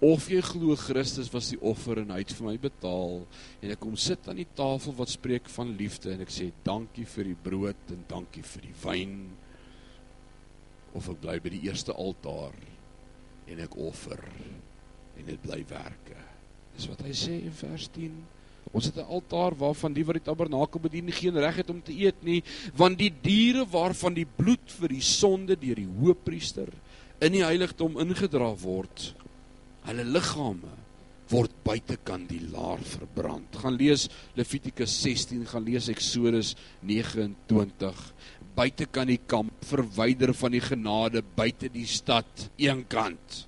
Of 0.05 0.27
jy 0.29 0.43
glo 0.45 0.75
Christus 0.77 1.31
was 1.33 1.49
die 1.53 1.61
offer 1.65 2.03
en 2.03 2.11
hy 2.13 2.19
het 2.21 2.33
vir 2.37 2.49
my 2.51 2.55
betaal 2.61 3.23
en 3.65 3.71
ek 3.73 3.81
kom 3.81 3.95
sit 3.97 4.27
aan 4.29 4.37
die 4.43 4.51
tafel 4.59 4.93
wat 4.99 5.13
spreek 5.15 5.49
van 5.55 5.71
liefde 5.79 6.13
en 6.13 6.21
ek 6.25 6.35
sê 6.35 6.51
dankie 6.67 7.07
vir 7.09 7.31
die 7.31 7.39
brood 7.47 7.95
en 7.95 8.03
dankie 8.11 8.45
vir 8.45 8.67
die 8.67 8.75
wyn 8.83 9.15
of 10.99 11.09
ek 11.09 11.23
bly 11.23 11.39
by 11.41 11.55
die 11.55 11.63
eerste 11.71 11.97
altaar 11.97 12.59
en 13.49 13.65
ek 13.65 13.79
offer 13.81 14.21
en 15.15 15.25
dit 15.25 15.41
bly 15.41 15.63
werke. 15.71 16.19
Dis 16.75 16.89
wat 16.91 17.05
hy 17.07 17.15
sê 17.17 17.39
in 17.47 17.55
vers 17.55 17.89
10. 17.95 18.15
Ons 18.75 18.91
het 18.91 18.97
'n 18.99 19.09
altaar 19.09 19.55
waarvan 19.57 19.95
die 19.95 20.05
wat 20.05 20.19
die 20.19 20.29
tabernakel 20.29 20.81
bedien 20.81 21.13
geen 21.13 21.37
reg 21.39 21.57
het 21.57 21.71
om 21.71 21.81
te 21.83 21.93
eet 21.93 22.21
nie, 22.23 22.43
want 22.77 22.99
die 22.99 23.13
diere 23.23 23.65
waarvan 23.65 24.15
die 24.15 24.27
bloed 24.27 24.69
vir 24.81 24.89
die 24.89 25.01
sonde 25.01 25.57
deur 25.57 25.77
die 25.77 25.95
hoëpriester 26.01 26.69
in 27.21 27.33
die 27.33 27.45
heiligdom 27.45 27.99
ingedra 28.01 28.51
word, 28.57 29.15
hulle 29.89 30.07
liggame 30.09 30.73
word 31.33 31.55
buitekant 31.65 32.29
die 32.29 32.43
laar 32.53 32.83
verbrand. 32.85 33.57
Gaan 33.63 33.79
lees 33.81 34.09
Levitikus 34.39 34.93
16, 35.03 35.47
gaan 35.49 35.65
lees 35.67 35.89
Eksodus 35.93 36.55
29. 36.85 38.05
Buitekant 38.55 39.11
die 39.11 39.21
kamp, 39.31 39.55
verwyder 39.67 40.35
van 40.37 40.55
die 40.55 40.63
genade 40.63 41.25
buite 41.37 41.71
die 41.73 41.87
stad 41.91 42.49
eenkant. 42.61 43.45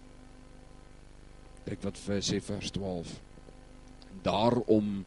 Kyk 1.66 1.84
wat 1.87 2.01
vers 2.01 2.32
sê 2.32 2.41
vers 2.43 2.72
12. 2.74 3.12
Daarom 4.26 5.03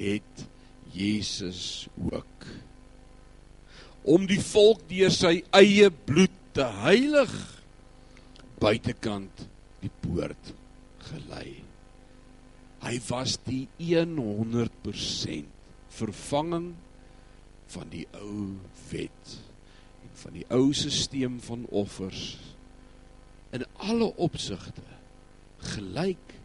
het 0.00 0.46
Jesus 0.94 1.86
ook 2.00 2.46
om 4.06 4.22
die 4.30 4.38
volk 4.38 4.84
deur 4.86 5.10
sy 5.10 5.40
eie 5.58 5.88
bloed 5.90 6.34
te 6.54 6.64
heilig 6.84 7.32
buitekant 8.62 9.42
die 9.82 9.90
poort 10.04 10.52
gelei. 11.10 11.62
Hy 12.84 12.96
was 13.08 13.38
die 13.46 13.66
100% 14.18 15.54
vervanging 15.96 16.74
van 17.72 17.88
die 17.90 18.04
ou 18.14 18.54
wet 18.90 19.36
en 20.04 20.12
van 20.22 20.36
die 20.36 20.44
ou 20.54 20.70
stelsel 20.76 21.40
van 21.46 21.64
offers 21.70 22.36
in 23.56 23.64
alle 23.82 24.10
opsigte 24.22 24.84
gelyk 25.72 26.36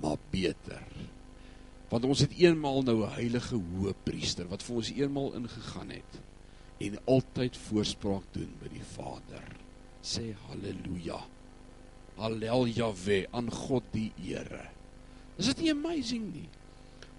maar 0.00 0.20
beter. 0.30 0.84
Want 1.88 2.04
ons 2.04 2.20
het 2.20 2.36
eenmaal 2.38 2.82
nou 2.82 3.02
'n 3.04 3.16
heilige 3.16 3.56
hoëpriester 3.56 4.48
wat 4.48 4.62
vir 4.62 4.76
ons 4.76 4.92
eenmaal 4.92 5.34
ingegaan 5.34 5.90
het 5.90 6.20
en 6.78 6.98
altyd 7.04 7.56
voorspraak 7.56 8.24
doen 8.32 8.52
by 8.62 8.68
die 8.68 8.84
Vader. 8.94 9.44
Sê 10.02 10.34
haleluja. 10.48 11.18
Haleluja 12.18 12.90
we 13.04 13.22
aan 13.30 13.50
God 13.52 13.84
die 13.94 14.10
ere. 14.26 14.64
Is 15.38 15.50
dit 15.52 15.64
nie 15.64 15.70
amazing 15.74 16.24
nie? 16.32 16.48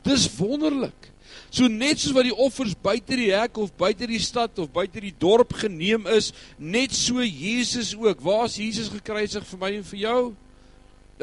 Dis 0.03 0.27
wonderlik. 0.37 1.07
So 1.53 1.69
net 1.71 2.01
soos 2.01 2.15
wat 2.17 2.27
die 2.27 2.35
offers 2.35 2.75
buite 2.75 3.17
die 3.19 3.31
hek 3.31 3.57
of 3.61 3.71
buite 3.79 4.07
die 4.09 4.21
stad 4.21 4.59
of 4.59 4.71
buite 4.73 5.01
die 5.03 5.13
dorp 5.15 5.53
geneem 5.61 6.07
is, 6.11 6.31
net 6.57 6.95
so 6.95 7.23
Jesus 7.23 7.93
ook. 7.95 8.21
Waar 8.25 8.47
is 8.49 8.59
Jesus 8.59 8.91
gekruisig 8.91 9.45
vir 9.47 9.61
my 9.61 9.73
en 9.77 9.85
vir 9.91 10.01
jou? 10.03 10.21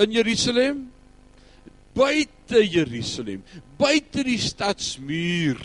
In 0.06 0.14
Jerusalem? 0.14 0.86
Buite 1.96 2.60
Jerusalem, 2.60 3.40
buite 3.80 4.20
die 4.26 4.36
stadsmuur, 4.40 5.56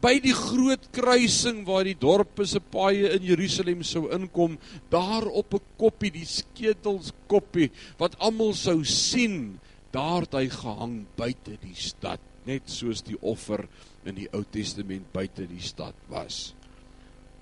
by 0.00 0.16
die 0.22 0.34
groot 0.34 0.88
kruising 0.94 1.64
waar 1.66 1.84
die 1.84 1.96
dorpe 1.98 2.46
se 2.48 2.60
paaie 2.60 3.10
in 3.16 3.26
Jerusalem 3.26 3.82
sou 3.84 4.06
inkom, 4.14 4.58
daar 4.90 5.26
op 5.26 5.54
'n 5.54 5.64
koppie, 5.76 6.10
die 6.10 6.26
skedelskoppie 6.26 7.70
wat 7.98 8.18
almal 8.18 8.54
sou 8.54 8.84
sien, 8.84 9.60
daar 9.92 10.20
het 10.20 10.34
hy 10.34 10.48
gehang 10.48 11.06
buite 11.16 11.58
die 11.62 11.74
stad 11.74 12.20
net 12.46 12.70
soos 12.70 13.02
die 13.02 13.18
offer 13.22 13.66
in 14.06 14.14
die 14.14 14.28
Ou 14.32 14.44
Testament 14.44 15.12
buite 15.12 15.46
die 15.46 15.62
stad 15.62 15.94
was. 16.08 16.54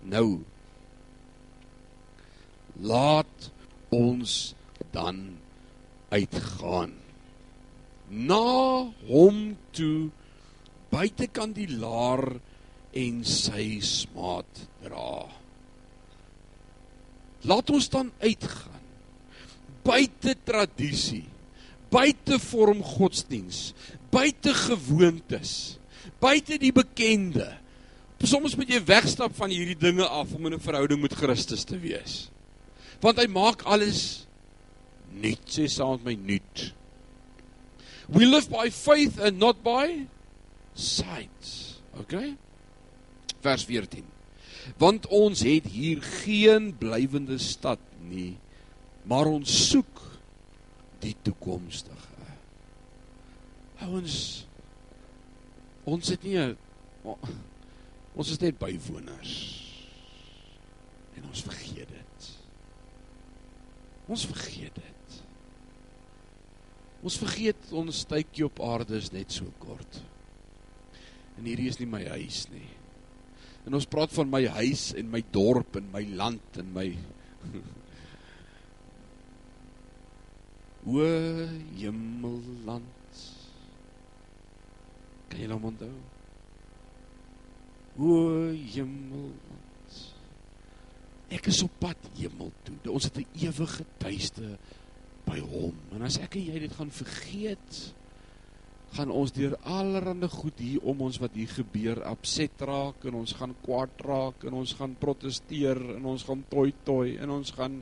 Nou 0.03 0.41
laat 2.81 3.51
ons 3.95 4.55
dan 4.93 5.39
uitgaan 6.11 6.95
na 8.09 8.91
hom 9.09 9.57
toe 9.73 10.11
buitekant 10.95 11.57
die 11.59 11.69
laar 11.75 12.29
en 12.95 13.23
sy 13.27 13.81
smaat 13.83 14.65
dra. 14.85 15.27
Laat 17.51 17.75
ons 17.75 17.91
dan 17.93 18.15
uitgaan 18.23 18.83
buite 19.85 20.33
tradisie 20.49 21.27
buite 21.95 22.39
vorm 22.43 22.83
godsdiens, 22.85 23.73
buite 24.13 24.55
gewoontes, 24.65 25.77
buite 26.23 26.59
die 26.61 26.73
bekende. 26.75 27.47
Soms 28.25 28.55
moet 28.57 28.71
jy 28.73 28.81
wegstap 28.89 29.35
van 29.37 29.53
hierdie 29.53 29.77
dinge 29.77 30.07
af 30.07 30.33
om 30.35 30.47
in 30.49 30.55
'n 30.57 30.65
verhouding 30.65 31.01
met 31.03 31.13
Christus 31.13 31.65
te 31.65 31.79
wees. 31.79 32.31
Want 33.01 33.19
hy 33.19 33.27
maak 33.29 33.63
alles 33.63 34.27
nuut, 35.13 35.45
sê 35.47 35.69
saam 35.69 36.01
met 36.03 36.05
my 36.05 36.15
nuut. 36.15 36.73
We 38.09 38.25
live 38.27 38.49
by 38.49 38.71
faith 38.71 39.21
and 39.21 39.39
not 39.39 39.63
by 39.63 40.07
sight. 40.75 41.81
Okay? 42.01 42.37
Vers 43.41 43.65
14. 43.65 44.05
Want 44.81 45.07
ons 45.07 45.43
het 45.45 45.67
hier 45.69 46.03
geen 46.25 46.73
blywende 46.79 47.39
stad 47.39 47.81
nie, 48.09 48.37
maar 49.05 49.29
ons 49.29 49.53
soek 49.71 50.01
die 51.05 51.15
toekomstige. 51.23 52.13
Ouens 53.85 54.47
ons 55.85 56.09
het 56.09 56.23
nie 56.25 56.39
ons 58.15 58.31
is 58.33 58.41
net 58.41 58.57
bywoners. 58.57 59.35
En 61.19 61.27
ons 61.29 61.43
vergeet 61.45 61.91
dit. 61.91 62.31
Ons 64.09 64.25
vergeet 64.31 64.81
dit. 64.81 65.19
Ons 67.05 67.19
vergeet 67.21 67.73
ons 67.77 68.05
tydjie 68.09 68.47
op 68.49 68.63
aarde 68.65 68.97
is 68.97 69.13
net 69.13 69.33
so 69.35 69.51
kort. 69.61 70.01
En 71.39 71.45
hierdie 71.45 71.69
is 71.69 71.81
nie 71.81 71.91
my 71.91 72.03
huis 72.15 72.45
nie. 72.53 72.69
En 73.65 73.75
ons 73.75 73.89
praat 73.89 74.13
van 74.13 74.29
my 74.31 74.45
huis 74.61 74.93
en 74.99 75.09
my 75.11 75.23
dorp 75.33 75.77
en 75.81 75.89
my 75.93 76.05
land 76.17 76.61
en 76.61 76.73
my 76.75 76.89
O 80.85 81.01
hemelland. 81.79 83.21
Kan 85.33 85.41
jy 85.41 85.49
hom 85.49 85.71
onthou? 85.71 85.95
O 87.97 88.19
hemelland. 88.53 89.97
Ek 91.33 91.49
is 91.49 91.63
op 91.65 91.73
pad 91.81 92.11
hemel 92.19 92.53
toe. 92.67 92.77
Ons 92.93 93.09
het 93.09 93.17
'n 93.19 93.27
ewige 93.47 93.85
tuiste 93.99 94.59
by 95.25 95.39
hom. 95.41 95.75
En 95.93 96.03
as 96.03 96.19
ek 96.19 96.37
en 96.37 96.45
jy 96.45 96.59
dit 96.59 96.73
gaan 96.73 96.91
vergeet, 96.91 97.95
gaan 98.95 99.11
ons 99.11 99.33
deur 99.35 99.57
allerlei 99.67 100.29
goed 100.31 100.61
hier 100.63 100.85
om 100.87 101.03
ons 101.09 101.19
wat 101.23 101.35
hier 101.35 101.51
gebeur 101.51 102.01
upset 102.13 102.63
raak 102.63 103.07
en 103.09 103.19
ons 103.23 103.35
gaan 103.39 103.55
kwaad 103.65 104.05
raak 104.07 104.47
en 104.47 104.61
ons 104.61 104.75
gaan 104.79 104.95
proteseer 105.01 105.81
en 105.97 106.07
ons 106.13 106.25
gaan 106.29 106.45
toi 106.51 106.69
toi 106.87 107.17
en 107.19 107.35
ons 107.39 107.55
gaan 107.57 107.81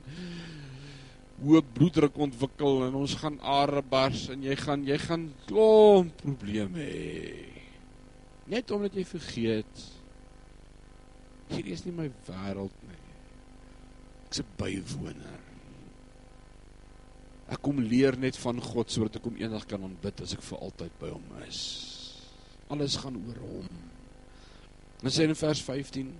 hoë 1.43 1.61
bloeddruk 1.75 2.17
ontwikkel 2.27 2.85
en 2.87 2.97
ons 3.03 3.15
gaan 3.19 3.37
are 3.55 3.83
bars 3.93 4.27
en 4.33 4.45
jy 4.45 4.57
gaan 4.59 4.85
jy 4.87 4.97
gaan 5.05 5.27
klomp 5.49 6.17
probleme 6.23 6.81
hê. 6.81 7.33
Net 8.49 8.71
omdat 8.75 8.97
jy 8.97 9.05
vergeet 9.07 9.87
hierdie 11.53 11.75
is 11.75 11.85
nie 11.85 11.93
my 11.95 12.09
wêreld 12.27 12.85
nie. 12.89 13.01
Ek's 14.27 14.41
'n 14.41 14.53
bywoner. 14.57 15.42
Ek 17.53 17.61
kom 17.61 17.81
leer 17.85 18.17
net 18.17 18.37
van 18.41 18.59
God 18.63 18.89
sodat 18.89 19.19
ek 19.19 19.27
hom 19.29 19.37
eendag 19.37 19.67
kan 19.69 19.83
aanbid 19.85 20.23
as 20.25 20.33
ek 20.33 20.41
vir 20.45 20.61
altyd 20.65 20.93
by 21.01 21.11
hom 21.13 21.25
is. 21.45 21.61
Alles 22.73 22.97
gaan 22.97 23.19
oor 23.19 23.41
hom. 23.43 23.67
Dan 25.03 25.13
sê 25.13 25.27
in 25.27 25.37
vers 25.37 25.61
15: 25.61 26.13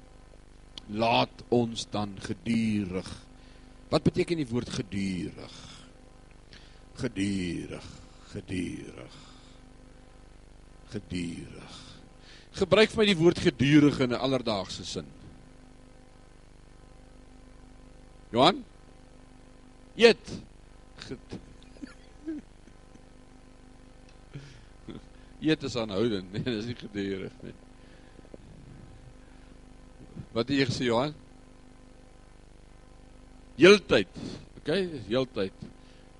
Laat 0.99 1.45
ons 1.55 1.87
dan 1.89 2.13
gedurig. 2.21 3.09
Wat 3.89 4.03
beteken 4.05 4.41
die 4.41 4.49
woord 4.49 4.69
gedurig? 4.73 5.57
Gedurig, 6.99 7.89
gedurig. 8.33 9.17
Gedurig. 10.93 11.81
Gebruik 12.53 12.91
vir 12.91 13.01
my 13.01 13.09
die 13.09 13.17
woord 13.17 13.39
gedurig 13.41 13.99
in 14.05 14.13
'n 14.13 14.21
alledaagse 14.27 14.85
sin. 14.85 15.07
Johan? 18.29 18.63
Eet. 19.95 20.29
Eet 25.43 25.63
is 25.63 25.75
aanhoudend, 25.75 26.31
nee, 26.31 26.43
dis 26.43 26.65
nie 26.69 26.75
gedurig 26.79 27.33
nie. 27.43 27.53
Wat 30.33 30.47
het 30.47 30.57
jy 30.57 30.65
gesê 30.69 30.83
Johan? 30.87 31.13
Heeltyd. 33.59 34.07
OK, 34.61 34.69
heeltyd. 35.09 35.53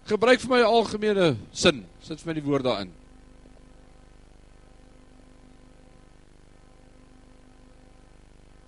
Gebruik 0.05 0.43
vir 0.43 0.51
my 0.51 0.59
'n 0.59 0.69
algemene 0.69 1.38
sin. 1.51 1.86
Sit 2.01 2.21
vir 2.21 2.27
my 2.27 2.34
die 2.34 2.45
woord 2.45 2.63
daarin. 2.63 2.91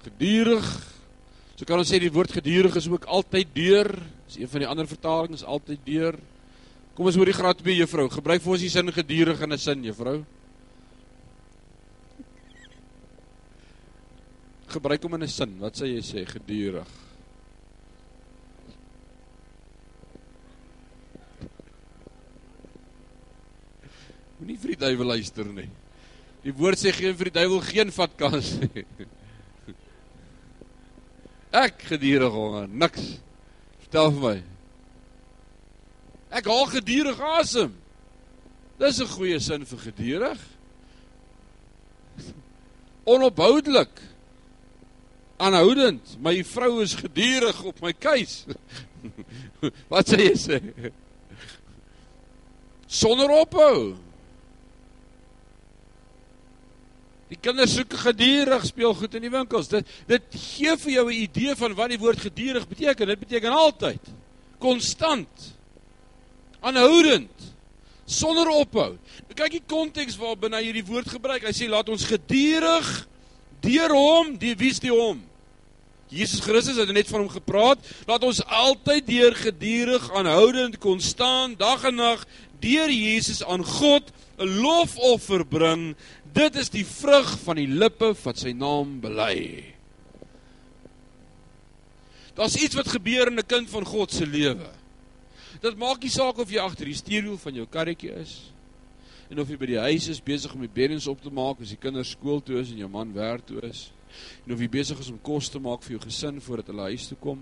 Gedurig. 0.03 0.95
So 1.56 1.64
kan 1.64 1.80
ons 1.80 1.88
sê 1.88 2.01
die 2.03 2.12
woord 2.12 2.34
gedurig 2.36 2.74
is 2.76 2.88
ook 2.91 3.06
altyd 3.08 3.53
deur. 3.56 3.88
Dis 4.28 4.41
een 4.41 4.49
van 4.51 4.66
die 4.66 4.68
ander 4.68 4.88
vertalings 4.89 5.45
altyd 5.47 5.86
deur. 5.88 6.18
Kom 6.95 7.08
ons 7.08 7.16
hoor 7.16 7.32
die 7.32 7.36
graad 7.36 7.62
2 7.64 7.78
juffrou. 7.80 8.10
Gebruik 8.12 8.43
vir 8.43 8.56
ons 8.58 8.66
die 8.66 8.72
sin 8.72 8.91
gedurig 8.91 9.41
in 9.41 9.53
'n 9.53 9.58
sin, 9.58 9.84
juffrou. 9.84 10.26
Gebruik 14.68 15.03
hom 15.03 15.14
in 15.16 15.24
'n 15.24 15.28
sin. 15.28 15.60
Wat 15.60 15.76
sê 15.76 15.88
jy 15.88 16.01
sê 16.03 16.26
gedurig? 16.28 16.88
Moenie 24.39 24.58
vir 24.58 24.76
die 24.76 24.82
duiwel 24.84 25.08
luister 25.08 25.45
nie. 25.45 25.70
Die 26.43 26.51
woord 26.51 26.78
sê 26.78 26.91
geen 26.91 27.16
vir 27.16 27.32
die 27.32 27.39
duiwel 27.39 27.62
geen 27.62 27.91
vat 27.91 28.18
kans 28.18 28.60
nie. 28.60 28.84
Ek 31.56 31.86
gedurig 31.88 32.34
honger, 32.36 32.68
niks. 32.68 33.16
Vertel 33.86 34.12
vir 34.12 34.24
my. 34.26 34.36
Ek 36.36 36.49
haal 36.51 36.68
gedurig 36.68 37.22
asem. 37.38 37.72
Dis 38.80 38.99
'n 38.99 39.08
goeie 39.08 39.39
sin 39.39 39.64
vir 39.66 39.80
gedurig. 39.88 40.41
Onophoudelik. 43.14 44.01
Aanhoudend. 45.39 46.18
My 46.20 46.43
vrou 46.43 46.82
is 46.82 46.95
gedurig 46.95 47.64
op 47.64 47.80
my 47.82 47.93
keus. 47.93 48.43
Wat 49.91 50.12
sê 50.12 50.20
jy 50.28 50.36
sê? 50.36 50.60
Sonder 52.88 53.32
ophou. 53.32 53.95
Die 57.32 57.39
kinders 57.41 57.73
soek 57.73 57.93
gedurig 57.97 58.65
speelgoed 58.67 59.15
in 59.17 59.26
die 59.26 59.34
winkels. 59.34 59.69
Dit 59.71 59.89
dit 60.09 60.38
gee 60.38 60.76
vir 60.78 60.91
jou 60.91 61.05
'n 61.09 61.21
idee 61.26 61.55
van 61.55 61.73
wat 61.73 61.89
die 61.89 61.99
woord 61.99 62.19
gedurig 62.19 62.67
beteken. 62.67 63.07
Dit 63.07 63.19
beteken 63.19 63.51
altyd. 63.51 64.01
Konstant 64.59 65.53
aanhoudend 66.61 67.53
sonder 68.05 68.47
ophou. 68.49 68.97
Kyk 69.36 69.51
die 69.51 69.65
konteks 69.67 70.17
waarbinne 70.17 70.57
hy 70.57 70.69
hierdie 70.69 70.86
woord 70.86 71.09
gebruik. 71.09 71.43
Hy 71.43 71.53
sê 71.53 71.67
laat 71.69 71.89
ons 71.89 72.05
gedurig 72.05 73.07
deur 73.65 73.89
hom, 73.89 74.38
die 74.38 74.53
wie's 74.55 74.80
die 74.80 74.93
hom? 74.93 75.23
Jesus 76.13 76.39
Christus 76.45 76.78
het 76.78 76.91
net 76.93 77.09
van 77.09 77.23
hom 77.23 77.32
gepraat. 77.34 77.82
Laat 78.07 78.23
ons 78.23 78.43
altyd 78.45 79.07
deur 79.09 79.36
gedurig 79.36 80.05
aanhoudend 80.13 80.78
konstant 80.78 81.57
dag 81.59 81.84
en 81.89 81.97
nag 81.97 82.26
deur 82.60 82.89
Jesus 82.89 83.43
aan 83.43 83.64
God 83.64 84.12
'n 84.38 84.60
lofoffer 84.62 85.45
bring. 85.45 85.95
Dit 86.34 86.56
is 86.56 86.70
die 86.70 86.86
vrug 86.86 87.39
van 87.39 87.56
die 87.56 87.68
lippe 87.68 88.14
wat 88.24 88.38
sy 88.38 88.51
naam 88.51 88.99
bely. 88.99 89.64
Daar's 92.36 92.58
iets 92.60 92.76
wat 92.76 92.88
gebeur 92.88 93.28
in 93.28 93.39
'n 93.39 93.47
kind 93.47 93.70
van 93.70 93.86
God 93.86 94.12
se 94.12 94.26
lewe. 94.26 94.70
Dit 95.62 95.78
maak 95.78 96.01
nie 96.01 96.10
saak 96.10 96.38
of 96.38 96.51
jy 96.51 96.60
agter 96.60 96.86
die 96.86 96.93
stuurwiel 96.93 97.38
van 97.38 97.53
jou 97.53 97.66
karretjie 97.66 98.12
is 98.12 98.51
en 99.30 99.39
of 99.39 99.49
jy 99.49 99.58
by 99.58 99.66
die 99.66 99.80
huis 99.80 100.08
is 100.08 100.22
besig 100.22 100.53
om 100.53 100.62
die 100.62 100.70
beddens 100.70 101.08
op 101.08 101.22
te 101.22 101.32
maak 101.34 101.62
as 101.62 101.74
die 101.74 101.82
kinders 101.82 102.12
skool 102.14 102.41
toe 102.45 102.60
is 102.60 102.72
en 102.72 102.78
jou 102.78 102.89
man 102.89 103.14
werk 103.14 103.45
toe 103.45 103.62
is 103.66 103.91
en 104.45 104.53
of 104.53 104.62
jy 104.62 104.68
besig 104.72 104.99
is 105.01 105.10
om 105.10 105.20
kos 105.26 105.49
te 105.49 105.60
maak 105.60 105.84
vir 105.86 105.95
jou 105.95 106.03
gesin 106.06 106.41
voordat 106.43 106.70
hulle 106.72 106.89
huis 106.91 107.08
toe 107.10 107.18
kom 107.24 107.41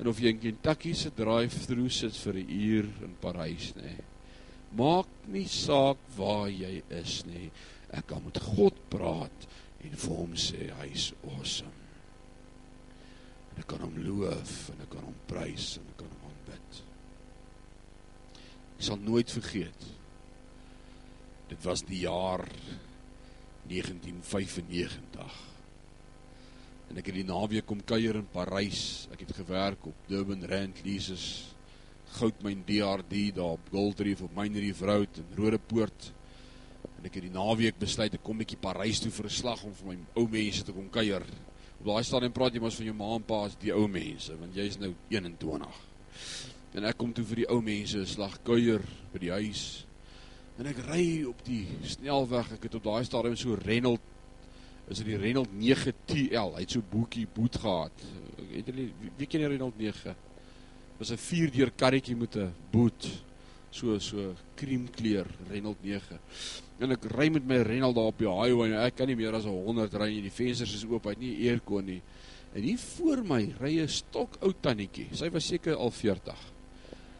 en 0.00 0.10
of 0.10 0.20
jy 0.20 0.34
in 0.34 0.40
Kentucky 0.42 0.94
se 0.98 1.12
drive-thru 1.14 1.88
sit 1.88 2.16
vir 2.24 2.34
'n 2.34 2.48
uur 2.48 2.86
in 3.06 3.14
Parys 3.20 3.72
nê. 3.76 4.09
Maak 4.78 5.08
nie 5.30 5.48
saak 5.50 5.98
waar 6.16 6.48
jy 6.50 6.80
is 7.00 7.20
nie. 7.26 7.50
Ek 7.90 8.06
kan 8.10 8.22
met 8.22 8.38
God 8.38 8.76
praat 8.92 9.46
en 9.82 9.96
vir 9.98 10.14
hom 10.14 10.36
sê 10.38 10.68
hy's 10.82 11.10
awesome. 11.26 11.74
En 13.50 13.62
ek 13.62 13.68
kan 13.72 13.82
hom 13.82 13.96
loof 14.04 14.70
en 14.70 14.84
ek 14.84 14.92
kan 14.94 15.06
hom 15.08 15.18
prys 15.30 15.72
en 15.80 15.88
ek 15.90 15.98
kan 16.04 16.12
hom 16.14 16.30
aanbid. 16.30 16.82
Ek 18.76 18.86
sal 18.86 19.02
nooit 19.02 19.34
vergeet. 19.40 19.88
Dit 21.50 21.66
was 21.66 21.82
die 21.82 22.04
jaar 22.04 22.46
1995. 23.66 25.38
En 26.90 26.98
ek 26.98 27.10
het 27.10 27.18
die 27.20 27.26
naweek 27.26 27.66
kom 27.66 27.82
kuier 27.86 28.18
in 28.18 28.28
Parys. 28.30 29.08
Ek 29.14 29.22
het 29.26 29.34
gewerk 29.34 29.90
op 29.90 30.06
Durban 30.10 30.46
Rand 30.46 30.82
Leases 30.86 31.26
goudmyn 32.18 32.64
DRD 32.66 33.34
daar 33.36 33.56
op 33.56 33.68
Goldreef 33.72 34.22
op 34.22 34.34
Minereef 34.36 34.80
Road 34.80 35.20
in 35.22 35.36
Rodepoort. 35.36 36.12
En 36.98 37.06
ek 37.08 37.16
het 37.16 37.26
die 37.28 37.32
naweek 37.32 37.78
besluit 37.80 38.14
ek 38.16 38.24
kom 38.24 38.40
bietjie 38.40 38.58
Parys 38.60 39.00
toe 39.00 39.12
vir 39.14 39.26
'n 39.26 39.36
slag 39.36 39.62
om 39.64 39.74
vir 39.74 39.86
my 39.88 39.96
ou 40.16 40.26
mense 40.28 40.64
te 40.64 40.72
kom 40.72 40.90
kuier. 40.90 41.24
Op 41.80 41.86
daai 41.86 42.04
stadium 42.04 42.32
praat 42.32 42.54
jy 42.54 42.60
mos 42.60 42.76
van 42.76 42.86
jou 42.86 42.94
ma 42.94 43.14
en 43.14 43.22
pa 43.22 43.44
as 43.44 43.56
die 43.56 43.72
ou 43.72 43.86
mense 43.88 44.36
want 44.36 44.54
jy's 44.54 44.78
nou 44.78 44.94
21. 45.08 45.78
En 46.74 46.84
ek 46.84 46.98
kom 46.98 47.12
toe 47.12 47.24
vir 47.24 47.36
die 47.36 47.48
ou 47.48 47.60
mense 47.60 47.98
'n 47.98 48.06
slag 48.06 48.42
kuier 48.42 48.82
by 49.12 49.18
die 49.18 49.30
huis. 49.30 49.86
En 50.58 50.66
ek 50.66 50.78
ry 50.88 51.24
op 51.24 51.44
die 51.44 51.66
snelweg. 51.82 52.52
Ek 52.52 52.62
het 52.62 52.74
op 52.74 52.84
daai 52.84 53.04
stadium 53.04 53.36
so 53.36 53.54
Renault 53.54 54.00
is 54.88 54.98
dit 54.98 55.06
die 55.06 55.16
Renault 55.16 55.52
9 55.52 55.92
TL. 56.06 56.54
Hy 56.54 56.60
het 56.60 56.70
so 56.70 56.82
boekie 56.82 57.26
boet 57.26 57.56
gehad. 57.56 57.92
Het 58.50 58.66
jy 58.66 58.92
wie 59.16 59.26
ken 59.26 59.40
die 59.40 59.48
Renault 59.48 59.78
9? 59.78 60.14
Was 61.00 61.10
'n 61.10 61.16
4-deur 61.16 61.72
karretjie 61.76 62.16
met 62.16 62.36
'n 62.36 62.52
boot. 62.70 63.08
So 63.70 63.98
so 63.98 64.34
kriemkleur 64.54 65.26
Renault 65.48 65.78
9. 65.82 66.18
En 66.78 66.90
ek 66.90 67.04
ry 67.04 67.28
met 67.28 67.46
my 67.46 67.62
Renault 67.62 67.94
daar 67.94 68.10
op 68.12 68.18
die 68.18 68.28
highway. 68.28 68.72
Ek 68.86 68.96
kan 68.96 69.06
nie 69.06 69.16
meer 69.16 69.34
as 69.34 69.44
100 69.44 69.94
ry 69.94 70.10
nie. 70.12 70.22
Die 70.22 70.32
vensters 70.32 70.74
is 70.74 70.84
oop. 70.84 71.04
Hy 71.04 71.10
het 71.10 71.18
nie 71.18 71.48
aircon 71.48 71.84
nie. 71.84 72.02
En 72.54 72.62
hier 72.62 72.78
voor 72.78 73.24
my 73.24 73.54
ry 73.60 73.80
'n 73.80 73.88
stok 73.88 74.36
ou 74.42 74.52
tannetjie. 74.60 75.08
Sy 75.12 75.30
was 75.30 75.46
seker 75.46 75.74
al 75.74 75.90
40. 75.90 76.38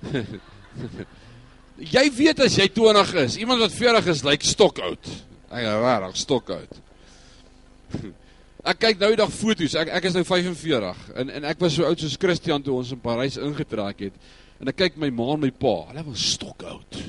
jy 1.97 2.05
weet 2.17 2.41
as 2.41 2.57
jy 2.57 2.69
20 2.69 3.15
is, 3.25 3.37
iemand 3.37 3.61
wat 3.61 3.73
40 3.73 4.07
is, 4.07 4.25
lyk 4.25 4.43
stokoud. 4.43 5.13
Hy 5.51 5.61
is 5.61 5.83
regtig 5.85 6.17
stokoud. 6.17 6.81
ek 8.65 8.81
kyk 8.83 9.01
nou 9.01 9.11
die 9.13 9.21
dag 9.21 9.33
foto's. 9.33 9.77
Ek 9.79 9.93
ek 10.01 10.09
is 10.11 10.17
nou 10.17 10.25
45 10.27 11.05
en 11.23 11.33
en 11.39 11.47
ek 11.49 11.61
was 11.63 11.77
so 11.79 11.87
oud 11.89 12.03
soos 12.03 12.19
Christian 12.21 12.65
toe 12.65 12.77
ons 12.77 12.93
in 12.95 13.01
Parys 13.03 13.39
ingetrek 13.41 14.07
het. 14.09 14.19
En 14.61 14.69
ek 14.69 14.79
kyk 14.83 14.99
my 15.01 15.11
ma 15.15 15.33
en 15.35 15.45
my 15.47 15.51
pa, 15.51 15.77
hulle 15.91 16.05
was 16.11 16.27
stokoud. 16.35 17.01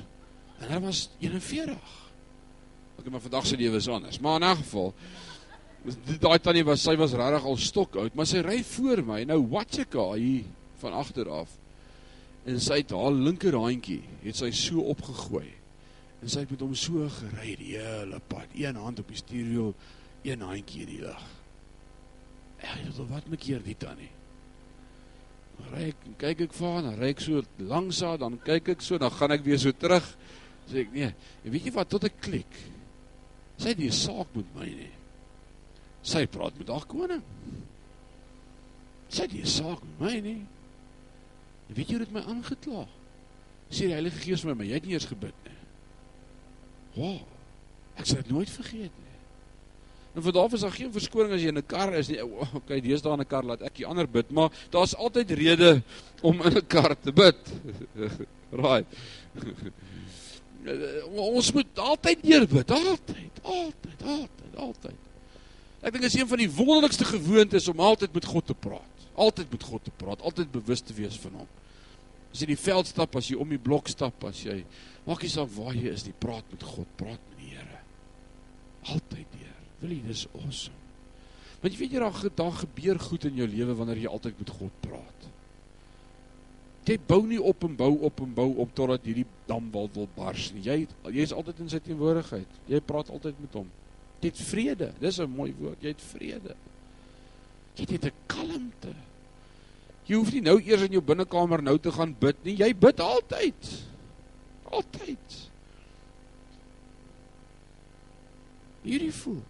En 0.61 0.67
hulle 0.69 0.83
was 0.85 1.09
41. 1.19 1.97
Ek 3.01 3.09
maar 3.09 3.23
vandag 3.23 3.47
se 3.49 3.57
lewe 3.57 3.81
is 3.81 3.89
anders. 3.89 4.19
Maar 4.19 4.41
in 4.41 4.47
'n 4.49 4.57
geval 4.63 4.93
daai 6.21 6.39
tannie 6.39 6.63
was 6.63 6.83
sy 6.83 6.95
was 6.95 7.13
regtig 7.13 7.45
al 7.45 7.57
stokoud, 7.57 8.15
maar 8.15 8.25
sy 8.25 8.41
ry 8.45 8.63
voor 8.63 9.03
my. 9.03 9.23
Nou 9.23 9.41
wat 9.49 9.73
se 9.73 9.85
ka 9.85 10.13
hier 10.13 10.45
van 10.77 10.93
agter 10.93 11.29
af 11.29 11.49
en 12.45 12.59
sy 12.59 12.77
het 12.81 12.91
haar 12.91 13.11
linker 13.11 13.53
handjie 13.53 14.01
het 14.23 14.35
sy 14.35 14.51
so 14.51 14.81
opgegooi 14.81 15.61
En 16.21 16.29
sy 16.29 16.43
het 16.43 16.51
met 16.53 16.61
hom 16.61 16.73
so 16.77 17.07
gery 17.09 17.55
die 17.57 17.75
hele 17.79 18.19
pad, 18.29 18.51
een 18.53 18.77
hand 18.77 18.99
op 19.01 19.07
die 19.09 19.17
stuurwiel, 19.17 19.71
een 20.21 20.43
handjie 20.45 20.83
in 20.83 20.91
die 20.91 20.99
lug. 21.01 21.23
Het 22.61 22.99
wat 23.09 23.27
maak 23.29 23.45
hier 23.45 23.63
dit 23.63 23.79
dan 23.81 23.97
nie? 23.97 24.11
Ry 25.71 25.89
ek 25.91 26.05
kyk 26.21 26.45
ek 26.47 26.55
vaar, 26.57 26.81
dan 26.85 26.97
ry 26.99 27.11
ek 27.13 27.21
so 27.23 27.41
langsaam, 27.69 28.17
dan 28.21 28.37
kyk 28.45 28.71
ek 28.75 28.85
so, 28.85 28.97
dan 29.01 29.13
gaan 29.13 29.35
ek 29.35 29.43
weer 29.45 29.59
so 29.61 29.73
terug. 29.77 30.05
Sê 30.69 30.85
ek 30.85 30.93
nee, 30.93 31.09
en 31.11 31.53
weet 31.53 31.67
jy 31.67 31.73
wat 31.75 31.91
tot 31.91 32.07
ek 32.07 32.17
klik? 32.23 32.57
Sy 33.61 33.73
het 33.73 33.81
die 33.81 33.91
saak 33.93 34.31
met 34.37 34.49
my 34.57 34.69
nie. 34.69 34.89
Sy 36.07 36.23
praat 36.33 36.57
met 36.57 36.71
haar 36.73 36.87
koning. 36.89 37.21
Sy 39.11 39.27
het 39.27 39.35
die 39.35 39.45
saak 39.49 39.83
met 39.85 40.01
my 40.01 40.15
nie. 40.25 40.39
En 41.69 41.77
weet 41.77 41.91
jy 41.91 41.97
hoe 41.97 42.05
dit 42.05 42.15
my 42.15 42.23
aangekla? 42.25 42.87
Sê 43.71 43.87
die 43.87 43.95
Heilige 43.95 44.23
Gees 44.23 44.43
vir 44.43 44.57
my, 44.57 44.65
jy 44.67 44.79
het 44.79 44.87
nie 44.87 44.97
eers 44.97 45.07
gebid 45.07 45.45
nie. 45.45 45.59
Wow. 46.97 47.21
Ek 47.99 48.09
sal 48.09 48.23
dit 48.23 48.33
nooit 48.33 48.49
vergeet 48.51 48.97
nie. 48.97 49.00
En 50.11 50.23
vir 50.23 50.33
daaroor 50.35 50.57
is 50.57 50.65
daar 50.65 50.75
geen 50.75 50.91
verskoning 50.91 51.33
as 51.33 51.41
jy 51.41 51.51
in 51.53 51.57
'n 51.57 51.67
kar 51.67 51.93
is 51.95 52.09
nie. 52.09 52.19
Okay, 52.59 52.81
deesdae 52.81 53.13
in 53.13 53.21
'n 53.21 53.25
kar 53.25 53.43
laat 53.43 53.61
ek 53.61 53.75
die 53.75 53.85
ander 53.85 54.07
bid, 54.07 54.31
maar 54.31 54.51
daar's 54.69 54.95
altyd 54.95 55.31
rede 55.31 55.83
om 56.21 56.41
in 56.41 56.57
'n 56.57 56.67
kar 56.67 56.95
te 56.99 57.11
bid. 57.11 57.37
Raai. 58.63 58.85
Ons 61.15 61.53
moet 61.53 61.79
altyd 61.79 62.23
deur 62.23 62.47
bid, 62.47 62.71
altyd, 62.71 63.39
altyd, 63.41 64.03
altyd, 64.03 64.55
altyd. 64.55 64.99
Ek 65.81 65.95
dink 65.95 66.03
dit 66.03 66.13
is 66.13 66.19
een 66.19 66.29
van 66.29 66.37
die 66.37 66.51
wonderlikste 66.51 67.05
gewoontes 67.05 67.67
om 67.71 67.79
altyd 67.79 68.13
met 68.13 68.25
God 68.25 68.45
te 68.45 68.53
praat. 68.53 69.07
Altyd 69.15 69.49
met 69.51 69.63
God 69.63 69.83
te 69.83 69.93
praat, 69.97 70.21
altyd 70.21 70.51
bewus 70.51 70.81
te 70.85 70.93
wees 70.93 71.17
van 71.23 71.41
hom. 71.41 71.49
As 72.31 72.43
jy 72.43 72.51
die 72.53 72.59
veld 72.59 72.87
stap, 72.87 73.15
as 73.17 73.27
jy 73.31 73.39
om 73.41 73.49
die 73.49 73.59
blok 73.59 73.89
stap, 73.91 74.23
as 74.29 74.43
jy 74.45 74.61
maak 75.07 75.23
nie 75.25 75.31
saak 75.33 75.49
waar 75.55 75.73
jy 75.75 75.89
is 75.91 76.05
nie, 76.05 76.13
praat 76.13 76.45
met 76.53 76.63
God, 76.63 76.87
praat 76.99 77.19
met 77.31 77.41
die 77.41 77.55
Here. 77.55 77.81
Altyd 78.93 79.33
deur. 79.33 79.50
Wil 79.81 79.97
jy 79.97 80.01
dis 80.07 80.27
awesome. 80.37 80.77
Want 81.61 81.75
jy 81.75 81.79
weet 81.83 81.93
jy 81.93 82.01
daar 82.01 82.31
daar 82.35 82.55
gebeur 82.63 82.99
goed 82.99 83.25
in 83.29 83.37
jou 83.37 83.47
lewe 83.47 83.75
wanneer 83.77 84.01
jy 84.01 84.09
altyd 84.09 84.39
met 84.41 84.53
God 84.57 84.79
praat. 84.81 85.27
Jy 86.89 86.97
bou 87.05 87.21
nie 87.29 87.37
op 87.37 87.61
en 87.67 87.75
bou 87.77 87.91
op 88.07 88.23
en 88.23 88.31
bou 88.33 88.47
op 88.63 88.71
totdat 88.73 89.05
hierdie 89.05 89.27
dam 89.45 89.67
wil 89.73 89.89
wil 89.93 90.09
bars 90.15 90.49
nie. 90.55 90.63
Jy 90.65 90.77
jy 91.13 91.27
is 91.27 91.33
altyd 91.33 91.61
in 91.61 91.69
sy 91.69 91.79
teenwoordigheid. 91.85 92.57
Jy 92.71 92.81
praat 92.85 93.11
altyd 93.13 93.37
met 93.43 93.59
hom. 93.59 93.69
Jy 94.21 94.31
het 94.31 94.41
vrede. 94.49 94.89
Dis 94.99 95.19
'n 95.19 95.29
mooi 95.29 95.53
woord. 95.59 95.77
Jy 95.81 95.93
het 95.93 96.01
vrede. 96.01 96.55
Jy 97.75 97.85
het 97.89 98.05
'n 98.05 98.17
kalmte. 98.25 98.93
Jy 100.05 100.15
hoef 100.15 100.31
nie 100.33 100.41
nou 100.41 100.57
eers 100.59 100.81
in 100.81 100.91
jou 100.91 101.01
binnekamer 101.01 101.61
nou 101.61 101.77
te 101.77 101.91
gaan 101.91 102.15
bid 102.19 102.43
nie. 102.43 102.57
Jy 102.57 102.73
bid 102.75 102.99
altyd. 102.99 103.85
Altyd. 104.63 105.49
Beautiful. 108.81 109.43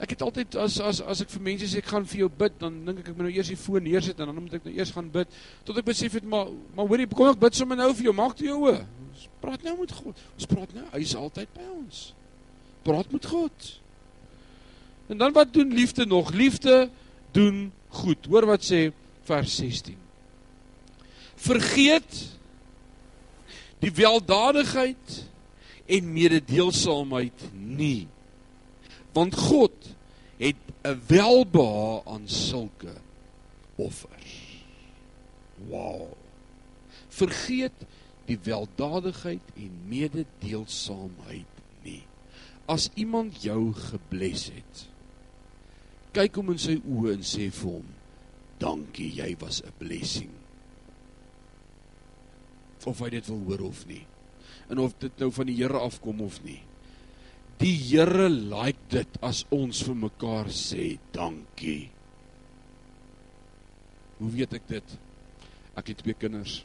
Ek 0.00 0.14
het 0.14 0.22
altyd 0.24 0.56
as 0.56 0.78
as 0.80 1.02
as 1.04 1.20
ek 1.20 1.32
vir 1.34 1.42
mense 1.50 1.66
sê 1.68 1.82
ek 1.82 1.90
gaan 1.92 2.06
vir 2.08 2.22
jou 2.22 2.30
bid, 2.42 2.54
dan 2.60 2.78
dink 2.86 3.02
ek 3.02 3.10
ek 3.10 3.18
moet 3.18 3.26
nou 3.26 3.34
eers 3.34 3.50
die 3.52 3.58
foon 3.60 3.84
neersit 3.84 4.20
en 4.20 4.30
dan 4.30 4.38
moet 4.38 4.56
ek 4.56 4.68
nou 4.68 4.72
eers 4.78 4.92
gaan 4.96 5.10
bid 5.12 5.34
tot 5.68 5.76
ek 5.76 5.88
besef 5.90 6.16
het 6.16 6.24
maar 6.24 6.48
maar 6.76 6.88
hoorie, 6.88 7.08
kom 7.12 7.28
ek 7.28 7.42
bid 7.42 7.58
sommer 7.58 7.76
nou 7.76 7.90
vir 7.92 8.08
jou, 8.08 8.14
maak 8.16 8.38
toe 8.38 8.48
jou 8.48 8.56
oë. 8.64 8.78
Ons 9.10 9.26
praat 9.42 9.66
nou 9.66 9.74
met 9.82 9.92
God. 9.92 10.22
Ons 10.38 10.48
praat 10.48 10.72
nou, 10.76 10.86
hy 10.94 11.02
is 11.04 11.12
altyd 11.18 11.52
by 11.52 11.66
ons. 11.74 12.00
Praat 12.86 13.12
met 13.12 13.28
God. 13.28 13.68
En 15.12 15.20
dan 15.20 15.34
wat 15.36 15.52
doen 15.52 15.74
liefde 15.74 16.06
nog? 16.08 16.30
Liefde 16.32 16.88
doen 17.36 17.66
goed. 18.00 18.28
Hoor 18.30 18.46
wat 18.48 18.64
sê 18.64 18.86
vers 19.28 19.56
16. 19.60 19.98
Vergeet 21.40 22.22
die 23.84 23.92
weldadigheid 23.96 25.18
en 25.90 26.08
mededeelsaamheid 26.14 27.44
nie 27.52 28.08
want 29.12 29.34
God 29.34 29.94
het 30.40 30.56
'n 30.82 31.00
welbehae 31.06 32.02
aan 32.04 32.28
sulke 32.28 32.94
offers. 33.76 34.64
Wow. 35.68 36.12
Vergeet 37.08 37.86
die 38.24 38.38
weldadigheid 38.42 39.42
en 39.56 39.70
mededeelsaamheid 39.88 41.46
nie. 41.82 42.02
As 42.64 42.90
iemand 42.94 43.42
jou 43.42 43.72
gebless 43.74 44.50
het, 44.54 44.86
kyk 46.14 46.38
hom 46.38 46.54
in 46.54 46.62
sy 46.62 46.78
oë 46.80 47.16
en 47.16 47.26
sê 47.26 47.50
vir 47.50 47.70
hom: 47.70 47.88
"Dankie, 48.58 49.10
jy 49.14 49.36
was 49.38 49.62
'n 49.62 49.72
blessing." 49.78 50.30
Of 52.84 52.98
hy 52.98 53.10
dit 53.10 53.26
wil 53.26 53.42
hoor 53.46 53.60
of 53.68 53.86
nie. 53.86 54.06
En 54.68 54.78
of 54.78 54.94
dit 54.98 55.18
nou 55.18 55.32
van 55.32 55.46
die 55.46 55.56
Here 55.56 55.78
afkom 55.78 56.20
of 56.20 56.42
nie. 56.42 56.62
Die 57.60 57.76
Here 57.76 58.28
like 58.28 58.80
dit 58.88 59.18
as 59.20 59.42
ons 59.52 59.82
vir 59.84 59.96
mekaar 60.06 60.48
sê 60.48 60.94
dankie. 61.12 61.90
Hoe 64.16 64.30
weet 64.32 64.56
ek 64.56 64.64
dit? 64.68 64.96
Ek 65.76 65.92
het 65.92 66.00
twee 66.00 66.16
kinders. 66.16 66.62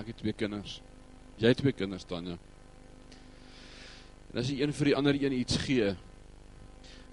Ek 0.00 0.08
het 0.08 0.20
twee 0.20 0.32
kinders. 0.36 0.80
Jy 1.40 1.52
het 1.52 1.60
twee 1.60 1.76
kinders 1.76 2.08
Tanya. 2.08 2.38
En 4.32 4.40
as 4.40 4.48
jy 4.48 4.62
een 4.62 4.72
vir 4.76 4.90
die 4.90 4.96
ander 4.96 5.16
een 5.20 5.36
iets 5.36 5.60
gee, 5.60 5.92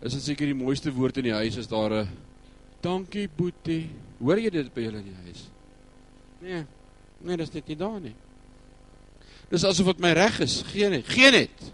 is 0.03 0.15
dit 0.15 0.23
seker 0.23 0.47
die 0.47 0.59
mooiste 0.59 0.91
woord 0.95 1.19
in 1.19 1.27
die 1.27 1.35
huis 1.35 1.59
as 1.59 1.67
daar 1.71 1.99
'n 2.03 2.07
dankie 2.81 3.27
boetie. 3.27 3.89
Hoor 4.19 4.39
jy 4.39 4.49
dit 4.49 4.73
by 4.73 4.81
julle 4.81 4.99
in 4.99 5.11
die 5.11 5.21
huis? 5.27 5.49
Nee. 6.41 6.65
Nee, 7.23 7.37
dis 7.37 7.53
net 7.53 7.67
nie 7.67 7.75
daar 7.75 7.99
nie. 7.99 8.15
Dis 9.53 9.65
asof 9.69 9.91
dit 9.91 10.01
my 10.01 10.15
reg 10.17 10.39
is. 10.41 10.61
Gee 10.71 10.89
net, 10.89 11.05
gee 11.13 11.29
net. 11.33 11.71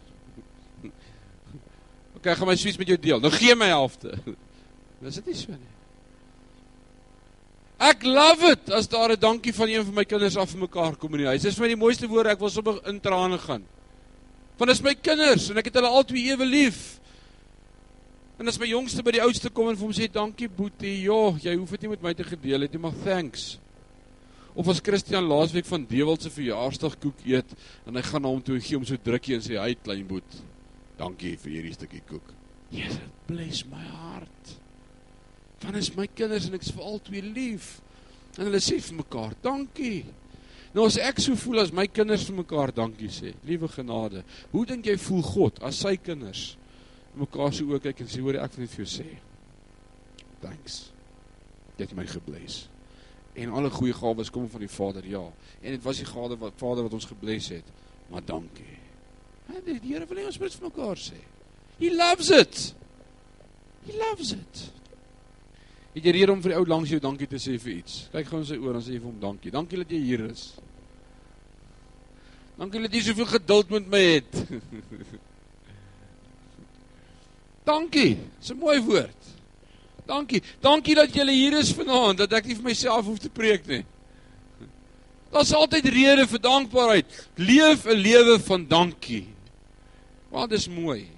OK, 2.19 2.25
ek 2.27 2.39
gaan 2.41 2.49
my 2.49 2.57
sweets 2.59 2.79
met 2.79 2.89
jou 2.91 2.97
deel. 2.99 3.21
Nou 3.23 3.31
gee 3.31 3.55
my 3.55 3.69
helfte. 3.71 4.17
Dis 4.99 5.21
dit 5.21 5.29
nie 5.31 5.37
so 5.39 5.55
nie. 5.55 5.75
Ek 7.79 8.03
love 8.03 8.49
it 8.51 8.67
as 8.75 8.89
daar 8.91 9.13
'n 9.15 9.19
dankie 9.19 9.53
van 9.55 9.69
een 9.71 9.85
van 9.85 9.95
my 9.95 10.03
kinders 10.03 10.35
af 10.35 10.49
vir 10.51 10.59
mekaar 10.67 10.97
kom 10.99 11.13
in 11.15 11.23
die 11.23 11.31
huis. 11.31 11.41
Dis 11.41 11.55
vir 11.55 11.63
my 11.63 11.69
die 11.71 11.79
mooiste 11.79 12.07
woorde. 12.07 12.31
Ek 12.35 12.39
wil 12.39 12.49
sommer 12.49 12.81
in 12.87 12.99
trane 12.99 13.37
gaan. 13.39 13.63
Want 14.57 14.71
dis 14.71 14.83
my 14.83 14.93
kinders 14.95 15.49
en 15.49 15.57
ek 15.57 15.71
het 15.71 15.75
hulle 15.75 15.87
albei 15.87 16.27
ewe 16.27 16.45
lief. 16.45 16.99
En 18.37 18.47
as 18.47 18.59
my 18.59 18.67
jongste 18.67 19.03
by 19.03 19.11
die 19.11 19.23
oudste 19.23 19.49
kom 19.49 19.69
en 19.69 19.77
vir 19.77 19.85
hom 19.85 19.95
sê 19.95 20.11
dankie 20.11 20.49
boetie, 20.49 21.01
joh, 21.03 21.37
jy 21.39 21.55
hoef 21.55 21.71
dit 21.71 21.81
nie 21.81 21.89
met 21.89 22.01
my 22.01 22.13
te 22.13 22.23
gedeel 22.23 22.61
het 22.61 22.71
nie, 22.71 22.81
maar 22.81 22.95
thanks. 23.03 23.57
Of 24.55 24.67
as 24.67 24.81
Christian 24.81 25.27
laasweek 25.29 25.67
van 25.69 25.85
Dewel 25.85 26.17
se 26.17 26.31
verjaarsdag 26.33 26.95
koek 27.03 27.21
eet 27.27 27.51
en 27.85 27.97
hy 27.99 28.03
gaan 28.05 28.23
na 28.25 28.31
hom 28.31 28.41
toe 28.41 28.57
en 28.57 28.63
gee 28.65 28.77
hom 28.77 28.85
so 28.87 28.97
drukkie 29.03 29.35
en 29.37 29.43
sê 29.45 29.59
hy 29.61 29.75
klein 29.77 30.07
boet. 30.09 30.39
Dankie 30.99 31.35
vir 31.39 31.53
hierdie 31.57 31.75
stukkie 31.75 32.01
koek. 32.09 32.33
Yes, 32.73 32.97
it 32.97 33.27
bless 33.29 33.61
my 33.69 33.81
heart. 33.81 34.55
Want 35.63 35.77
is 35.77 35.91
my 35.95 36.07
kinders 36.07 36.47
en 36.47 36.57
ek 36.57 36.65
is 36.65 36.73
vir 36.73 36.87
al 36.87 36.97
twee 37.05 37.21
lief. 37.21 37.77
En 38.37 38.47
hulle 38.47 38.61
sê 38.63 38.79
vir 38.81 38.97
mekaar 39.01 39.35
dankie. 39.43 40.01
Nou 40.73 40.85
as 40.89 40.99
ek 41.01 41.21
so 41.21 41.37
voel 41.39 41.63
as 41.63 41.73
my 41.75 41.85
kinders 41.89 42.25
vir 42.29 42.39
mekaar 42.41 42.73
dankie 42.75 43.09
sê, 43.13 43.33
liewe 43.45 43.69
genade, 43.73 44.21
hoe 44.51 44.65
dink 44.69 44.85
jy 44.85 44.95
voel 45.01 45.23
God 45.25 45.61
as 45.65 45.81
sy 45.81 45.95
kinders 45.97 46.51
mekaar 47.19 47.53
so 47.53 47.65
ook 47.73 47.87
kyk 47.87 48.03
en 48.05 48.11
sê 48.11 48.21
hoor 48.23 48.37
ek 48.39 48.53
wil 48.55 48.65
net 48.65 48.73
vir 48.75 48.85
jou 48.85 48.91
sê. 48.97 49.07
Thanks. 50.43 50.81
Dit 51.79 51.95
my 51.97 52.05
gebless 52.07 52.67
en 53.33 53.49
alle 53.49 53.69
goeie 53.69 53.93
gawes 53.93 54.29
kom 54.29 54.49
van 54.49 54.59
die 54.59 54.71
Vader, 54.71 55.07
ja. 55.07 55.25
En 55.61 55.71
dit 55.71 55.83
was 55.83 55.97
die 55.97 56.07
Vader 56.07 56.37
wat 56.37 56.57
Vader 56.57 56.83
wat 56.83 56.93
ons 56.93 57.05
gebless 57.05 57.49
het. 57.49 57.65
Maar 58.09 58.25
dankie. 58.25 58.77
En 59.49 59.61
die 59.65 59.93
Here 59.93 60.05
wil 60.05 60.17
hê 60.17 60.25
ons 60.29 60.39
moet 60.39 60.55
vir 60.55 60.69
mekaar 60.69 60.97
sê. 60.97 61.17
He 61.79 61.89
loves 61.93 62.29
it. 62.29 62.73
He 63.85 63.95
loves 63.97 64.33
it. 64.35 64.65
Het 65.93 66.05
jy 66.05 66.13
rede 66.19 66.33
om 66.33 66.41
vir 66.43 66.53
die 66.53 66.59
ou 66.59 66.65
langs 66.69 66.91
jou 66.93 66.99
dankie 67.01 67.27
te 67.29 67.39
sê 67.41 67.55
vir 67.61 67.79
iets? 67.79 68.01
Kyk 68.13 68.27
gou 68.29 68.41
in 68.41 68.49
sy 68.49 68.59
oor 68.61 68.77
en 68.77 68.85
sê 68.85 68.97
vir 68.97 69.07
hom 69.07 69.17
dankie. 69.21 69.53
Dankie 69.53 69.79
dat 69.81 69.93
jy 69.93 70.01
hier 70.03 70.25
is. 70.29 70.43
Dankie 72.59 72.83
dat 72.83 72.93
jy 72.93 73.01
soveel 73.07 73.29
geduld 73.31 73.73
met 73.73 73.89
my 73.89 74.03
het. 74.03 74.41
dankie. 77.71 78.17
Dis 78.39 78.51
'n 78.51 78.59
mooi 78.59 78.77
woord. 78.83 79.38
Dankie. 80.09 80.41
Dankie 80.61 80.95
dat 80.97 81.13
julle 81.13 81.33
hier 81.35 81.57
is 81.59 81.69
vanaand 81.77 82.23
dat 82.23 82.33
ek 82.39 82.49
nie 82.49 82.57
vir 82.57 82.69
myself 82.71 83.05
hoef 83.05 83.21
te 83.21 83.29
preek 83.29 83.67
nie. 83.69 83.83
Daar's 85.29 85.53
altyd 85.53 85.85
rede 85.93 86.25
vir 86.31 86.41
dankbaarheid. 86.41 87.05
Leef 87.37 87.85
'n 87.85 88.01
lewe 88.01 88.39
van 88.39 88.65
dankie. 88.67 89.27
Want 90.29 90.49
dit 90.49 90.59
is 90.59 90.67
mooi. 90.67 91.09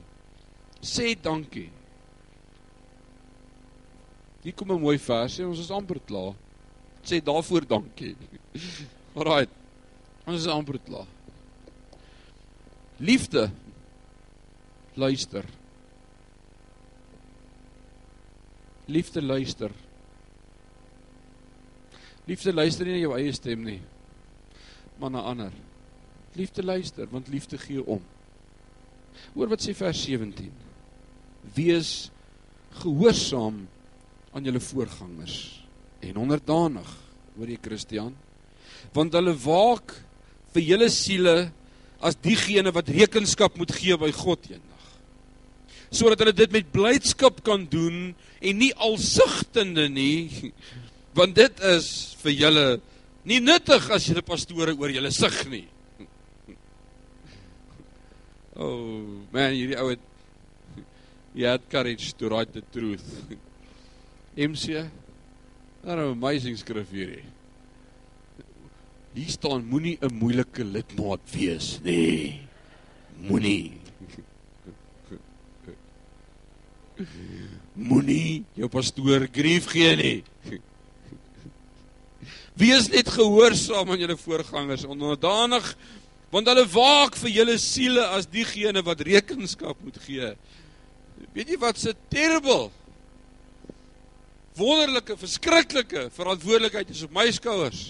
Sê 0.82 1.16
dankie. 1.16 1.70
Hier 4.44 4.54
kom 4.54 4.72
'n 4.72 4.82
mooi 4.82 5.00
vers. 5.00 5.40
Ons 5.40 5.60
is 5.60 5.72
amper 5.72 6.00
klaar. 6.06 6.36
Sê 7.04 7.24
daarvoor 7.24 7.68
dankie. 7.68 8.16
Alraai. 9.16 9.48
Ons 10.26 10.42
is 10.42 10.48
amper 10.48 10.80
klaar. 10.80 11.08
Liefde. 13.00 13.52
Luister. 14.96 15.46
Liefde 18.86 19.22
luister. 19.22 19.72
Liefde 22.26 22.54
luister 22.54 22.86
nie 22.86 22.96
na 22.96 23.02
jou 23.02 23.14
eie 23.18 23.34
stem 23.34 23.64
nie, 23.66 23.80
maar 25.02 25.12
na 25.14 25.26
ander. 25.28 25.54
Liefde 26.38 26.64
luister, 26.64 27.10
want 27.12 27.30
liefde 27.32 27.60
gee 27.60 27.82
om. 27.84 28.02
Hoor 29.36 29.52
wat 29.52 29.64
sê 29.64 29.74
vers 29.76 30.04
17. 30.06 30.52
Wees 31.56 32.12
gehoorsaam 32.82 33.66
aan 34.32 34.48
julle 34.48 34.62
voorgangers 34.64 35.38
en 36.02 36.22
onderdanig, 36.22 36.92
hoor 37.36 37.50
jy 37.52 37.60
Christian? 37.62 38.14
Want 38.96 39.14
hulle 39.18 39.34
waak 39.44 39.98
vir 40.56 40.68
julle 40.72 40.90
siele 40.94 41.36
as 42.02 42.18
diegene 42.18 42.72
wat 42.74 42.90
rekenskap 42.90 43.58
moet 43.60 43.74
gee 43.76 43.98
by 44.00 44.10
God 44.16 44.48
eendag. 44.50 44.71
Sodat 45.92 46.22
hulle 46.24 46.34
dit 46.36 46.54
met 46.56 46.72
blydskap 46.72 47.42
kan 47.44 47.66
doen 47.68 48.14
en 48.40 48.58
nie 48.58 48.72
alsigtende 48.80 49.90
nie, 49.92 50.52
want 51.18 51.36
dit 51.36 51.64
is 51.74 51.90
vir 52.24 52.38
julle 52.46 52.66
nie 53.28 53.42
nuttig 53.44 53.90
as 53.92 54.08
julle 54.08 54.24
pastore 54.26 54.74
oor 54.78 54.94
julle 54.94 55.12
sig 55.12 55.44
nie. 55.52 55.68
Oh, 58.62 59.24
man, 59.32 59.56
hierdie 59.56 59.78
ou 59.80 59.88
het 59.90 60.02
he 61.34 61.46
had 61.48 61.64
courage 61.72 62.12
to 62.20 62.28
write 62.30 62.52
the 62.54 62.62
truth. 62.76 63.08
MC, 64.38 64.84
wat 65.82 65.98
'n 65.98 66.12
amazing 66.12 66.60
skrif 66.60 66.92
hierdie. 66.92 67.24
Hier 69.16 69.32
staan 69.32 69.66
moenie 69.66 69.98
'n 70.00 70.14
moeilike 70.14 70.64
lidmaat 70.64 71.24
wees 71.34 71.80
nie. 71.84 72.42
Moenie. 73.18 73.81
Moenie 77.74 78.44
jou 78.60 78.68
pastoor 78.72 79.28
grief 79.32 79.70
gee 79.72 79.96
nie. 79.96 80.60
Wees 82.60 82.90
net 82.92 83.08
gehoorsaam 83.10 83.94
aan 83.94 84.02
julle 84.04 84.18
voorgangers, 84.20 84.86
onderdanig 84.86 85.76
want 86.32 86.48
hulle 86.48 86.64
waak 86.72 87.18
vir 87.20 87.34
julle 87.42 87.58
siele 87.60 88.04
as 88.16 88.28
diegene 88.32 88.84
wat 88.88 89.02
rekenskap 89.04 89.80
moet 89.84 89.98
gee. 90.06 90.30
Weet 91.36 91.52
jy 91.52 91.58
wat 91.60 91.80
se 91.80 91.92
terrible 92.12 92.70
wonderlike, 94.56 95.16
verskriklike 95.20 96.10
verantwoordelikheid 96.16 96.90
is 96.92 97.04
op 97.08 97.14
my 97.16 97.28
skouers 97.32 97.84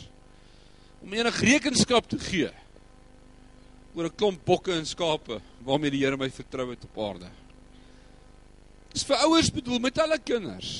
om 1.02 1.14
enig 1.18 1.40
rekenskap 1.42 2.10
te 2.10 2.20
gee 2.22 2.50
oor 3.96 4.06
'n 4.06 4.16
klomp 4.16 4.46
bokke 4.46 4.74
en 4.74 4.86
skape 4.86 5.42
waarmee 5.66 5.92
die 5.92 6.04
Here 6.06 6.18
my 6.18 6.30
vertrou 6.30 6.70
het 6.70 6.84
op 6.84 6.98
aarde. 6.98 7.30
Dis 8.92 9.06
vir 9.08 9.24
ouers 9.28 9.52
bedoel 9.54 9.80
met 9.84 10.00
hulle 10.02 10.18
kinders. 10.20 10.72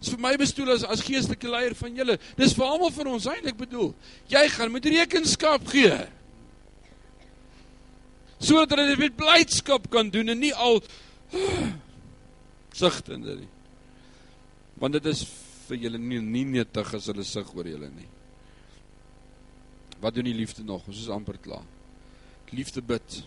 Dis 0.00 0.12
vir 0.12 0.22
my 0.22 0.34
bestoel 0.38 0.74
as 0.74 0.84
as 0.84 1.04
geestelike 1.06 1.48
leier 1.50 1.74
van 1.78 1.96
julle. 1.96 2.18
Dis 2.38 2.54
vir 2.56 2.66
almal 2.66 2.92
van 2.94 3.12
ons 3.14 3.28
eintlik 3.30 3.58
bedoel. 3.58 3.92
Jy 4.30 4.44
gaan 4.54 4.74
met 4.74 4.92
rekenskap 4.92 5.66
gee 5.72 5.96
sodat 8.36 8.74
hulle 8.74 8.90
dit 8.90 9.00
met 9.00 9.14
blydskap 9.16 9.86
kan 9.88 10.10
doen 10.12 10.28
en 10.28 10.36
nie 10.38 10.52
al 10.52 10.82
sigtende 12.82 13.38
nie. 13.40 13.48
Want 14.76 14.98
dit 14.98 15.08
is 15.08 15.22
vir 15.66 15.86
julle 15.86 16.00
nie 16.00 16.20
nie 16.20 16.44
nuttig 16.50 16.92
as 16.94 17.08
hulle 17.10 17.24
sig 17.26 17.48
oor 17.56 17.68
julle 17.68 17.88
nie. 17.94 18.08
Wat 20.02 20.14
doen 20.14 20.28
die 20.28 20.36
liefde 20.36 20.64
nog? 20.64 20.84
Ons 20.86 21.06
is 21.06 21.12
amper 21.12 21.38
klaar. 21.42 21.64
Liefde 22.52 22.82
bid. 22.84 23.22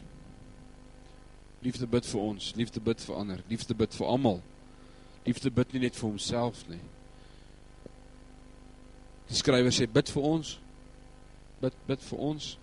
Liefde 1.62 1.88
bid 1.88 2.06
vir 2.06 2.22
ons, 2.22 2.54
liefde 2.56 2.80
bid 2.80 3.02
vir 3.04 3.16
ander, 3.20 3.44
liefde 3.50 3.76
bid 3.76 3.94
vir 3.94 4.08
almal. 4.08 4.40
Liefde 5.26 5.52
bid 5.52 5.74
nie 5.74 5.84
net 5.84 5.98
vir 6.00 6.10
homself 6.10 6.64
nie. 6.70 6.82
Die 9.30 9.38
skrywer 9.38 9.74
sê 9.76 9.86
bid 9.88 10.10
vir 10.10 10.26
ons. 10.26 10.56
Bid 11.60 11.76
bid 11.88 12.04
vir 12.12 12.26
ons 12.32 12.56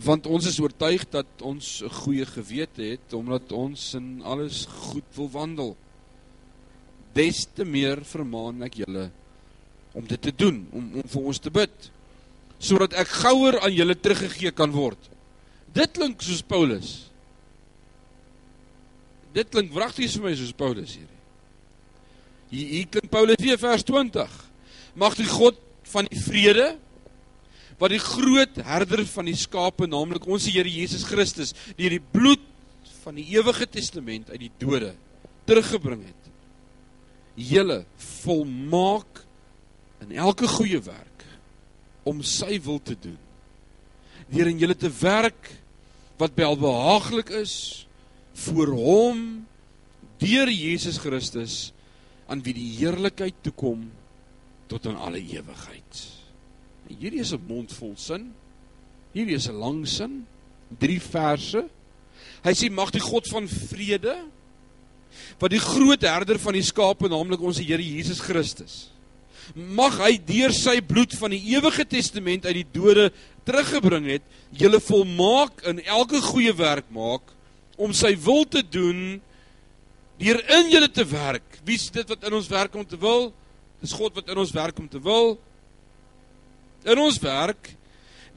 want 0.00 0.26
ons 0.26 0.46
is 0.48 0.58
oortuig 0.60 1.04
dat 1.12 1.26
ons 1.42 1.82
'n 1.82 1.90
goeie 1.90 2.24
gewete 2.24 2.82
het 2.82 3.12
omdat 3.12 3.52
ons 3.52 3.94
in 3.94 4.22
alles 4.24 4.66
goed 4.66 5.04
wil 5.14 5.30
wandel. 5.30 5.76
Des 7.12 7.46
te 7.54 7.64
meer 7.64 8.04
vermaan 8.04 8.62
ek 8.62 8.74
julle 8.74 9.10
om 9.92 10.06
dit 10.06 10.22
te 10.22 10.32
doen, 10.32 10.66
om 10.72 10.94
om 10.94 11.08
vir 11.08 11.22
ons 11.22 11.38
te 11.38 11.50
bid 11.50 11.90
sodat 12.58 12.92
ek 12.92 13.08
gouer 13.08 13.60
aan 13.60 13.74
julle 13.74 13.94
teruggegee 13.94 14.50
kan 14.50 14.70
word. 14.70 15.10
Dit 15.74 15.92
klink 15.92 16.22
soos 16.22 16.42
Paulus. 16.42 17.10
Dit 19.32 19.50
klink 19.52 19.72
wragtig 19.72 20.12
vir 20.12 20.26
my 20.28 20.34
soos 20.36 20.54
Paulus 20.56 20.96
hier. 20.98 21.10
Hier, 22.52 22.68
hier 22.68 22.88
klink 22.92 23.10
Paulus 23.12 23.40
weer 23.40 23.60
vers 23.60 23.84
20. 23.88 24.32
Mag 25.00 25.16
die 25.16 25.28
God 25.28 25.60
van 25.92 26.08
die 26.10 26.20
vrede 26.20 26.72
wat 27.80 27.90
die 27.90 28.02
groot 28.02 28.60
herder 28.62 29.00
van 29.10 29.26
die 29.26 29.38
skape, 29.38 29.88
naamlik 29.90 30.26
ons 30.30 30.44
Here 30.46 30.70
Jesus 30.70 31.02
Christus, 31.08 31.50
deur 31.74 31.96
die 31.96 32.02
bloed 32.12 32.44
van 33.02 33.16
die 33.18 33.24
ewige 33.34 33.66
testament 33.66 34.30
uit 34.30 34.44
die 34.44 34.52
dode 34.60 34.92
teruggebring 35.48 36.04
het. 36.06 36.28
Julle 37.34 37.80
volmaak 38.22 39.24
in 40.04 40.12
elke 40.20 40.46
goeie 40.50 40.78
werk 40.84 41.24
om 42.06 42.20
sy 42.26 42.60
wil 42.62 42.78
te 42.84 42.94
doen. 42.98 43.18
Deur 44.30 44.50
in 44.52 44.60
julle 44.62 44.76
te 44.78 44.90
werk 45.00 45.50
wat 46.20 46.36
welbehaaglik 46.38 47.32
is 47.40 47.54
voor 48.34 48.72
hom 48.76 49.46
deur 50.22 50.50
Jesus 50.50 50.98
Christus 51.02 51.72
aan 52.30 52.42
wie 52.42 52.54
die 52.54 52.70
heerlikheid 52.78 53.42
toe 53.42 53.52
kom 53.52 53.90
tot 54.70 54.86
in 54.88 54.96
alle 54.96 55.20
ewigheid. 55.20 56.02
Hierdie 56.88 57.20
is 57.20 57.32
'n 57.32 57.44
mondvol 57.48 57.94
sin. 57.96 58.32
Hierdie 59.12 59.34
is 59.36 59.48
'n 59.48 59.58
lang 59.58 59.86
sin. 59.86 60.26
3 60.78 61.00
verse. 61.00 61.68
Hy 62.44 62.52
sê 62.52 62.70
mag 62.70 62.90
die 62.90 63.00
God 63.00 63.28
van 63.28 63.48
vrede 63.48 64.16
wat 65.38 65.50
die 65.50 65.60
groot 65.60 66.02
herder 66.02 66.38
van 66.38 66.52
die 66.52 66.64
skape 66.64 67.08
naamlik 67.08 67.40
ons 67.40 67.58
Here 67.58 67.82
Jesus 67.82 68.20
Christus 68.20 68.92
mag 69.54 69.98
hy 70.00 70.16
deur 70.22 70.54
sy 70.54 70.78
bloed 70.86 71.14
van 71.18 71.34
die 71.34 71.42
ewige 71.54 71.84
testament 71.88 72.46
uit 72.46 72.60
die 72.60 72.68
dode 72.74 73.08
teruggebring 73.46 74.06
het 74.14 74.24
julle 74.56 74.80
volmaak 74.80 75.64
in 75.68 75.82
elke 75.82 76.22
goeie 76.22 76.54
werk 76.56 76.88
maak 76.94 77.31
om 77.76 77.94
sy 77.96 78.14
wil 78.24 78.44
te 78.48 78.62
doen 78.62 79.20
deur 80.20 80.40
in 80.58 80.70
julle 80.70 80.90
te 80.90 81.04
werk 81.08 81.60
wie 81.66 81.78
is 81.78 81.90
dit 81.94 82.08
wat 82.08 82.28
in 82.28 82.36
ons 82.38 82.50
werk 82.52 82.74
om 82.74 82.86
te 82.86 82.98
wil 83.00 83.30
dis 83.82 83.94
God 83.96 84.14
wat 84.18 84.28
in 84.30 84.38
ons 84.38 84.54
werk 84.54 84.78
om 84.78 84.88
te 84.88 85.00
wil 85.02 85.36
in 86.84 86.98
ons 86.98 87.18
werk 87.22 87.74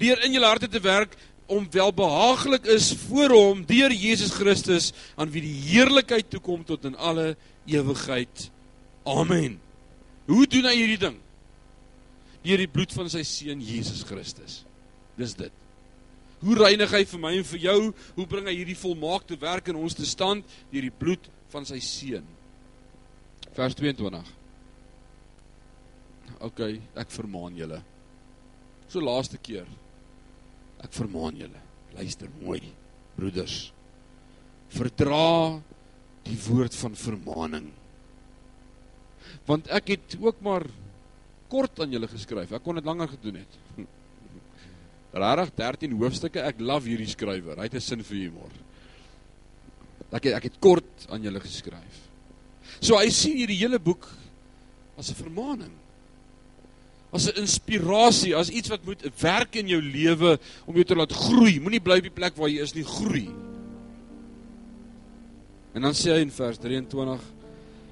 deur 0.01 0.21
in 0.27 0.35
julle 0.35 0.49
harte 0.49 0.69
te 0.71 0.81
werk 0.83 1.15
om 1.45 1.67
welbehaaglik 1.71 2.65
is 2.73 2.89
voor 3.07 3.33
hom 3.33 3.65
deur 3.69 3.93
Jesus 3.93 4.33
Christus 4.33 4.91
aan 5.15 5.29
wie 5.33 5.43
die 5.45 5.57
heerlikheid 5.69 6.29
toe 6.29 6.41
kom 6.41 6.63
tot 6.65 6.85
in 6.89 6.95
alle 6.97 7.35
ewigheid. 7.69 8.49
Amen. 9.05 9.59
Hoe 10.25 10.45
doen 10.49 10.65
hy 10.65 10.73
hierdie 10.73 11.01
ding? 11.01 11.19
Deur 12.45 12.61
die 12.61 12.71
bloed 12.71 12.93
van 12.97 13.09
sy 13.13 13.21
seun 13.25 13.61
Jesus 13.61 14.01
Christus. 14.05 14.63
Dis 15.17 15.37
dit. 15.37 15.53
Hoe 16.43 16.55
reinig 16.59 16.91
hy 16.91 17.03
vir 17.07 17.21
my 17.21 17.33
en 17.37 17.47
vir 17.47 17.61
jou? 17.63 17.79
Hoe 18.17 18.27
bring 18.29 18.47
hy 18.49 18.55
hierdie 18.57 18.77
volmaakte 18.77 19.37
werk 19.41 19.69
in 19.71 19.79
ons 19.79 19.95
te 19.97 20.05
stand 20.07 20.45
deur 20.71 20.87
die 20.87 20.93
bloed 20.93 21.29
van 21.53 21.67
sy 21.67 21.79
seun? 21.83 22.25
Vers 23.55 23.77
22. 23.79 24.19
OK, 26.45 26.61
ek 26.99 27.13
vermaan 27.15 27.55
julle. 27.57 27.79
So 28.91 29.01
laaste 29.03 29.39
keer. 29.41 29.67
Ek 30.83 30.91
vermaan 30.93 31.37
julle, 31.39 31.61
luister 31.95 32.29
mooi, 32.41 32.59
broeders. 33.15 33.71
Verdra 34.75 35.55
die 36.25 36.37
woord 36.49 36.75
van 36.77 36.97
vermaaning. 36.99 37.69
Want 39.47 39.69
ek 39.73 39.93
het 39.95 40.17
ook 40.19 40.41
maar 40.45 40.65
kort 41.49 41.79
aan 41.81 41.93
julle 41.93 42.09
geskryf. 42.11 42.51
Ek 42.53 42.63
kon 42.65 42.77
dit 42.77 42.85
langer 42.85 43.09
gedoen 43.15 43.39
het. 43.41 43.57
Rarig 45.15 45.53
13 45.55 45.95
hoofstukke. 45.95 46.43
Ek 46.43 46.59
love 46.59 46.89
hierdie 46.89 47.07
skrywer. 47.07 47.57
Hy 47.57 47.69
het 47.69 47.75
'n 47.75 47.81
sin 47.81 48.03
vir 48.03 48.17
humor. 48.17 48.51
Ek 50.11 50.23
het, 50.23 50.33
ek 50.35 50.43
het 50.43 50.59
kort 50.59 51.07
aan 51.09 51.23
julle 51.23 51.39
geskryf. 51.39 51.95
So 52.81 52.97
hy 52.97 53.09
sien 53.09 53.37
hierdie 53.37 53.57
hele 53.57 53.79
boek 53.79 54.07
as 54.97 55.09
'n 55.09 55.15
vermaaning 55.15 55.85
as 57.15 57.27
'n 57.31 57.39
inspirasie, 57.39 58.35
as 58.35 58.51
iets 58.51 58.69
wat 58.69 58.83
moet 58.85 59.01
werk 59.21 59.55
in 59.55 59.67
jou 59.67 59.81
lewe 59.81 60.37
om 60.67 60.75
jou 60.75 60.83
te 60.83 60.95
laat 60.95 61.11
groei. 61.11 61.59
Moenie 61.59 61.79
bly 61.79 61.97
op 62.03 62.09
die 62.09 62.19
plek 62.19 62.35
waar 62.35 62.51
jy 62.51 62.61
is 62.61 62.75
nie, 62.75 62.83
groei. 62.83 63.29
En 65.75 65.81
dan 65.81 65.93
sê 65.93 66.11
hy 66.11 66.21
in 66.21 66.31
vers 66.31 66.57
23: 66.59 67.21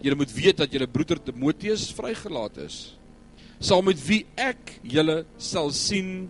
Julle 0.03 0.15
moet 0.15 0.33
weet 0.35 0.57
dat 0.57 0.71
julle 0.71 0.87
broeder 0.87 1.23
Timoteus 1.23 1.91
vrygelaat 1.95 2.57
is, 2.57 2.97
saam 3.59 3.85
met 3.85 3.99
wie 4.07 4.25
ek 4.35 4.79
julle 4.83 5.25
sal 5.37 5.71
sien 5.71 6.29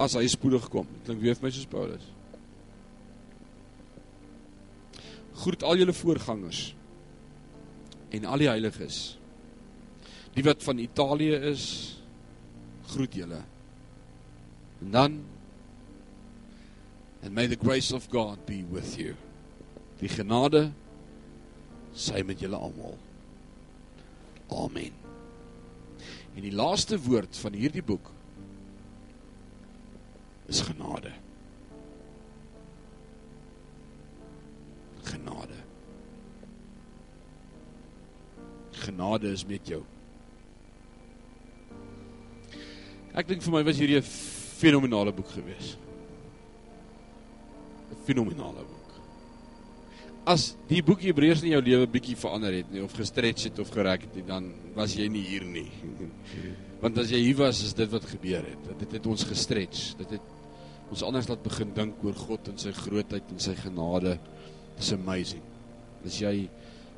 as 0.00 0.16
hy 0.18 0.26
spoedig 0.28 0.68
kom. 0.72 0.88
Klink 1.06 1.22
weer 1.22 1.36
vir 1.38 1.46
my 1.46 1.52
soos 1.54 1.68
Paulus. 1.70 2.08
Groet 5.36 5.62
al 5.68 5.80
julle 5.80 5.94
voorgangers 5.96 6.70
en 8.16 8.24
al 8.24 8.44
die 8.44 8.50
heiliges. 8.50 9.16
Die 10.36 10.44
wat 10.44 10.64
van 10.64 10.80
Italië 10.80 11.40
is, 11.52 11.64
groet 12.92 13.16
julle. 13.16 13.40
En 14.84 14.92
dan 14.92 15.18
And 17.26 17.34
may 17.34 17.48
the 17.48 17.56
grace 17.56 17.90
of 17.90 18.08
God 18.10 18.46
be 18.46 18.62
with 18.62 18.96
you. 18.98 19.16
Die 19.98 20.06
genade 20.06 20.68
sy 21.96 22.20
met 22.22 22.38
julle 22.38 22.54
almal. 22.60 22.94
Amen. 24.54 24.94
En 26.36 26.44
die 26.44 26.54
laaste 26.54 27.00
woord 27.02 27.34
van 27.42 27.56
hierdie 27.58 27.82
boek 27.82 28.12
is 30.46 30.60
genade. 30.60 31.12
Genade. 35.02 35.58
Genade 38.72 39.32
is 39.32 39.46
met 39.46 39.66
jou. 39.68 39.82
Ek 43.16 43.28
dink 43.30 43.42
vir 43.42 43.54
my 43.54 43.62
was 43.64 43.78
hierdie 43.80 43.96
'n 43.98 44.04
fenominale 44.60 45.12
boek 45.12 45.30
geweest. 45.32 45.78
'n 47.90 48.04
Fenominale 48.04 48.62
boek. 48.64 48.90
As 50.26 50.56
die 50.68 50.82
boek 50.82 51.00
Hebreërs 51.00 51.42
in 51.42 51.54
jou 51.54 51.62
lewe 51.62 51.86
bietjie 51.86 52.16
verander 52.16 52.52
het 52.52 52.70
nie 52.70 52.82
of 52.82 52.92
gestretch 52.92 53.44
het 53.44 53.58
of 53.58 53.70
gereg 53.70 54.00
het 54.00 54.14
nie, 54.14 54.24
dan 54.26 54.52
was 54.74 54.94
jy 54.94 55.06
nie 55.08 55.22
hier 55.22 55.44
nie. 55.44 55.70
Want 56.82 56.98
as 56.98 57.10
jy 57.10 57.18
hier 57.18 57.36
was, 57.36 57.62
is 57.62 57.72
dit 57.72 57.90
wat 57.90 58.04
gebeur 58.04 58.44
het. 58.44 58.78
Dit 58.78 58.92
het, 58.92 59.06
ons 59.06 59.24
gestretch. 59.24 59.96
Dit 59.96 60.10
het 60.10 60.35
ons 60.90 61.02
anders 61.02 61.28
laat 61.28 61.42
begin 61.42 61.72
dink 61.74 62.02
oor 62.06 62.14
God 62.14 62.48
en 62.52 62.58
sy 62.60 62.72
grootheid 62.76 63.30
en 63.32 63.42
sy 63.42 63.54
genade. 63.58 64.16
It's 64.76 64.92
amazing. 64.94 65.42
As 66.06 66.20
jy 66.20 66.48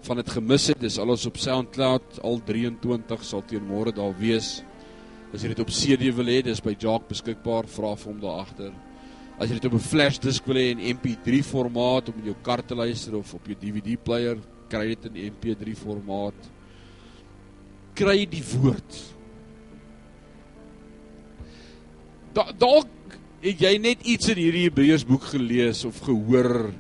van 0.07 0.21
dit 0.21 0.31
gemis 0.31 0.69
het, 0.71 0.81
dis 0.81 0.99
alles 1.01 1.25
op 1.27 1.39
SoundCloud, 1.41 2.21
al 2.27 2.43
23 2.47 3.25
sal 3.25 3.45
teen 3.49 3.65
môre 3.67 3.95
daar 3.95 4.15
wees. 4.19 4.59
As 5.33 5.43
jy 5.43 5.53
dit 5.53 5.63
op 5.63 5.73
CD 5.73 6.13
wil 6.17 6.31
hê, 6.31 6.43
dis 6.45 6.63
by 6.65 6.75
Jock 6.79 7.09
beskikbaar, 7.11 7.69
vra 7.71 7.95
vir 7.99 8.13
hom 8.13 8.21
daar 8.23 8.45
agter. 8.45 8.77
As 9.39 9.49
jy 9.49 9.59
dit 9.59 9.69
op 9.71 9.75
'n 9.79 9.89
flash 9.91 10.19
disk 10.19 10.47
wil 10.47 10.57
hê 10.57 10.71
in 10.73 10.81
MP3 10.97 11.43
formaat 11.45 12.09
om 12.09 12.19
in 12.19 12.31
jou 12.33 12.37
kar 12.43 12.63
te 12.63 12.75
luister 12.75 13.17
of 13.17 13.35
op 13.35 13.47
jou 13.47 13.55
DVD 13.55 13.97
player, 13.97 14.39
kry 14.69 14.95
dit 14.95 15.05
in 15.05 15.33
MP3 15.33 15.77
formaat. 15.77 16.35
Kry 17.95 18.27
die 18.27 18.43
woord. 18.43 19.15
Da 22.35 22.53
dalk 22.53 22.98
het 23.43 23.63
jy 23.63 23.75
net 23.83 24.05
iets 24.09 24.31
in 24.33 24.41
hierdie 24.41 24.67
Hebreërs 24.67 25.07
boek 25.07 25.29
gelees 25.33 25.85
of 25.87 26.01
gehoor 26.07 26.71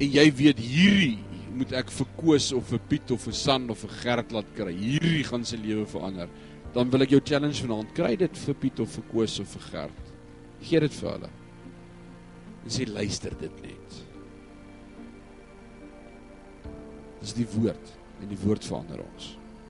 en 0.00 0.08
jy 0.08 0.26
weet 0.34 0.62
hierdie 0.62 1.18
moet 1.54 1.74
ek 1.76 1.90
vir 1.92 2.08
Koos 2.16 2.50
of 2.56 2.70
vir 2.72 2.80
Piet 2.90 3.10
of 3.14 3.24
vir 3.26 3.36
San 3.36 3.66
of 3.72 3.82
vir 3.84 3.92
Gert 4.00 4.32
laat 4.34 4.48
kry. 4.56 4.72
Hierdie 4.72 5.24
gaan 5.26 5.44
sy 5.46 5.58
lewe 5.60 5.84
verander. 5.90 6.30
Dan 6.74 6.92
wil 6.92 7.04
ek 7.04 7.14
jou 7.16 7.20
challenge 7.26 7.60
vanaand 7.64 7.90
kry 7.96 8.14
dit 8.18 8.38
vir 8.44 8.56
Piet 8.62 8.80
of 8.82 8.94
vir 8.96 9.06
Koos 9.10 9.36
of 9.42 9.56
vir 9.56 9.66
Gert. 9.66 10.14
Gee 10.62 10.80
dit 10.86 10.96
vir 11.00 11.10
hulle. 11.10 11.32
En 12.60 12.72
sê 12.76 12.86
luister 12.88 13.34
dit 13.40 13.60
net. 13.66 14.00
Dis 17.20 17.36
die 17.36 17.48
woord 17.56 17.92
en 18.22 18.30
die 18.30 18.40
woord 18.40 18.64
verander 18.64 19.04
ons. 19.04 19.34